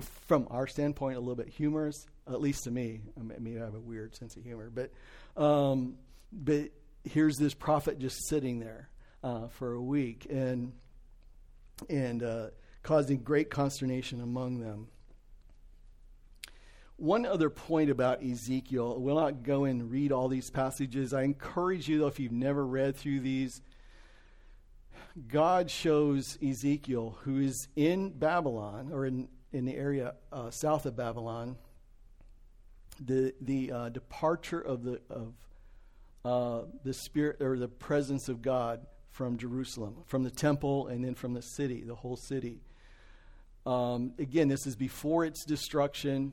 from 0.00 0.48
our 0.50 0.66
standpoint, 0.66 1.18
a 1.18 1.20
little 1.20 1.36
bit 1.36 1.48
humorous, 1.48 2.06
at 2.26 2.40
least 2.40 2.64
to 2.64 2.70
me. 2.70 3.02
I 3.18 3.38
mean, 3.38 3.60
I 3.60 3.64
have 3.66 3.74
a 3.74 3.80
weird 3.80 4.16
sense 4.16 4.36
of 4.36 4.42
humor, 4.42 4.72
but, 4.74 4.90
um, 5.36 5.96
but 6.32 6.70
here's 7.04 7.36
this 7.36 7.52
prophet 7.52 7.98
just 7.98 8.26
sitting 8.26 8.58
there 8.58 8.88
uh, 9.22 9.48
for 9.48 9.74
a 9.74 9.82
week 9.82 10.26
and 10.30 10.72
and 11.90 12.22
uh, 12.22 12.46
causing 12.82 13.18
great 13.18 13.50
consternation 13.50 14.22
among 14.22 14.60
them. 14.60 14.88
One 16.96 17.24
other 17.24 17.48
point 17.48 17.90
about 17.90 18.22
Ezekiel, 18.22 18.98
we'll 19.00 19.14
not 19.14 19.42
go 19.42 19.64
and 19.64 19.90
read 19.90 20.12
all 20.12 20.28
these 20.28 20.50
passages. 20.50 21.14
I 21.14 21.22
encourage 21.22 21.88
you, 21.88 21.98
though, 21.98 22.06
if 22.06 22.20
you've 22.20 22.32
never 22.32 22.66
read 22.66 22.96
through 22.96 23.20
these, 23.20 23.62
God 25.28 25.70
shows 25.70 26.38
Ezekiel, 26.42 27.18
who 27.22 27.40
is 27.40 27.68
in 27.74 28.10
Babylon, 28.10 28.90
or 28.92 29.06
in, 29.06 29.28
in 29.52 29.64
the 29.64 29.74
area 29.74 30.14
uh, 30.32 30.50
south 30.50 30.86
of 30.86 30.96
Babylon, 30.96 31.56
the, 33.00 33.34
the 33.40 33.72
uh, 33.72 33.88
departure 33.88 34.60
of 34.60 34.84
the, 34.84 35.00
of, 35.10 35.34
uh, 36.24 36.66
the 36.84 36.94
spirit 36.94 37.40
or 37.40 37.58
the 37.58 37.68
presence 37.68 38.28
of 38.28 38.40
God 38.42 38.86
from 39.10 39.36
Jerusalem, 39.36 39.96
from 40.06 40.22
the 40.22 40.30
temple, 40.30 40.86
and 40.86 41.04
then 41.04 41.14
from 41.14 41.34
the 41.34 41.42
city, 41.42 41.82
the 41.82 41.94
whole 41.94 42.16
city. 42.16 42.60
Um, 43.66 44.12
again, 44.18 44.48
this 44.48 44.66
is 44.66 44.76
before 44.76 45.24
its 45.24 45.44
destruction, 45.44 46.32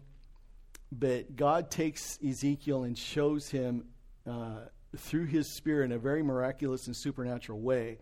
but 0.92 1.36
God 1.36 1.72
takes 1.72 2.20
Ezekiel 2.26 2.84
and 2.84 2.98
shows 2.98 3.50
him 3.50 3.86
uh, 4.28 4.60
through 4.96 5.26
his 5.26 5.56
spirit 5.56 5.86
in 5.86 5.92
a 5.94 5.98
very 5.98 6.22
miraculous 6.22 6.86
and 6.88 6.96
supernatural 6.96 7.60
way 7.60 7.98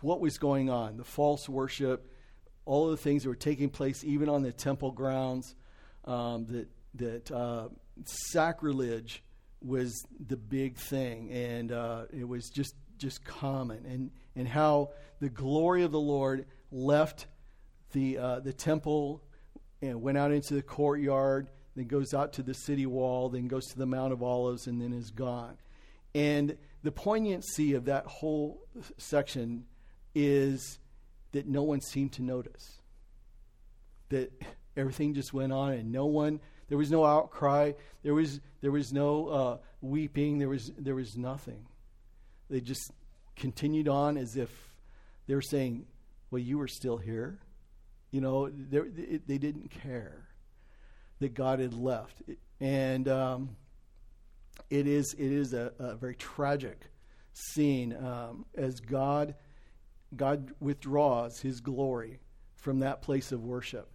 what 0.00 0.20
was 0.20 0.38
going 0.38 0.70
on 0.70 0.96
the 0.96 1.04
false 1.04 1.48
worship, 1.48 2.10
all 2.64 2.86
of 2.86 2.90
the 2.90 2.96
things 2.96 3.22
that 3.22 3.28
were 3.28 3.34
taking 3.34 3.70
place, 3.70 4.04
even 4.04 4.28
on 4.28 4.42
the 4.42 4.52
temple 4.52 4.90
grounds, 4.90 5.54
um, 6.04 6.46
that, 6.46 6.68
that 6.94 7.30
uh, 7.30 7.68
sacrilege 8.04 9.22
was 9.62 10.04
the 10.26 10.36
big 10.36 10.76
thing. 10.76 11.30
And 11.32 11.72
uh, 11.72 12.04
it 12.12 12.26
was 12.26 12.48
just 12.50 12.74
just 12.98 13.24
common, 13.24 13.84
and, 13.86 14.10
and 14.34 14.48
how 14.48 14.90
the 15.20 15.28
glory 15.28 15.82
of 15.82 15.92
the 15.92 16.00
Lord 16.00 16.46
left 16.70 17.26
the, 17.92 18.18
uh, 18.18 18.40
the 18.40 18.52
temple 18.52 19.22
and 19.82 20.00
went 20.02 20.18
out 20.18 20.32
into 20.32 20.54
the 20.54 20.62
courtyard, 20.62 21.48
then 21.74 21.86
goes 21.86 22.14
out 22.14 22.32
to 22.34 22.42
the 22.42 22.54
city 22.54 22.86
wall, 22.86 23.28
then 23.28 23.48
goes 23.48 23.66
to 23.66 23.78
the 23.78 23.86
Mount 23.86 24.12
of 24.12 24.22
Olives, 24.22 24.66
and 24.66 24.80
then 24.80 24.92
is 24.92 25.10
gone. 25.10 25.56
And 26.14 26.56
the 26.82 26.92
poignancy 26.92 27.74
of 27.74 27.84
that 27.86 28.06
whole 28.06 28.62
section 28.96 29.64
is 30.16 30.78
that 31.32 31.46
no 31.46 31.62
one 31.62 31.80
seemed 31.80 32.12
to 32.14 32.22
notice. 32.22 32.80
That 34.08 34.32
everything 34.76 35.14
just 35.14 35.32
went 35.32 35.52
on 35.52 35.72
and 35.72 35.92
no 35.92 36.06
one 36.06 36.40
there 36.68 36.76
was 36.76 36.90
no 36.90 37.04
outcry 37.04 37.72
there 38.02 38.12
was 38.12 38.40
there 38.60 38.70
was 38.70 38.92
no 38.92 39.28
uh, 39.28 39.56
weeping 39.80 40.38
there 40.38 40.48
was 40.48 40.70
there 40.76 40.94
was 40.94 41.16
nothing 41.16 41.66
they 42.50 42.60
just 42.60 42.92
continued 43.36 43.88
on 43.88 44.16
as 44.16 44.36
if 44.36 44.50
they 45.26 45.34
were 45.34 45.42
saying, 45.42 45.86
Well, 46.30 46.40
you 46.40 46.58
were 46.58 46.68
still 46.68 46.96
here. 46.96 47.38
You 48.10 48.20
know, 48.20 48.48
they, 48.48 49.20
they 49.26 49.38
didn't 49.38 49.70
care 49.70 50.28
that 51.18 51.34
God 51.34 51.58
had 51.58 51.74
left. 51.74 52.22
And 52.60 53.08
um, 53.08 53.56
it 54.70 54.86
is, 54.86 55.14
it 55.18 55.32
is 55.32 55.52
a, 55.52 55.72
a 55.78 55.94
very 55.96 56.14
tragic 56.14 56.80
scene 57.32 57.94
um, 57.94 58.46
as 58.54 58.80
God, 58.80 59.34
God 60.16 60.52
withdraws 60.60 61.40
his 61.40 61.60
glory 61.60 62.20
from 62.54 62.80
that 62.80 63.02
place 63.02 63.32
of 63.32 63.44
worship. 63.44 63.88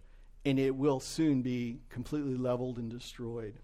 And 0.44 0.58
it 0.58 0.74
will 0.74 1.00
soon 1.00 1.42
be 1.42 1.80
completely 1.88 2.36
leveled 2.36 2.78
and 2.78 2.90
destroyed. 2.90 3.54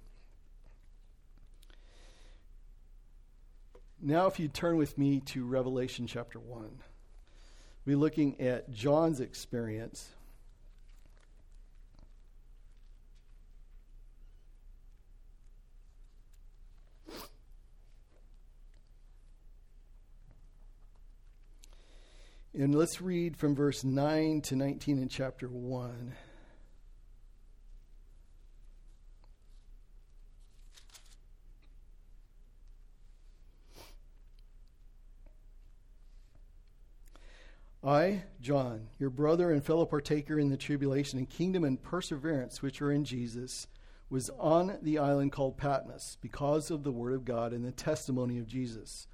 Now, 4.00 4.26
if 4.26 4.38
you 4.38 4.46
turn 4.46 4.76
with 4.76 4.96
me 4.96 5.20
to 5.20 5.44
Revelation 5.44 6.06
chapter 6.06 6.38
1, 6.38 6.68
we're 7.84 7.96
looking 7.96 8.40
at 8.40 8.70
John's 8.70 9.20
experience. 9.20 10.10
And 22.58 22.74
let's 22.74 23.00
read 23.00 23.36
from 23.36 23.54
verse 23.54 23.84
9 23.84 24.40
to 24.40 24.56
19 24.56 25.00
in 25.00 25.08
chapter 25.08 25.46
1. 25.46 26.12
I, 37.84 38.24
John, 38.40 38.88
your 38.98 39.10
brother 39.10 39.52
and 39.52 39.64
fellow 39.64 39.86
partaker 39.86 40.40
in 40.40 40.48
the 40.48 40.56
tribulation 40.56 41.20
and 41.20 41.30
kingdom 41.30 41.62
and 41.62 41.80
perseverance 41.80 42.60
which 42.60 42.82
are 42.82 42.90
in 42.90 43.04
Jesus, 43.04 43.68
was 44.10 44.30
on 44.30 44.78
the 44.82 44.98
island 44.98 45.30
called 45.30 45.56
Patmos 45.56 46.16
because 46.20 46.72
of 46.72 46.82
the 46.82 46.90
word 46.90 47.12
of 47.12 47.24
God 47.24 47.52
and 47.52 47.64
the 47.64 47.70
testimony 47.70 48.36
of 48.36 48.48
Jesus. 48.48 49.06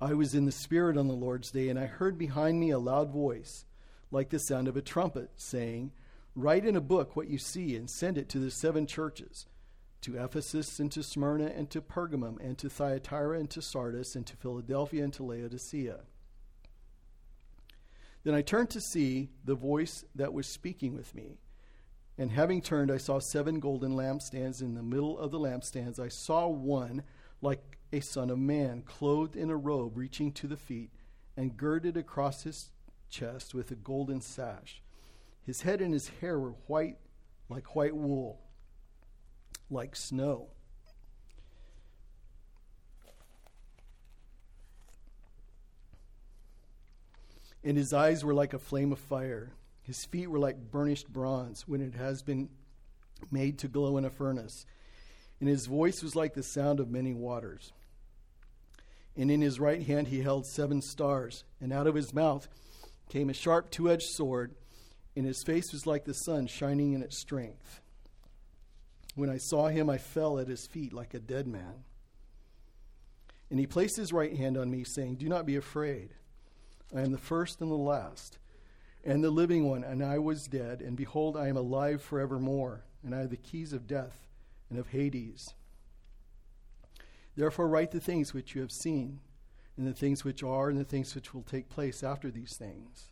I 0.00 0.14
was 0.14 0.34
in 0.34 0.46
the 0.46 0.52
Spirit 0.52 0.96
on 0.96 1.08
the 1.08 1.14
Lord's 1.14 1.50
day, 1.50 1.68
and 1.68 1.78
I 1.78 1.86
heard 1.86 2.16
behind 2.16 2.58
me 2.58 2.70
a 2.70 2.78
loud 2.78 3.10
voice, 3.10 3.66
like 4.10 4.30
the 4.30 4.38
sound 4.38 4.66
of 4.66 4.76
a 4.76 4.82
trumpet, 4.82 5.30
saying, 5.36 5.92
Write 6.34 6.64
in 6.64 6.76
a 6.76 6.80
book 6.80 7.16
what 7.16 7.28
you 7.28 7.36
see 7.36 7.76
and 7.76 7.90
send 7.90 8.16
it 8.16 8.28
to 8.30 8.38
the 8.38 8.50
seven 8.50 8.86
churches 8.86 9.46
to 10.00 10.16
Ephesus 10.16 10.78
and 10.78 10.90
to 10.92 11.02
Smyrna 11.02 11.46
and 11.46 11.68
to 11.70 11.82
Pergamum 11.82 12.38
and 12.40 12.56
to 12.58 12.70
Thyatira 12.70 13.38
and 13.38 13.50
to 13.50 13.60
Sardis 13.60 14.16
and 14.16 14.26
to 14.26 14.36
Philadelphia 14.36 15.04
and 15.04 15.12
to 15.12 15.22
Laodicea. 15.22 16.00
Then 18.22 18.34
I 18.34 18.42
turned 18.42 18.70
to 18.70 18.80
see 18.80 19.30
the 19.44 19.54
voice 19.54 20.04
that 20.14 20.32
was 20.32 20.46
speaking 20.46 20.94
with 20.94 21.14
me. 21.14 21.38
And 22.18 22.30
having 22.30 22.60
turned, 22.60 22.90
I 22.90 22.98
saw 22.98 23.18
seven 23.18 23.60
golden 23.60 23.92
lampstands. 23.92 24.60
In 24.60 24.74
the 24.74 24.82
middle 24.82 25.18
of 25.18 25.30
the 25.30 25.38
lampstands, 25.38 25.98
I 25.98 26.08
saw 26.08 26.48
one 26.48 27.02
like 27.42 27.78
a 27.92 28.00
son 28.00 28.30
of 28.30 28.38
man, 28.38 28.82
clothed 28.82 29.36
in 29.36 29.50
a 29.50 29.56
robe 29.56 29.96
reaching 29.96 30.32
to 30.32 30.46
the 30.46 30.56
feet, 30.56 30.90
and 31.36 31.56
girded 31.56 31.96
across 31.96 32.42
his 32.42 32.70
chest 33.08 33.54
with 33.54 33.70
a 33.70 33.76
golden 33.76 34.20
sash. 34.20 34.82
His 35.42 35.62
head 35.62 35.80
and 35.80 35.92
his 35.92 36.08
hair 36.20 36.38
were 36.38 36.54
white 36.66 36.98
like 37.50 37.74
white 37.74 37.94
wool, 37.94 38.38
like 39.68 39.96
snow. 39.96 40.46
And 47.62 47.76
his 47.76 47.92
eyes 47.92 48.24
were 48.24 48.32
like 48.32 48.54
a 48.54 48.58
flame 48.58 48.92
of 48.92 48.98
fire. 48.98 49.52
His 49.82 50.04
feet 50.04 50.28
were 50.28 50.38
like 50.38 50.70
burnished 50.70 51.12
bronze 51.12 51.66
when 51.66 51.82
it 51.82 51.94
has 51.94 52.22
been 52.22 52.48
made 53.30 53.58
to 53.58 53.68
glow 53.68 53.98
in 53.98 54.04
a 54.04 54.10
furnace. 54.10 54.64
And 55.40 55.48
his 55.48 55.66
voice 55.66 56.02
was 56.02 56.14
like 56.14 56.34
the 56.34 56.42
sound 56.42 56.80
of 56.80 56.90
many 56.90 57.14
waters 57.14 57.72
and 59.16 59.30
in 59.30 59.40
his 59.40 59.60
right 59.60 59.82
hand 59.82 60.08
he 60.08 60.22
held 60.22 60.46
seven 60.46 60.80
stars, 60.80 61.44
and 61.60 61.72
out 61.72 61.86
of 61.86 61.94
his 61.94 62.14
mouth 62.14 62.48
came 63.08 63.28
a 63.28 63.34
sharp 63.34 63.70
two 63.70 63.90
edged 63.90 64.08
sword, 64.08 64.54
and 65.16 65.26
his 65.26 65.42
face 65.42 65.72
was 65.72 65.86
like 65.86 66.04
the 66.04 66.14
sun 66.14 66.46
shining 66.46 66.92
in 66.92 67.02
its 67.02 67.18
strength. 67.18 67.80
When 69.14 69.28
I 69.28 69.38
saw 69.38 69.68
him, 69.68 69.90
I 69.90 69.98
fell 69.98 70.38
at 70.38 70.48
his 70.48 70.66
feet 70.66 70.92
like 70.92 71.12
a 71.14 71.18
dead 71.18 71.46
man. 71.46 71.84
And 73.50 73.58
he 73.58 73.66
placed 73.66 73.96
his 73.96 74.12
right 74.12 74.36
hand 74.36 74.56
on 74.56 74.70
me, 74.70 74.84
saying, 74.84 75.16
Do 75.16 75.28
not 75.28 75.44
be 75.44 75.56
afraid. 75.56 76.14
I 76.94 77.00
am 77.00 77.10
the 77.10 77.18
first 77.18 77.60
and 77.60 77.70
the 77.70 77.74
last, 77.74 78.38
and 79.04 79.22
the 79.22 79.30
living 79.30 79.68
one, 79.68 79.82
and 79.82 80.04
I 80.04 80.18
was 80.18 80.46
dead, 80.46 80.80
and 80.80 80.96
behold, 80.96 81.36
I 81.36 81.48
am 81.48 81.56
alive 81.56 82.00
forevermore, 82.00 82.84
and 83.04 83.14
I 83.14 83.18
have 83.18 83.30
the 83.30 83.36
keys 83.36 83.72
of 83.72 83.88
death 83.88 84.29
and 84.70 84.78
of 84.78 84.88
Hades. 84.88 85.54
Therefore, 87.36 87.68
write 87.68 87.90
the 87.90 88.00
things 88.00 88.32
which 88.32 88.54
you 88.54 88.60
have 88.60 88.72
seen, 88.72 89.20
and 89.76 89.86
the 89.86 89.92
things 89.92 90.24
which 90.24 90.42
are, 90.42 90.68
and 90.68 90.78
the 90.78 90.84
things 90.84 91.14
which 91.14 91.34
will 91.34 91.42
take 91.42 91.68
place 91.68 92.02
after 92.02 92.30
these 92.30 92.56
things. 92.56 93.06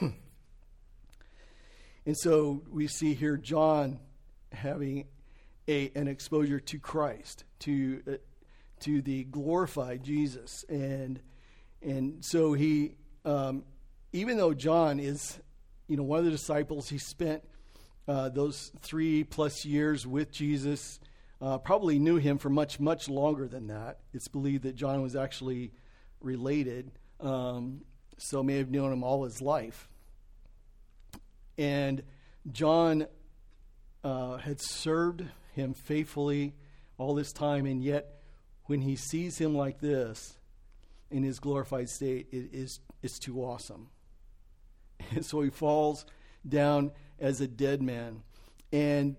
and 2.06 2.16
so 2.16 2.62
we 2.70 2.86
see 2.86 3.14
here 3.14 3.36
John 3.36 3.98
having 4.52 5.06
a, 5.66 5.90
an 5.94 6.08
exposure 6.08 6.60
to 6.60 6.78
Christ, 6.78 7.44
to, 7.60 8.02
uh, 8.06 8.12
to 8.80 9.02
the 9.02 9.24
glorified 9.24 10.02
Jesus. 10.02 10.64
And, 10.68 11.20
and 11.82 12.24
so 12.24 12.54
he, 12.54 12.94
um, 13.24 13.64
even 14.12 14.36
though 14.36 14.54
John 14.54 14.98
is, 14.98 15.38
you 15.86 15.96
know, 15.96 16.02
one 16.02 16.18
of 16.18 16.24
the 16.24 16.30
disciples, 16.30 16.88
he 16.88 16.98
spent 16.98 17.44
uh, 18.08 18.30
those 18.30 18.72
three 18.80 19.22
plus 19.22 19.66
years 19.66 20.06
with 20.06 20.32
Jesus 20.32 20.98
uh, 21.40 21.58
probably 21.58 21.98
knew 21.98 22.16
him 22.16 22.38
for 22.38 22.48
much, 22.48 22.80
much 22.80 23.08
longer 23.08 23.46
than 23.46 23.66
that. 23.68 23.98
It's 24.14 24.28
believed 24.28 24.64
that 24.64 24.74
John 24.74 25.02
was 25.02 25.14
actually 25.14 25.72
related, 26.20 26.90
um, 27.20 27.82
so 28.16 28.42
may 28.42 28.56
have 28.56 28.70
known 28.70 28.92
him 28.92 29.04
all 29.04 29.24
his 29.24 29.42
life. 29.42 29.88
And 31.58 32.02
John 32.50 33.06
uh, 34.02 34.38
had 34.38 34.60
served 34.60 35.24
him 35.54 35.74
faithfully 35.74 36.54
all 36.96 37.14
this 37.14 37.32
time, 37.32 37.66
and 37.66 37.82
yet 37.82 38.22
when 38.64 38.80
he 38.80 38.96
sees 38.96 39.38
him 39.38 39.54
like 39.54 39.80
this 39.80 40.38
in 41.10 41.22
his 41.22 41.38
glorified 41.38 41.88
state, 41.88 42.28
it 42.32 42.50
is 42.52 42.80
it's 43.02 43.18
too 43.18 43.44
awesome. 43.44 43.90
And 45.14 45.24
so 45.24 45.42
he 45.42 45.50
falls 45.50 46.04
down 46.46 46.90
as 47.20 47.40
a 47.40 47.48
dead 47.48 47.82
man. 47.82 48.22
And 48.72 49.16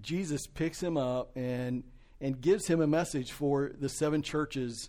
Jesus 0.00 0.46
picks 0.46 0.82
him 0.82 0.96
up 0.96 1.36
and 1.36 1.84
and 2.20 2.40
gives 2.40 2.68
him 2.68 2.80
a 2.80 2.86
message 2.86 3.32
for 3.32 3.72
the 3.80 3.88
seven 3.88 4.22
churches 4.22 4.88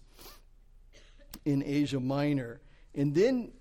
in 1.45 1.63
Asia 1.65 1.99
Minor. 1.99 2.61
And 2.93 3.15
then 3.15 3.51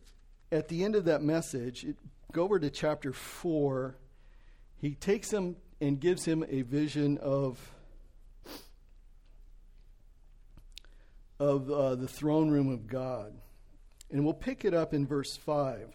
at 0.53 0.69
the 0.69 0.85
end 0.85 0.95
of 0.95 1.07
that 1.07 1.23
message, 1.23 1.85
it, 1.85 1.97
go 2.33 2.43
over 2.43 2.59
to 2.59 2.69
chapter 2.69 3.15
4. 3.15 3.97
He 4.77 4.95
takes 4.95 5.31
him 5.31 5.57
and 5.81 5.99
gives 5.99 6.25
him 6.27 6.45
a 6.49 6.63
vision 6.63 7.19
of 7.19 7.59
of 11.41 11.69
uh, 11.71 11.97
the 11.97 12.07
throne 12.07 12.51
room 12.51 12.69
of 12.69 12.87
God. 12.87 13.33
And 14.13 14.25
we'll 14.25 14.35
pick 14.35 14.65
it 14.65 14.75
up 14.75 14.95
in 14.95 15.07
verse 15.07 15.37
5. 15.37 15.89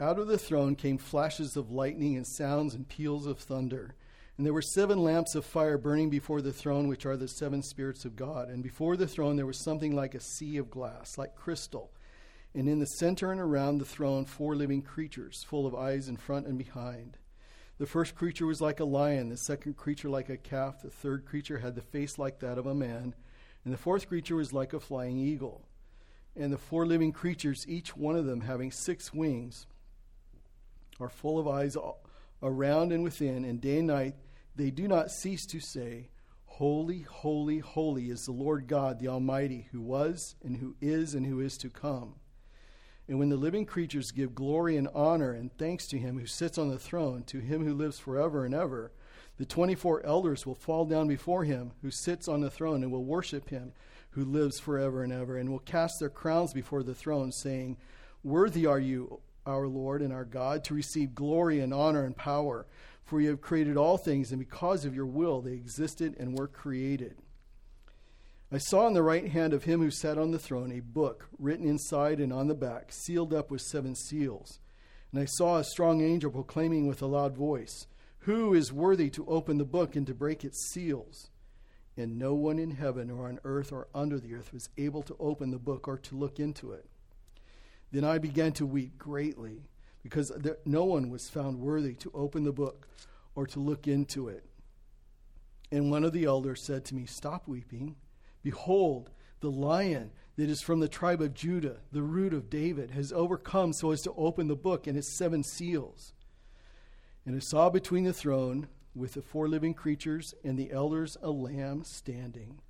Out 0.00 0.20
of 0.20 0.28
the 0.28 0.38
throne 0.38 0.76
came 0.76 0.96
flashes 0.96 1.56
of 1.56 1.72
lightning 1.72 2.16
and 2.16 2.24
sounds 2.24 2.72
and 2.72 2.88
peals 2.88 3.26
of 3.26 3.40
thunder. 3.40 3.96
And 4.36 4.46
there 4.46 4.52
were 4.52 4.62
seven 4.62 5.02
lamps 5.02 5.34
of 5.34 5.44
fire 5.44 5.76
burning 5.76 6.08
before 6.08 6.40
the 6.40 6.52
throne, 6.52 6.86
which 6.86 7.04
are 7.04 7.16
the 7.16 7.26
seven 7.26 7.62
spirits 7.64 8.04
of 8.04 8.14
God. 8.14 8.48
And 8.48 8.62
before 8.62 8.96
the 8.96 9.08
throne 9.08 9.34
there 9.34 9.46
was 9.46 9.58
something 9.58 9.96
like 9.96 10.14
a 10.14 10.20
sea 10.20 10.56
of 10.56 10.70
glass, 10.70 11.18
like 11.18 11.34
crystal. 11.34 11.90
And 12.54 12.68
in 12.68 12.78
the 12.78 12.86
center 12.86 13.32
and 13.32 13.40
around 13.40 13.78
the 13.78 13.84
throne, 13.84 14.24
four 14.24 14.54
living 14.54 14.82
creatures, 14.82 15.42
full 15.42 15.66
of 15.66 15.74
eyes 15.74 16.08
in 16.08 16.16
front 16.16 16.46
and 16.46 16.56
behind. 16.56 17.18
The 17.78 17.86
first 17.86 18.14
creature 18.14 18.46
was 18.46 18.60
like 18.60 18.78
a 18.78 18.84
lion, 18.84 19.30
the 19.30 19.36
second 19.36 19.76
creature 19.76 20.08
like 20.08 20.28
a 20.28 20.36
calf, 20.36 20.82
the 20.82 20.90
third 20.90 21.24
creature 21.26 21.58
had 21.58 21.74
the 21.74 21.82
face 21.82 22.18
like 22.18 22.38
that 22.38 22.58
of 22.58 22.66
a 22.66 22.74
man, 22.74 23.16
and 23.64 23.74
the 23.74 23.78
fourth 23.78 24.08
creature 24.08 24.36
was 24.36 24.52
like 24.52 24.72
a 24.72 24.80
flying 24.80 25.18
eagle. 25.18 25.64
And 26.36 26.52
the 26.52 26.58
four 26.58 26.86
living 26.86 27.10
creatures, 27.10 27.66
each 27.68 27.96
one 27.96 28.14
of 28.14 28.26
them 28.26 28.42
having 28.42 28.70
six 28.70 29.12
wings, 29.12 29.66
are 31.00 31.08
full 31.08 31.38
of 31.38 31.48
eyes 31.48 31.76
around 32.42 32.92
and 32.92 33.02
within, 33.02 33.44
and 33.44 33.60
day 33.60 33.78
and 33.78 33.86
night 33.86 34.14
they 34.56 34.70
do 34.70 34.88
not 34.88 35.10
cease 35.10 35.46
to 35.46 35.60
say, 35.60 36.10
Holy, 36.44 37.02
holy, 37.02 37.60
holy 37.60 38.10
is 38.10 38.26
the 38.26 38.32
Lord 38.32 38.66
God, 38.66 38.98
the 38.98 39.06
Almighty, 39.06 39.68
who 39.70 39.80
was, 39.80 40.34
and 40.42 40.56
who 40.56 40.74
is, 40.80 41.14
and 41.14 41.24
who 41.24 41.38
is 41.38 41.56
to 41.58 41.70
come. 41.70 42.16
And 43.06 43.18
when 43.18 43.28
the 43.28 43.36
living 43.36 43.64
creatures 43.64 44.10
give 44.10 44.34
glory 44.34 44.76
and 44.76 44.88
honor 44.92 45.32
and 45.32 45.56
thanks 45.56 45.86
to 45.88 45.98
him 45.98 46.18
who 46.18 46.26
sits 46.26 46.58
on 46.58 46.68
the 46.68 46.78
throne, 46.78 47.22
to 47.28 47.38
him 47.38 47.64
who 47.64 47.72
lives 47.72 48.00
forever 48.00 48.44
and 48.44 48.54
ever, 48.54 48.90
the 49.36 49.46
24 49.46 50.04
elders 50.04 50.44
will 50.44 50.56
fall 50.56 50.84
down 50.84 51.06
before 51.06 51.44
him 51.44 51.70
who 51.80 51.92
sits 51.92 52.26
on 52.26 52.40
the 52.40 52.50
throne 52.50 52.82
and 52.82 52.90
will 52.90 53.04
worship 53.04 53.50
him 53.50 53.72
who 54.10 54.24
lives 54.24 54.58
forever 54.58 55.04
and 55.04 55.12
ever, 55.12 55.36
and 55.36 55.48
will 55.48 55.60
cast 55.60 56.00
their 56.00 56.08
crowns 56.08 56.52
before 56.52 56.82
the 56.82 56.94
throne, 56.94 57.30
saying, 57.30 57.76
Worthy 58.24 58.66
are 58.66 58.80
you, 58.80 59.20
our 59.48 59.66
Lord 59.66 60.02
and 60.02 60.12
our 60.12 60.24
God, 60.24 60.62
to 60.64 60.74
receive 60.74 61.14
glory 61.14 61.60
and 61.60 61.74
honor 61.74 62.04
and 62.04 62.16
power. 62.16 62.66
For 63.04 63.20
you 63.20 63.30
have 63.30 63.40
created 63.40 63.76
all 63.76 63.96
things, 63.96 64.30
and 64.30 64.38
because 64.38 64.84
of 64.84 64.94
your 64.94 65.06
will 65.06 65.40
they 65.40 65.52
existed 65.52 66.14
and 66.20 66.38
were 66.38 66.46
created. 66.46 67.16
I 68.50 68.58
saw 68.58 68.86
on 68.86 68.94
the 68.94 69.02
right 69.02 69.28
hand 69.28 69.52
of 69.52 69.64
him 69.64 69.80
who 69.80 69.90
sat 69.90 70.16
on 70.16 70.30
the 70.30 70.38
throne 70.38 70.72
a 70.72 70.80
book 70.80 71.28
written 71.38 71.68
inside 71.68 72.18
and 72.18 72.32
on 72.32 72.48
the 72.48 72.54
back, 72.54 72.92
sealed 72.92 73.34
up 73.34 73.50
with 73.50 73.60
seven 73.60 73.94
seals. 73.94 74.60
And 75.12 75.20
I 75.20 75.26
saw 75.26 75.56
a 75.56 75.64
strong 75.64 76.00
angel 76.00 76.30
proclaiming 76.30 76.86
with 76.86 77.02
a 77.02 77.06
loud 77.06 77.36
voice, 77.36 77.86
Who 78.20 78.54
is 78.54 78.72
worthy 78.72 79.10
to 79.10 79.26
open 79.26 79.58
the 79.58 79.64
book 79.64 79.96
and 79.96 80.06
to 80.06 80.14
break 80.14 80.44
its 80.44 80.70
seals? 80.70 81.30
And 81.96 82.18
no 82.18 82.34
one 82.34 82.58
in 82.58 82.72
heaven 82.72 83.10
or 83.10 83.28
on 83.28 83.38
earth 83.44 83.72
or 83.72 83.88
under 83.94 84.18
the 84.18 84.34
earth 84.34 84.52
was 84.52 84.68
able 84.78 85.02
to 85.02 85.16
open 85.18 85.50
the 85.50 85.58
book 85.58 85.88
or 85.88 85.98
to 85.98 86.16
look 86.16 86.38
into 86.38 86.72
it. 86.72 86.86
Then 87.90 88.04
I 88.04 88.18
began 88.18 88.52
to 88.52 88.66
weep 88.66 88.98
greatly 88.98 89.62
because 90.02 90.28
there, 90.36 90.58
no 90.64 90.84
one 90.84 91.10
was 91.10 91.28
found 91.28 91.60
worthy 91.60 91.94
to 91.94 92.10
open 92.14 92.44
the 92.44 92.52
book 92.52 92.88
or 93.34 93.46
to 93.46 93.60
look 93.60 93.86
into 93.86 94.28
it. 94.28 94.44
And 95.70 95.90
one 95.90 96.04
of 96.04 96.12
the 96.12 96.24
elders 96.24 96.62
said 96.64 96.84
to 96.86 96.94
me, 96.94 97.06
Stop 97.06 97.46
weeping. 97.46 97.96
Behold, 98.42 99.10
The 99.40 99.50
lion 99.50 100.10
that 100.36 100.48
is 100.48 100.62
from 100.62 100.80
the 100.80 100.88
tribe 100.88 101.20
of 101.20 101.34
Judah, 101.34 101.78
the 101.92 102.02
root 102.02 102.32
of 102.32 102.50
David, 102.50 102.90
has 102.92 103.12
overcome 103.12 103.72
so 103.72 103.90
as 103.92 104.00
to 104.02 104.12
open 104.16 104.48
the 104.48 104.56
book 104.56 104.86
and 104.86 104.96
its 104.96 105.16
seven 105.16 105.42
seals. 105.42 106.12
And 107.26 107.36
I 107.36 107.40
saw 107.40 107.70
between 107.70 108.04
the 108.04 108.12
throne 108.12 108.68
with 108.94 109.14
the 109.14 109.22
four 109.22 109.48
living 109.48 109.74
creatures 109.74 110.34
and 110.44 110.58
the 110.58 110.72
elders 110.72 111.16
a 111.22 111.30
lamb 111.30 111.84
standing, 111.84 112.60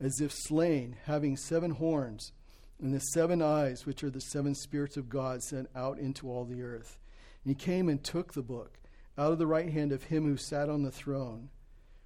as 0.00 0.20
if 0.20 0.32
slain, 0.32 0.96
having 1.04 1.36
seven 1.36 1.72
horns 1.72 2.32
and 2.80 2.92
the 2.92 3.00
seven 3.00 3.40
eyes, 3.40 3.86
which 3.86 4.02
are 4.02 4.10
the 4.10 4.20
seven 4.20 4.54
spirits 4.54 4.96
of 4.96 5.08
God, 5.08 5.42
sent 5.42 5.68
out 5.74 5.98
into 5.98 6.28
all 6.28 6.44
the 6.44 6.62
earth. 6.62 6.98
And 7.44 7.50
he 7.50 7.54
came 7.54 7.88
and 7.88 8.02
took 8.02 8.32
the 8.32 8.42
book 8.42 8.78
out 9.16 9.32
of 9.32 9.38
the 9.38 9.46
right 9.46 9.70
hand 9.70 9.92
of 9.92 10.04
him 10.04 10.24
who 10.24 10.36
sat 10.36 10.68
on 10.68 10.82
the 10.82 10.90
throne. 10.90 11.50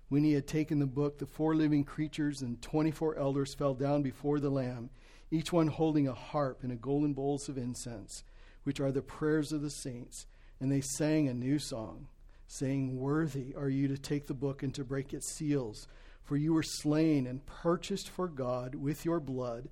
When 0.09 0.25
he 0.25 0.33
had 0.33 0.47
taken 0.47 0.79
the 0.79 0.87
book, 0.87 1.19
the 1.19 1.27
four 1.27 1.55
living 1.55 1.85
creatures 1.85 2.43
and 2.43 2.61
twenty 2.63 2.91
four 2.91 3.17
elders 3.17 3.55
fell 3.55 3.75
down 3.75 4.03
before 4.03 4.41
the 4.41 4.51
Lamb, 4.51 4.91
each 5.31 5.53
one 5.53 5.69
holding 5.69 6.09
a 6.09 6.15
harp 6.15 6.63
and 6.63 6.73
a 6.73 6.77
golden 6.77 7.13
bowls 7.13 7.49
of 7.49 7.59
incense, 7.59 8.25
which 8.65 8.81
are 8.81 8.93
the 8.93 9.03
prayers 9.03 9.53
of 9.53 9.63
the 9.63 9.71
saints. 9.71 10.27
And 10.61 10.73
they 10.73 10.81
sang 10.81 11.29
a 11.29 11.35
new 11.35 11.59
song, 11.59 12.09
saying, 12.47 12.99
Worthy 12.99 13.55
are 13.55 13.69
you 13.69 13.87
to 13.89 13.99
take 13.99 14.27
the 14.27 14.35
book 14.35 14.63
and 14.63 14.75
to 14.75 14.85
break 14.85 15.13
its 15.13 15.29
seals, 15.29 15.87
for 16.25 16.37
you 16.37 16.53
were 16.53 16.63
slain 16.63 17.27
and 17.27 17.47
purchased 17.47 18.09
for 18.09 18.29
God 18.29 18.75
with 18.75 19.05
your 19.05 19.21
blood 19.21 19.69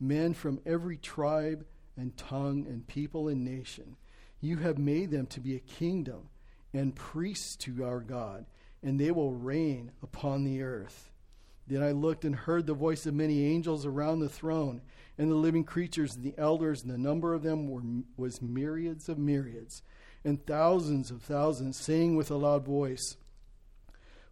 men 0.00 0.34
from 0.34 0.60
every 0.64 0.96
tribe 0.96 1.66
and 1.96 2.16
tongue 2.16 2.66
and 2.66 2.86
people 2.86 3.28
and 3.28 3.44
nation. 3.44 3.96
You 4.40 4.56
have 4.58 4.78
made 4.78 5.10
them 5.10 5.26
to 5.28 5.40
be 5.40 5.54
a 5.54 5.60
kingdom 5.60 6.30
and 6.72 6.94
priests 6.94 7.56
to 7.56 7.84
our 7.84 8.00
God, 8.00 8.46
and 8.82 8.98
they 8.98 9.10
will 9.10 9.32
reign 9.32 9.92
upon 10.02 10.44
the 10.44 10.62
earth. 10.62 11.10
Then 11.66 11.82
I 11.82 11.92
looked 11.92 12.24
and 12.24 12.34
heard 12.34 12.66
the 12.66 12.74
voice 12.74 13.06
of 13.06 13.14
many 13.14 13.44
angels 13.44 13.84
around 13.84 14.20
the 14.20 14.28
throne, 14.28 14.80
and 15.18 15.30
the 15.30 15.36
living 15.36 15.64
creatures 15.64 16.16
and 16.16 16.24
the 16.24 16.34
elders, 16.38 16.82
and 16.82 16.90
the 16.90 16.98
number 16.98 17.34
of 17.34 17.42
them 17.42 17.68
were, 17.68 17.82
was 18.16 18.40
myriads 18.40 19.08
of 19.08 19.18
myriads, 19.18 19.82
and 20.24 20.44
thousands 20.46 21.10
of 21.10 21.22
thousands, 21.22 21.78
saying 21.78 22.16
with 22.16 22.30
a 22.30 22.36
loud 22.36 22.64
voice, 22.64 23.16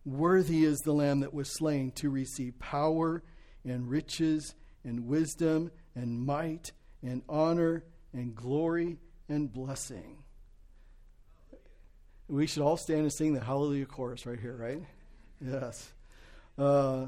Worthy 0.04 0.64
is 0.64 0.78
the 0.78 0.92
Lamb 0.92 1.20
that 1.20 1.34
was 1.34 1.50
slain 1.50 1.90
to 1.92 2.08
receive 2.08 2.58
power 2.58 3.22
and 3.64 3.90
riches 3.90 4.54
and 4.88 5.06
wisdom 5.06 5.70
and 5.94 6.24
might 6.24 6.72
and 7.02 7.22
honor 7.28 7.84
and 8.12 8.34
glory 8.34 8.96
and 9.28 9.52
blessing. 9.52 10.18
We 12.28 12.46
should 12.46 12.62
all 12.62 12.76
stand 12.76 13.00
and 13.00 13.12
sing 13.12 13.34
the 13.34 13.44
Hallelujah 13.44 13.86
chorus 13.86 14.26
right 14.26 14.40
here, 14.40 14.56
right? 14.56 14.82
Yes. 15.40 15.92
Uh, 16.58 17.06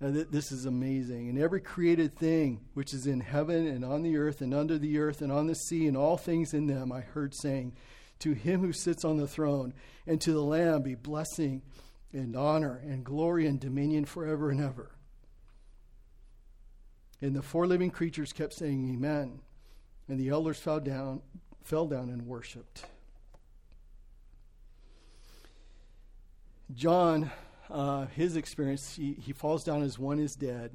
th- 0.00 0.28
this 0.30 0.50
is 0.50 0.66
amazing. 0.66 1.28
And 1.28 1.38
every 1.38 1.60
created 1.60 2.16
thing 2.16 2.60
which 2.74 2.92
is 2.92 3.06
in 3.06 3.20
heaven 3.20 3.66
and 3.66 3.84
on 3.84 4.02
the 4.02 4.16
earth 4.16 4.40
and 4.40 4.52
under 4.52 4.78
the 4.78 4.98
earth 4.98 5.22
and 5.22 5.30
on 5.30 5.46
the 5.46 5.54
sea 5.54 5.86
and 5.86 5.96
all 5.96 6.16
things 6.16 6.52
in 6.52 6.66
them, 6.66 6.90
I 6.90 7.00
heard 7.00 7.34
saying, 7.34 7.76
To 8.20 8.32
him 8.32 8.60
who 8.60 8.72
sits 8.72 9.04
on 9.04 9.16
the 9.16 9.28
throne 9.28 9.72
and 10.06 10.20
to 10.22 10.32
the 10.32 10.42
Lamb 10.42 10.82
be 10.82 10.94
blessing 10.94 11.62
and 12.12 12.36
honor 12.36 12.82
and 12.84 13.04
glory 13.04 13.46
and 13.46 13.60
dominion 13.60 14.04
forever 14.04 14.50
and 14.50 14.60
ever. 14.60 14.90
And 17.22 17.36
the 17.36 17.42
four 17.42 17.68
living 17.68 17.90
creatures 17.90 18.32
kept 18.32 18.52
saying, 18.52 18.92
Amen. 18.94 19.38
And 20.08 20.18
the 20.18 20.28
elders 20.28 20.58
fell 20.58 20.80
down, 20.80 21.22
fell 21.62 21.86
down 21.86 22.10
and 22.10 22.26
worshiped. 22.26 22.84
John, 26.74 27.30
uh, 27.70 28.06
his 28.06 28.36
experience, 28.36 28.96
he, 28.96 29.14
he 29.14 29.32
falls 29.32 29.62
down 29.62 29.82
as 29.82 29.98
one 29.98 30.18
is 30.18 30.34
dead, 30.34 30.72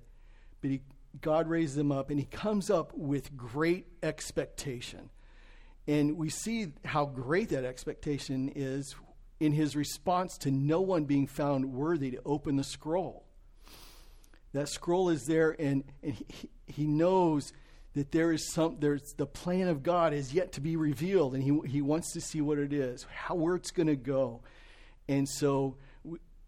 but 0.62 0.72
he, 0.72 0.82
God 1.20 1.50
raises 1.50 1.78
him 1.78 1.91
up, 1.91 2.10
and 2.10 2.20
he 2.20 2.26
comes 2.26 2.70
up 2.70 2.93
with 2.95 3.36
great 3.36 3.88
expectation. 4.02 5.10
And 5.86 6.18
we 6.18 6.30
see 6.30 6.74
how 6.86 7.06
great 7.06 7.50
that 7.50 7.66
expectation 7.66 8.52
is 8.56 8.95
in 9.39 9.52
his 9.52 9.76
response 9.76 10.38
to 10.39 10.52
no 10.52 10.80
one 10.82 11.06
being 11.06 11.28
found 11.28 11.74
worthy 11.74 12.12
to 12.12 12.22
open 12.26 12.56
the 12.56 12.64
scroll. 12.64 13.26
That 14.54 14.70
scroll 14.70 15.10
is 15.10 15.26
there, 15.26 15.56
and, 15.60 15.84
and 16.02 16.14
he, 16.14 16.50
he 16.66 16.88
knows 16.88 17.52
that 17.93 18.12
there 18.12 18.32
is 18.32 18.54
some 18.54 18.78
there's 18.80 19.14
the 19.18 19.26
plan 19.26 19.68
of 19.68 19.82
God 19.82 20.14
is 20.14 20.34
yet 20.34 20.52
to 20.54 20.62
be 20.62 20.76
revealed, 20.76 21.34
and 21.34 21.43
he 21.43 21.60
he 21.68 21.82
wants 21.82 22.14
to 22.14 22.22
see 22.22 22.41
what 22.41 22.60
it 22.60 22.72
is, 22.72 23.06
how 23.12 23.36
where 23.36 23.56
it's 23.56 23.72
going 23.72 23.88
to 23.88 23.95
go, 23.95 24.41
and 25.08 25.28
so 25.28 25.78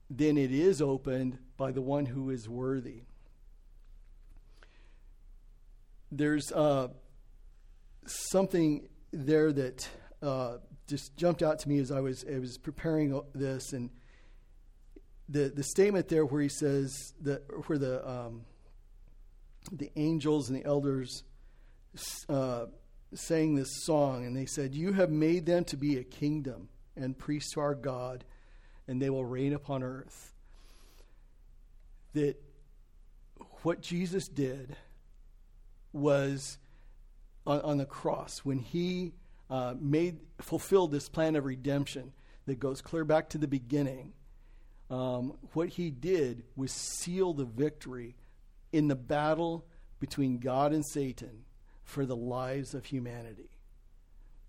then 0.09 0.37
it 0.37 0.51
is 0.51 0.81
opened 0.81 1.37
by 1.57 1.71
the 1.71 1.81
one 1.81 2.05
who 2.05 2.29
is 2.29 2.47
worthy. 2.47 3.01
There's 6.11 6.51
uh, 6.51 6.89
something 8.05 8.87
there 9.11 9.51
that 9.51 9.89
uh, 10.21 10.57
just 10.87 11.15
jumped 11.15 11.43
out 11.43 11.59
to 11.59 11.69
me 11.69 11.79
as 11.79 11.91
I 11.91 11.99
was 11.99 12.25
I 12.31 12.39
was 12.39 12.57
preparing 12.57 13.19
this, 13.33 13.73
and 13.73 13.89
the 15.29 15.49
the 15.49 15.63
statement 15.63 16.07
there 16.07 16.25
where 16.25 16.41
he 16.41 16.49
says 16.49 17.13
that 17.21 17.43
where 17.67 17.77
the 17.77 18.07
um, 18.09 18.41
the 19.71 19.91
angels 19.95 20.49
and 20.49 20.59
the 20.59 20.65
elders 20.65 21.23
uh, 22.27 22.65
sang 23.13 23.55
this 23.55 23.83
song, 23.83 24.25
and 24.25 24.35
they 24.35 24.47
said, 24.47 24.73
"You 24.73 24.93
have 24.93 25.11
made 25.11 25.45
them 25.45 25.63
to 25.65 25.77
be 25.77 25.97
a 25.97 26.03
kingdom 26.03 26.69
and 26.95 27.17
priests 27.17 27.53
to 27.53 27.59
our 27.59 27.75
God, 27.75 28.25
and 28.87 29.01
they 29.01 29.09
will 29.09 29.25
reign 29.25 29.53
upon 29.53 29.83
earth." 29.83 30.33
That 32.13 32.41
what 33.61 33.81
Jesus 33.81 34.27
did 34.27 34.75
was 35.93 36.57
on, 37.45 37.61
on 37.61 37.77
the 37.77 37.85
cross 37.85 38.39
when 38.39 38.59
he 38.59 39.13
uh, 39.49 39.75
made 39.79 40.19
fulfilled 40.39 40.91
this 40.91 41.07
plan 41.07 41.35
of 41.35 41.45
redemption 41.45 42.13
that 42.47 42.59
goes 42.59 42.81
clear 42.81 43.03
back 43.03 43.29
to 43.29 43.37
the 43.37 43.47
beginning 43.47 44.13
um, 44.89 45.33
what 45.53 45.69
he 45.69 45.91
did 45.91 46.43
was 46.55 46.71
seal 46.71 47.33
the 47.33 47.45
victory 47.45 48.15
in 48.71 48.87
the 48.87 48.95
battle 48.95 49.65
between 49.99 50.39
God 50.39 50.73
and 50.73 50.85
Satan 50.85 51.45
for 51.83 52.05
the 52.05 52.15
lives 52.15 52.73
of 52.73 52.85
humanity. 52.85 53.49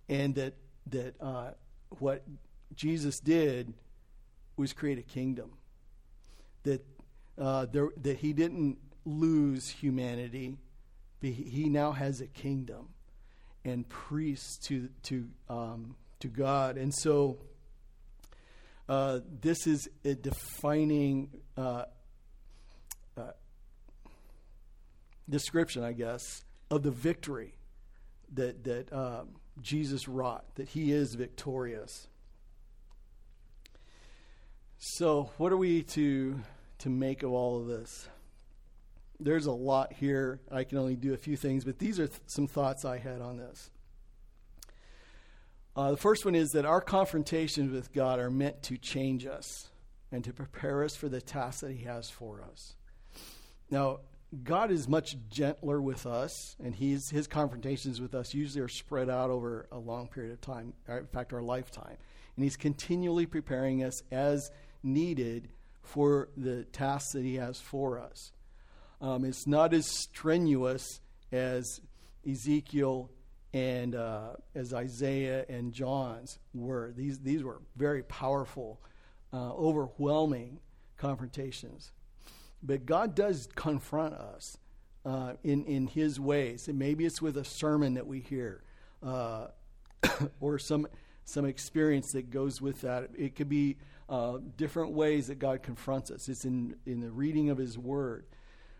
And 0.09 0.34
that, 0.34 0.55
that 0.86 1.14
uh, 1.20 1.51
what 1.99 2.24
Jesus 2.74 3.20
did 3.20 3.74
was 4.57 4.72
create 4.72 4.99
a 4.99 5.03
kingdom. 5.03 5.53
That, 6.62 6.84
uh, 7.38 7.66
there, 7.66 7.88
that 8.03 8.18
he 8.18 8.32
didn't 8.32 8.78
lose 9.05 9.68
humanity, 9.68 10.59
but 11.20 11.30
he 11.30 11.68
now 11.68 11.93
has 11.93 12.20
a 12.20 12.26
kingdom 12.26 12.88
and 13.64 13.88
priests 13.88 14.57
to, 14.68 14.88
to, 15.05 15.28
um, 15.49 15.97
to 16.20 16.28
God. 16.28 16.76
And 16.76 16.95
so 16.95 17.38
uh, 18.91 19.20
this 19.41 19.68
is 19.68 19.88
a 20.05 20.14
defining 20.14 21.30
uh, 21.57 21.84
uh, 23.16 23.22
description, 25.28 25.84
I 25.84 25.93
guess, 25.93 26.43
of 26.72 26.82
the 26.82 26.91
victory 26.91 27.55
that 28.34 28.64
that 28.64 28.93
um, 28.93 29.28
Jesus 29.62 30.09
wrought. 30.09 30.45
That 30.57 30.70
He 30.70 30.91
is 30.91 31.14
victorious. 31.14 32.09
So, 34.76 35.30
what 35.36 35.53
are 35.53 35.57
we 35.57 35.84
to 35.84 36.41
to 36.78 36.88
make 36.88 37.22
of 37.22 37.30
all 37.30 37.61
of 37.61 37.68
this? 37.68 38.09
There's 39.20 39.47
a 39.47 39.53
lot 39.53 39.93
here. 39.93 40.41
I 40.51 40.64
can 40.64 40.78
only 40.78 40.97
do 40.97 41.14
a 41.14 41.16
few 41.16 41.36
things, 41.36 41.64
but 41.64 41.78
these 41.78 42.01
are 42.01 42.09
th- 42.09 42.20
some 42.26 42.49
thoughts 42.49 42.84
I 42.84 42.99
had 42.99 43.20
on 43.20 43.36
this. 43.36 43.70
Uh, 45.76 45.92
the 45.92 45.96
first 45.96 46.24
one 46.24 46.34
is 46.34 46.50
that 46.50 46.64
our 46.64 46.80
confrontations 46.80 47.70
with 47.72 47.92
God 47.92 48.18
are 48.18 48.30
meant 48.30 48.62
to 48.64 48.76
change 48.76 49.24
us 49.24 49.70
and 50.10 50.24
to 50.24 50.32
prepare 50.32 50.82
us 50.82 50.96
for 50.96 51.08
the 51.08 51.20
task 51.20 51.60
that 51.60 51.70
He 51.70 51.84
has 51.84 52.10
for 52.10 52.42
us. 52.42 52.74
Now, 53.70 54.00
God 54.44 54.70
is 54.70 54.88
much 54.88 55.16
gentler 55.28 55.80
with 55.80 56.06
us, 56.06 56.56
and 56.62 56.74
he's, 56.74 57.10
His 57.10 57.26
confrontations 57.26 58.00
with 58.00 58.14
us 58.14 58.34
usually 58.34 58.62
are 58.62 58.68
spread 58.68 59.08
out 59.08 59.30
over 59.30 59.68
a 59.70 59.78
long 59.78 60.08
period 60.08 60.32
of 60.32 60.40
time, 60.40 60.72
in 60.88 61.06
fact, 61.06 61.32
our 61.32 61.42
lifetime. 61.42 61.96
And 62.36 62.44
He's 62.44 62.56
continually 62.56 63.26
preparing 63.26 63.82
us 63.84 64.02
as 64.10 64.50
needed 64.82 65.50
for 65.82 66.28
the 66.36 66.64
tasks 66.64 67.12
that 67.12 67.24
He 67.24 67.36
has 67.36 67.60
for 67.60 67.98
us. 67.98 68.32
Um, 69.00 69.24
it's 69.24 69.46
not 69.46 69.72
as 69.72 69.86
strenuous 69.86 71.00
as 71.32 71.80
Ezekiel 72.28 73.10
and 73.53 73.94
uh, 73.94 74.30
as 74.55 74.72
Isaiah 74.72 75.44
and 75.48 75.72
John's 75.72 76.38
were. 76.55 76.92
These, 76.96 77.20
these 77.20 77.42
were 77.42 77.61
very 77.76 78.03
powerful, 78.05 78.80
uh, 79.32 79.53
overwhelming 79.53 80.61
confrontations. 80.96 81.92
But 82.62 82.86
God 82.86 83.14
does 83.14 83.48
confront 83.55 84.14
us 84.14 84.59
uh, 85.05 85.34
in, 85.42 85.64
in 85.64 85.86
His 85.86 86.20
ways. 86.20 86.68
And 86.68 86.78
maybe 86.78 87.07
it's 87.07 87.22
with 87.22 87.36
a 87.36 87.44
sermon 87.44 87.94
that 87.94 88.07
we 88.07 88.20
hear 88.20 88.62
uh, 89.03 89.46
or 90.40 90.59
some, 90.59 90.86
some 91.24 91.44
experience 91.44 92.12
that 92.12 92.30
goes 92.30 92.61
with 92.61 92.82
that. 92.82 93.11
It 93.16 93.34
could 93.34 93.48
be 93.48 93.78
uh, 94.09 94.38
different 94.57 94.92
ways 94.92 95.28
that 95.28 95.38
God 95.38 95.62
confronts 95.62 96.11
us. 96.11 96.28
It's 96.28 96.44
in, 96.44 96.76
in 96.86 97.01
the 97.01 97.11
reading 97.11 97.51
of 97.51 97.59
His 97.59 97.78
Word. 97.78 98.26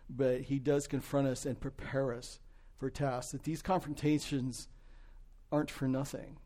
but 0.09 0.41
he 0.41 0.59
does 0.59 0.87
confront 0.87 1.27
us 1.27 1.45
and 1.45 1.59
prepare 1.59 2.13
us 2.13 2.39
for 2.81 2.89
tasks. 2.89 3.31
That 3.31 3.43
these 3.43 3.61
confrontations 3.61 4.67
aren't 5.51 5.69
for 5.69 5.87
nothing, 5.87 6.37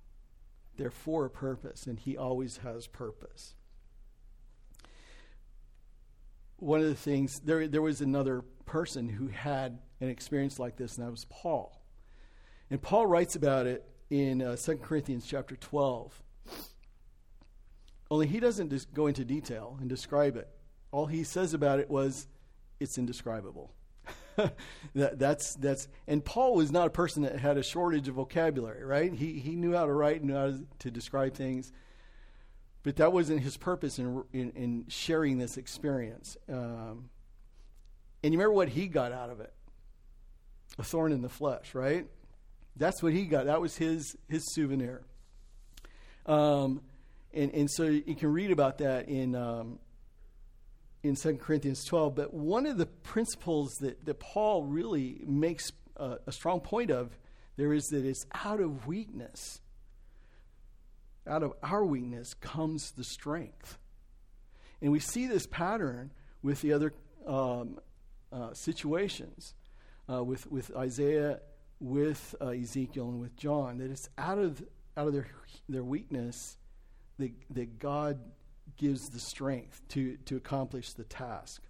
they're 0.77 0.91
for 0.91 1.25
a 1.25 1.29
purpose, 1.29 1.87
and 1.87 1.97
he 1.97 2.17
always 2.17 2.57
has 2.57 2.87
purpose. 2.87 3.55
One 6.57 6.81
of 6.81 6.87
the 6.87 6.95
things, 6.95 7.39
there, 7.39 7.67
there 7.67 7.81
was 7.81 8.01
another 8.01 8.43
person 8.65 9.07
who 9.07 9.29
had 9.29 9.79
an 10.01 10.09
experience 10.09 10.59
like 10.59 10.75
this, 10.75 10.97
and 10.97 11.07
that 11.07 11.11
was 11.11 11.25
Paul. 11.29 11.81
And 12.69 12.81
Paul 12.81 13.07
writes 13.07 13.35
about 13.35 13.65
it 13.65 13.85
in 14.09 14.41
uh, 14.41 14.57
2 14.57 14.77
Corinthians 14.77 15.25
chapter 15.25 15.55
12. 15.55 16.21
Only 18.11 18.27
he 18.27 18.41
doesn't 18.41 18.69
just 18.69 18.93
go 18.93 19.07
into 19.07 19.23
detail 19.23 19.77
and 19.79 19.89
describe 19.89 20.35
it. 20.35 20.49
All 20.91 21.05
he 21.05 21.23
says 21.23 21.53
about 21.53 21.79
it 21.79 21.89
was, 21.89 22.27
it's 22.79 22.97
indescribable. 22.97 23.71
that, 24.95 25.19
that's, 25.19 25.55
that's, 25.55 25.87
and 26.07 26.23
Paul 26.23 26.55
was 26.55 26.71
not 26.71 26.87
a 26.87 26.89
person 26.89 27.23
that 27.23 27.39
had 27.39 27.57
a 27.57 27.63
shortage 27.63 28.07
of 28.07 28.15
vocabulary, 28.15 28.83
right? 28.83 29.13
He, 29.13 29.33
he 29.33 29.55
knew 29.55 29.73
how 29.73 29.85
to 29.85 29.93
write 29.93 30.21
and 30.21 30.31
how 30.31 30.53
to 30.79 30.91
describe 30.91 31.35
things. 31.35 31.71
But 32.83 32.97
that 32.97 33.11
wasn't 33.11 33.41
his 33.41 33.57
purpose 33.57 33.97
in, 33.97 34.23
in, 34.31 34.51
in 34.51 34.85
sharing 34.89 35.37
this 35.37 35.57
experience. 35.57 36.37
Um, 36.47 37.09
and 38.23 38.33
you 38.33 38.39
remember 38.39 38.53
what 38.53 38.69
he 38.69 38.87
got 38.87 39.11
out 39.11 39.29
of 39.29 39.39
it? 39.39 39.53
A 40.77 40.83
thorn 40.83 41.11
in 41.11 41.21
the 41.21 41.29
flesh, 41.29 41.73
right? 41.73 42.05
That's 42.75 43.01
what 43.01 43.13
he 43.13 43.25
got. 43.25 43.45
That 43.45 43.61
was 43.61 43.77
his, 43.77 44.15
his 44.27 44.53
souvenir. 44.53 45.03
Um, 46.25 46.81
and, 47.33 47.53
and 47.53 47.71
so 47.71 47.83
you 47.83 48.15
can 48.15 48.31
read 48.31 48.51
about 48.51 48.79
that 48.79 49.07
in, 49.07 49.35
um, 49.35 49.79
in 51.07 51.15
2 51.15 51.37
Corinthians 51.37 51.83
12. 51.85 52.15
But 52.15 52.33
one 52.33 52.65
of 52.65 52.77
the 52.77 52.85
principles 52.85 53.77
that, 53.77 54.05
that 54.05 54.19
Paul 54.19 54.63
really 54.63 55.21
makes 55.25 55.71
a, 55.95 56.17
a 56.25 56.31
strong 56.31 56.59
point 56.59 56.91
of 56.91 57.17
there 57.57 57.73
is 57.73 57.87
that 57.87 58.05
it's 58.05 58.25
out 58.33 58.59
of 58.59 58.87
weakness. 58.87 59.61
Out 61.27 61.43
of 61.43 61.53
our 61.63 61.85
weakness 61.85 62.33
comes 62.33 62.91
the 62.91 63.03
strength. 63.03 63.77
And 64.81 64.91
we 64.91 64.99
see 64.99 65.27
this 65.27 65.47
pattern 65.47 66.11
with 66.43 66.61
the 66.61 66.73
other 66.73 66.93
um, 67.25 67.79
uh, 68.31 68.53
situations, 68.53 69.53
uh, 70.11 70.23
with, 70.23 70.51
with 70.51 70.75
Isaiah, 70.75 71.39
with 71.79 72.35
uh, 72.41 72.49
Ezekiel, 72.49 73.09
and 73.09 73.21
with 73.21 73.35
John, 73.37 73.77
that 73.77 73.89
it's 73.89 74.09
out 74.17 74.37
of, 74.37 74.61
out 74.97 75.07
of 75.07 75.13
their, 75.13 75.27
their 75.69 75.83
weakness 75.83 76.57
that, 77.17 77.31
that 77.51 77.79
God 77.79 78.19
gives 78.77 79.09
the 79.09 79.19
strength 79.19 79.81
to, 79.89 80.17
to 80.25 80.35
accomplish 80.35 80.93
the 80.93 81.03
task. 81.03 81.61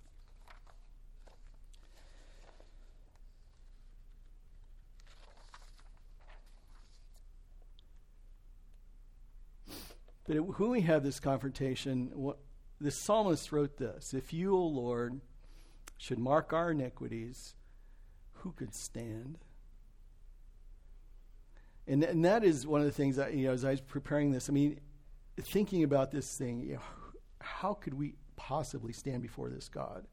But 10.28 10.38
when 10.38 10.72
we 10.72 10.82
have 10.82 11.04
this 11.04 11.20
confrontation, 11.20 12.12
what, 12.16 12.38
the 12.82 12.92
psalmist 12.92 13.52
wrote 13.52 13.78
this 13.78 14.14
If 14.14 14.34
you, 14.34 14.56
O 14.56 14.66
Lord, 14.66 15.22
should 15.98 16.20
mark 16.20 16.52
our 16.52 16.72
iniquities, 16.72 17.56
who 18.34 18.52
could 18.52 18.74
stand? 18.74 19.38
And, 21.88 22.04
and 22.04 22.26
that 22.26 22.44
is 22.44 22.66
one 22.66 22.82
of 22.82 22.88
the 22.88 22.92
things 22.92 23.16
that, 23.18 23.36
you 23.36 23.48
know, 23.48 23.54
as 23.54 23.64
I 23.64 23.72
was 23.72 23.82
preparing 23.82 24.32
this, 24.32 24.50
I 24.50 24.54
mean, 24.54 24.80
thinking 25.42 25.84
about 25.84 26.12
this 26.12 26.38
thing, 26.38 26.62
you 26.62 26.74
know, 26.76 26.82
how 27.42 27.74
could 27.74 27.94
we 27.94 28.16
possibly 28.36 28.94
stand 28.94 29.22
before 29.22 29.50
this 29.50 29.70
God? 29.70 30.06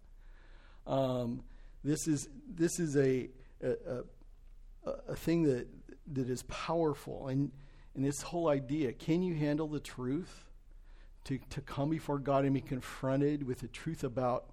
Um, 0.87 1.43
this 1.85 2.07
is 2.07 2.29
this 2.49 2.79
is 2.79 2.97
a 2.97 3.29
a, 3.63 4.03
a 4.87 4.91
a, 5.09 5.17
thing 5.17 5.45
that 5.45 5.69
that 6.13 6.29
is 6.29 6.43
powerful, 6.45 7.29
and 7.29 7.53
and 7.95 8.05
this 8.05 8.23
whole 8.23 8.49
idea: 8.49 8.93
can 8.93 9.23
you 9.23 9.35
handle 9.35 9.69
the 9.69 9.81
truth? 9.81 10.47
To 11.27 11.39
to 11.51 11.61
come 11.61 11.89
before 11.89 12.19
God 12.19 12.45
and 12.45 12.53
be 12.53 12.61
confronted 12.61 13.45
with 13.45 13.61
the 13.61 13.69
truth 13.69 14.03
about 14.03 14.47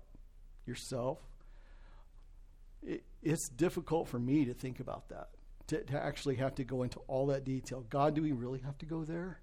yourself. 0.67 1.17
It, 2.83 3.03
it's 3.23 3.49
difficult 3.49 4.07
for 4.07 4.19
me 4.19 4.45
to 4.45 4.53
think 4.53 4.79
about 4.79 5.09
that. 5.09 5.29
To, 5.67 5.83
to 5.83 6.03
actually 6.03 6.35
have 6.35 6.53
to 6.55 6.63
go 6.63 6.83
into 6.83 6.99
all 7.07 7.25
that 7.27 7.43
detail. 7.43 7.83
God, 7.89 8.13
do 8.13 8.21
we 8.21 8.31
really 8.33 8.59
have 8.59 8.77
to 8.79 8.85
go 8.85 9.03
there? 9.03 9.39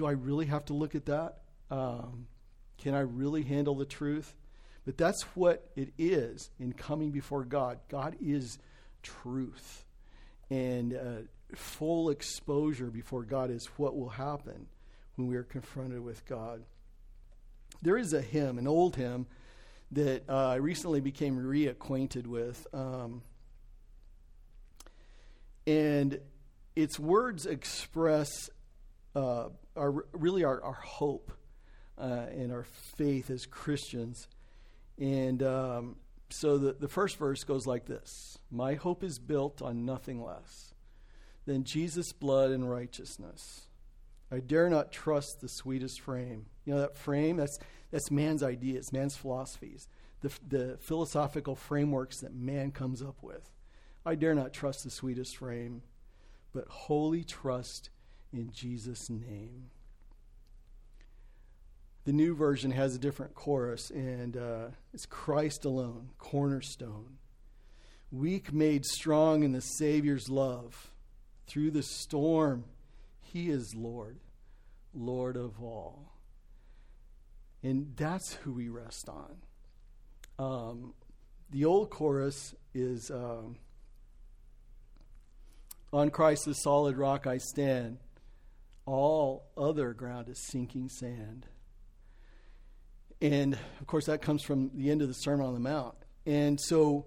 Do 0.00 0.06
I 0.06 0.12
really 0.12 0.46
have 0.46 0.64
to 0.64 0.72
look 0.72 0.94
at 0.94 1.04
that? 1.06 1.40
Um, 1.70 2.26
can 2.78 2.94
I 2.94 3.00
really 3.00 3.42
handle 3.42 3.74
the 3.74 3.84
truth? 3.84 4.34
But 4.86 4.96
that's 4.96 5.22
what 5.36 5.70
it 5.76 5.92
is 5.98 6.48
in 6.58 6.72
coming 6.72 7.10
before 7.10 7.44
God. 7.44 7.80
God 7.90 8.16
is 8.18 8.58
truth. 9.02 9.84
And 10.48 10.94
uh, 10.94 11.54
full 11.54 12.08
exposure 12.08 12.86
before 12.86 13.24
God 13.24 13.50
is 13.50 13.68
what 13.76 13.94
will 13.94 14.08
happen 14.08 14.68
when 15.16 15.28
we 15.28 15.36
are 15.36 15.42
confronted 15.42 16.02
with 16.02 16.24
God. 16.24 16.62
There 17.82 17.98
is 17.98 18.14
a 18.14 18.22
hymn, 18.22 18.56
an 18.56 18.66
old 18.66 18.96
hymn, 18.96 19.26
that 19.92 20.22
uh, 20.30 20.48
I 20.48 20.54
recently 20.54 21.02
became 21.02 21.36
reacquainted 21.36 22.26
with. 22.26 22.66
Um, 22.72 23.20
and 25.66 26.18
its 26.74 26.98
words 26.98 27.44
express 27.44 28.30
uh, 29.14 29.48
our, 29.76 30.04
really 30.12 30.44
our, 30.44 30.62
our 30.62 30.72
hope 30.72 31.32
uh, 31.98 32.26
and 32.30 32.52
our 32.52 32.64
faith 32.64 33.30
as 33.30 33.46
Christians. 33.46 34.28
And 34.98 35.42
um, 35.42 35.96
so 36.30 36.58
the, 36.58 36.72
the 36.72 36.88
first 36.88 37.16
verse 37.18 37.44
goes 37.44 37.66
like 37.66 37.86
this 37.86 38.38
My 38.50 38.74
hope 38.74 39.02
is 39.02 39.18
built 39.18 39.62
on 39.62 39.84
nothing 39.84 40.22
less 40.22 40.74
than 41.46 41.64
Jesus' 41.64 42.12
blood 42.12 42.50
and 42.50 42.70
righteousness. 42.70 43.66
I 44.32 44.38
dare 44.38 44.70
not 44.70 44.92
trust 44.92 45.40
the 45.40 45.48
sweetest 45.48 46.00
frame. 46.00 46.46
You 46.64 46.74
know, 46.74 46.80
that 46.80 46.96
frame, 46.96 47.36
that's, 47.36 47.58
that's 47.90 48.10
man's 48.10 48.44
ideas, 48.44 48.92
man's 48.92 49.16
philosophies, 49.16 49.88
the, 50.20 50.30
the 50.46 50.78
philosophical 50.80 51.56
frameworks 51.56 52.20
that 52.20 52.32
man 52.32 52.70
comes 52.70 53.02
up 53.02 53.22
with. 53.22 53.50
I 54.06 54.14
dare 54.14 54.34
not 54.34 54.52
trust 54.52 54.84
the 54.84 54.90
sweetest 54.90 55.36
frame, 55.36 55.82
but 56.52 56.68
wholly 56.68 57.24
trust 57.24 57.90
in 58.32 58.50
Jesus' 58.52 59.10
name. 59.10 59.70
The 62.04 62.12
new 62.12 62.34
version 62.34 62.70
has 62.70 62.94
a 62.94 62.98
different 62.98 63.34
chorus, 63.34 63.90
and 63.90 64.36
uh, 64.36 64.68
it's 64.94 65.06
Christ 65.06 65.64
alone, 65.64 66.10
cornerstone. 66.18 67.18
Weak 68.10 68.52
made 68.52 68.84
strong 68.84 69.42
in 69.42 69.52
the 69.52 69.60
Savior's 69.60 70.28
love. 70.28 70.90
Through 71.46 71.72
the 71.72 71.82
storm, 71.82 72.64
He 73.20 73.50
is 73.50 73.74
Lord, 73.76 74.18
Lord 74.94 75.36
of 75.36 75.62
all. 75.62 76.12
And 77.62 77.92
that's 77.96 78.34
who 78.34 78.52
we 78.52 78.68
rest 78.68 79.08
on. 79.08 79.36
Um, 80.38 80.94
the 81.50 81.64
old 81.66 81.90
chorus 81.90 82.54
is 82.72 83.10
um, 83.10 83.56
On 85.92 86.10
Christ 86.10 86.46
the 86.46 86.54
solid 86.54 86.96
rock 86.96 87.26
I 87.26 87.36
stand 87.36 87.98
all 88.90 89.44
other 89.56 89.92
ground 89.92 90.28
is 90.28 90.38
sinking 90.38 90.88
sand. 90.88 91.46
And 93.20 93.54
of 93.80 93.86
course, 93.86 94.06
that 94.06 94.20
comes 94.20 94.42
from 94.42 94.70
the 94.74 94.90
end 94.90 95.00
of 95.02 95.08
the 95.08 95.14
Sermon 95.14 95.46
on 95.46 95.54
the 95.54 95.60
Mount. 95.60 95.94
And 96.26 96.60
so, 96.60 97.06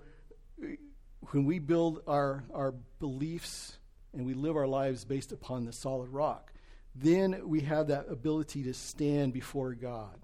when 1.31 1.45
we 1.45 1.59
build 1.59 2.01
our, 2.07 2.43
our 2.53 2.73
beliefs 2.99 3.77
and 4.13 4.25
we 4.25 4.33
live 4.33 4.55
our 4.55 4.67
lives 4.67 5.03
based 5.03 5.31
upon 5.31 5.65
the 5.65 5.73
solid 5.73 6.09
rock, 6.09 6.53
then 6.95 7.47
we 7.47 7.61
have 7.61 7.87
that 7.87 8.05
ability 8.09 8.63
to 8.63 8.73
stand 8.73 9.33
before 9.33 9.73
God. 9.73 10.19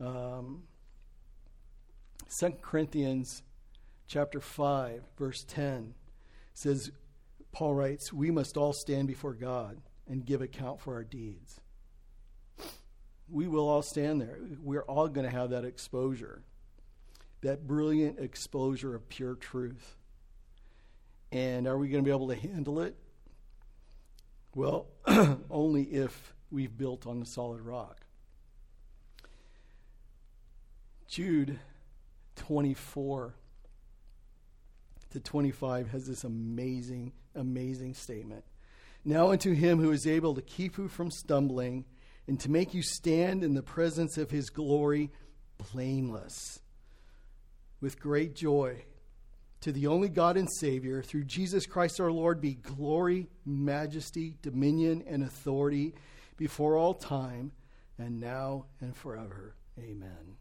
Um, 0.00 0.62
2 2.38 2.52
Corinthians 2.62 3.42
chapter 4.06 4.40
5, 4.40 5.02
verse 5.18 5.44
10 5.48 5.94
says, 6.54 6.90
Paul 7.52 7.74
writes, 7.74 8.12
We 8.12 8.30
must 8.30 8.56
all 8.56 8.72
stand 8.72 9.08
before 9.08 9.34
God 9.34 9.80
and 10.08 10.24
give 10.24 10.42
account 10.42 10.80
for 10.80 10.94
our 10.94 11.04
deeds. 11.04 11.60
We 13.30 13.46
will 13.46 13.68
all 13.68 13.82
stand 13.82 14.20
there. 14.20 14.38
We're 14.62 14.82
all 14.82 15.08
going 15.08 15.26
to 15.26 15.32
have 15.32 15.50
that 15.50 15.64
exposure, 15.64 16.42
that 17.42 17.66
brilliant 17.66 18.18
exposure 18.18 18.94
of 18.94 19.08
pure 19.08 19.34
truth. 19.34 19.96
And 21.30 21.66
are 21.66 21.76
we 21.76 21.88
going 21.88 22.02
to 22.02 22.08
be 22.08 22.14
able 22.14 22.28
to 22.28 22.34
handle 22.34 22.80
it? 22.80 22.96
Well, 24.54 24.86
only 25.50 25.82
if 25.82 26.34
we've 26.50 26.76
built 26.76 27.06
on 27.06 27.20
the 27.20 27.26
solid 27.26 27.60
rock. 27.60 28.06
Jude 31.06 31.58
24 32.36 33.34
to 35.10 35.20
25 35.20 35.90
has 35.90 36.06
this 36.06 36.24
amazing, 36.24 37.12
amazing 37.34 37.94
statement. 37.94 38.44
Now 39.08 39.30
unto 39.30 39.54
him 39.54 39.78
who 39.80 39.90
is 39.90 40.06
able 40.06 40.34
to 40.34 40.42
keep 40.42 40.76
you 40.76 40.86
from 40.86 41.10
stumbling 41.10 41.86
and 42.26 42.38
to 42.40 42.50
make 42.50 42.74
you 42.74 42.82
stand 42.82 43.42
in 43.42 43.54
the 43.54 43.62
presence 43.62 44.18
of 44.18 44.30
his 44.30 44.50
glory 44.50 45.10
blameless. 45.72 46.60
with 47.80 47.98
great 47.98 48.34
joy. 48.34 48.84
To 49.62 49.72
the 49.72 49.86
only 49.86 50.10
God 50.10 50.36
and 50.36 50.46
Savior, 50.60 51.02
through 51.02 51.24
Jesus 51.24 51.64
Christ 51.64 52.00
our 52.00 52.12
Lord, 52.12 52.42
be 52.42 52.56
glory, 52.56 53.28
majesty, 53.46 54.34
dominion, 54.42 55.02
and 55.08 55.22
authority 55.22 55.94
before 56.36 56.76
all 56.76 56.92
time, 56.92 57.52
and 57.96 58.20
now 58.20 58.66
and 58.78 58.94
forever. 58.94 59.54
Amen. 59.78 60.36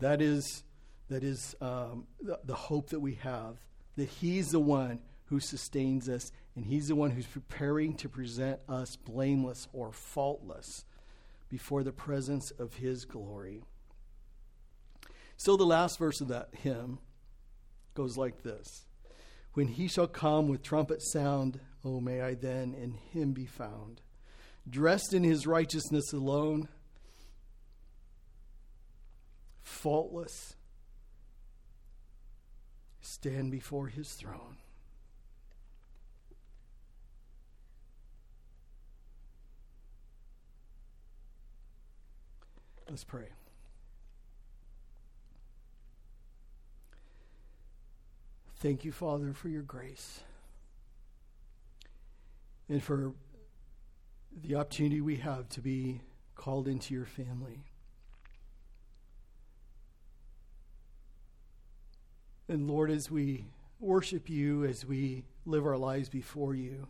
That 0.00 0.20
is, 0.20 0.64
that 1.08 1.24
is 1.24 1.56
um, 1.62 2.06
the, 2.20 2.40
the 2.44 2.54
hope 2.54 2.90
that 2.90 3.00
we 3.00 3.14
have, 3.22 3.56
that 3.96 4.10
He's 4.10 4.50
the 4.50 4.60
one 4.60 4.98
who 5.32 5.40
sustains 5.40 6.10
us, 6.10 6.30
and 6.54 6.66
He's 6.66 6.88
the 6.88 6.94
one 6.94 7.10
who's 7.10 7.26
preparing 7.26 7.94
to 7.94 8.08
present 8.08 8.60
us 8.68 8.96
blameless 8.96 9.66
or 9.72 9.90
faultless 9.90 10.84
before 11.48 11.82
the 11.82 11.90
presence 11.90 12.50
of 12.50 12.74
His 12.74 13.06
glory. 13.06 13.62
So 15.38 15.56
the 15.56 15.64
last 15.64 15.98
verse 15.98 16.20
of 16.20 16.28
that 16.28 16.50
hymn 16.52 16.98
goes 17.94 18.18
like 18.18 18.42
this 18.42 18.84
When 19.54 19.68
he 19.68 19.88
shall 19.88 20.06
come 20.06 20.48
with 20.48 20.62
trumpet 20.62 21.00
sound, 21.02 21.60
oh, 21.82 21.98
may 21.98 22.20
I 22.20 22.34
then 22.34 22.74
in 22.74 22.92
him 22.92 23.32
be 23.32 23.46
found, 23.46 24.02
dressed 24.68 25.14
in 25.14 25.24
his 25.24 25.46
righteousness 25.46 26.12
alone, 26.12 26.68
faultless, 29.62 30.56
stand 33.00 33.50
before 33.50 33.86
his 33.86 34.12
throne. 34.12 34.58
Let's 42.92 43.04
pray. 43.04 43.28
Thank 48.56 48.84
you, 48.84 48.92
Father, 48.92 49.32
for 49.32 49.48
your 49.48 49.62
grace 49.62 50.20
and 52.68 52.82
for 52.82 53.14
the 54.44 54.56
opportunity 54.56 55.00
we 55.00 55.16
have 55.16 55.48
to 55.48 55.62
be 55.62 56.02
called 56.34 56.68
into 56.68 56.92
your 56.92 57.06
family. 57.06 57.64
And 62.46 62.68
Lord, 62.68 62.90
as 62.90 63.10
we 63.10 63.46
worship 63.80 64.28
you, 64.28 64.66
as 64.66 64.84
we 64.84 65.24
live 65.46 65.64
our 65.64 65.78
lives 65.78 66.10
before 66.10 66.54
you, 66.54 66.88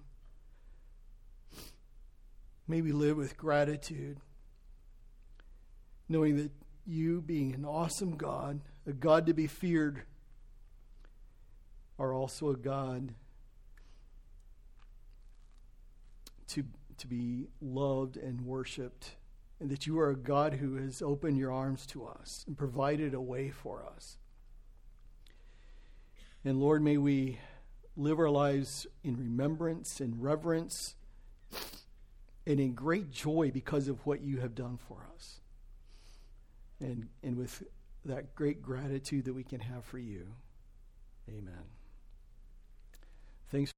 may 2.66 2.82
we 2.82 2.90
live 2.90 3.16
with 3.16 3.36
gratitude, 3.36 4.18
knowing 6.08 6.36
that 6.36 6.50
you, 6.86 7.20
being 7.20 7.54
an 7.54 7.64
awesome 7.64 8.16
God, 8.16 8.60
a 8.86 8.92
God 8.92 9.26
to 9.26 9.34
be 9.34 9.46
feared, 9.46 10.02
are 11.98 12.12
also 12.12 12.50
a 12.50 12.56
God 12.56 13.14
to, 16.48 16.64
to 16.98 17.06
be 17.06 17.46
loved 17.60 18.16
and 18.16 18.40
worshiped, 18.42 19.16
and 19.60 19.70
that 19.70 19.86
you 19.86 19.98
are 20.00 20.10
a 20.10 20.16
God 20.16 20.54
who 20.54 20.76
has 20.76 21.00
opened 21.00 21.38
your 21.38 21.52
arms 21.52 21.86
to 21.86 22.04
us 22.04 22.44
and 22.46 22.56
provided 22.56 23.14
a 23.14 23.20
way 23.20 23.50
for 23.50 23.84
us. 23.84 24.18
And 26.44 26.60
Lord, 26.60 26.82
may 26.82 26.96
we 26.96 27.38
live 27.96 28.18
our 28.18 28.30
lives 28.30 28.86
in 29.04 29.16
remembrance 29.16 30.00
and 30.00 30.20
reverence 30.20 30.96
and 32.46 32.58
in 32.58 32.72
great 32.72 33.12
joy 33.12 33.50
because 33.52 33.86
of 33.86 34.04
what 34.04 34.22
you 34.22 34.38
have 34.38 34.54
done 34.54 34.78
for 34.88 35.06
us. 35.14 35.41
And, 36.82 37.08
and 37.22 37.36
with 37.36 37.62
that 38.04 38.34
great 38.34 38.60
gratitude 38.60 39.24
that 39.26 39.34
we 39.34 39.44
can 39.44 39.60
have 39.60 39.84
for 39.84 39.98
you. 39.98 40.26
Amen. 41.28 41.64
Thanks. 43.50 43.70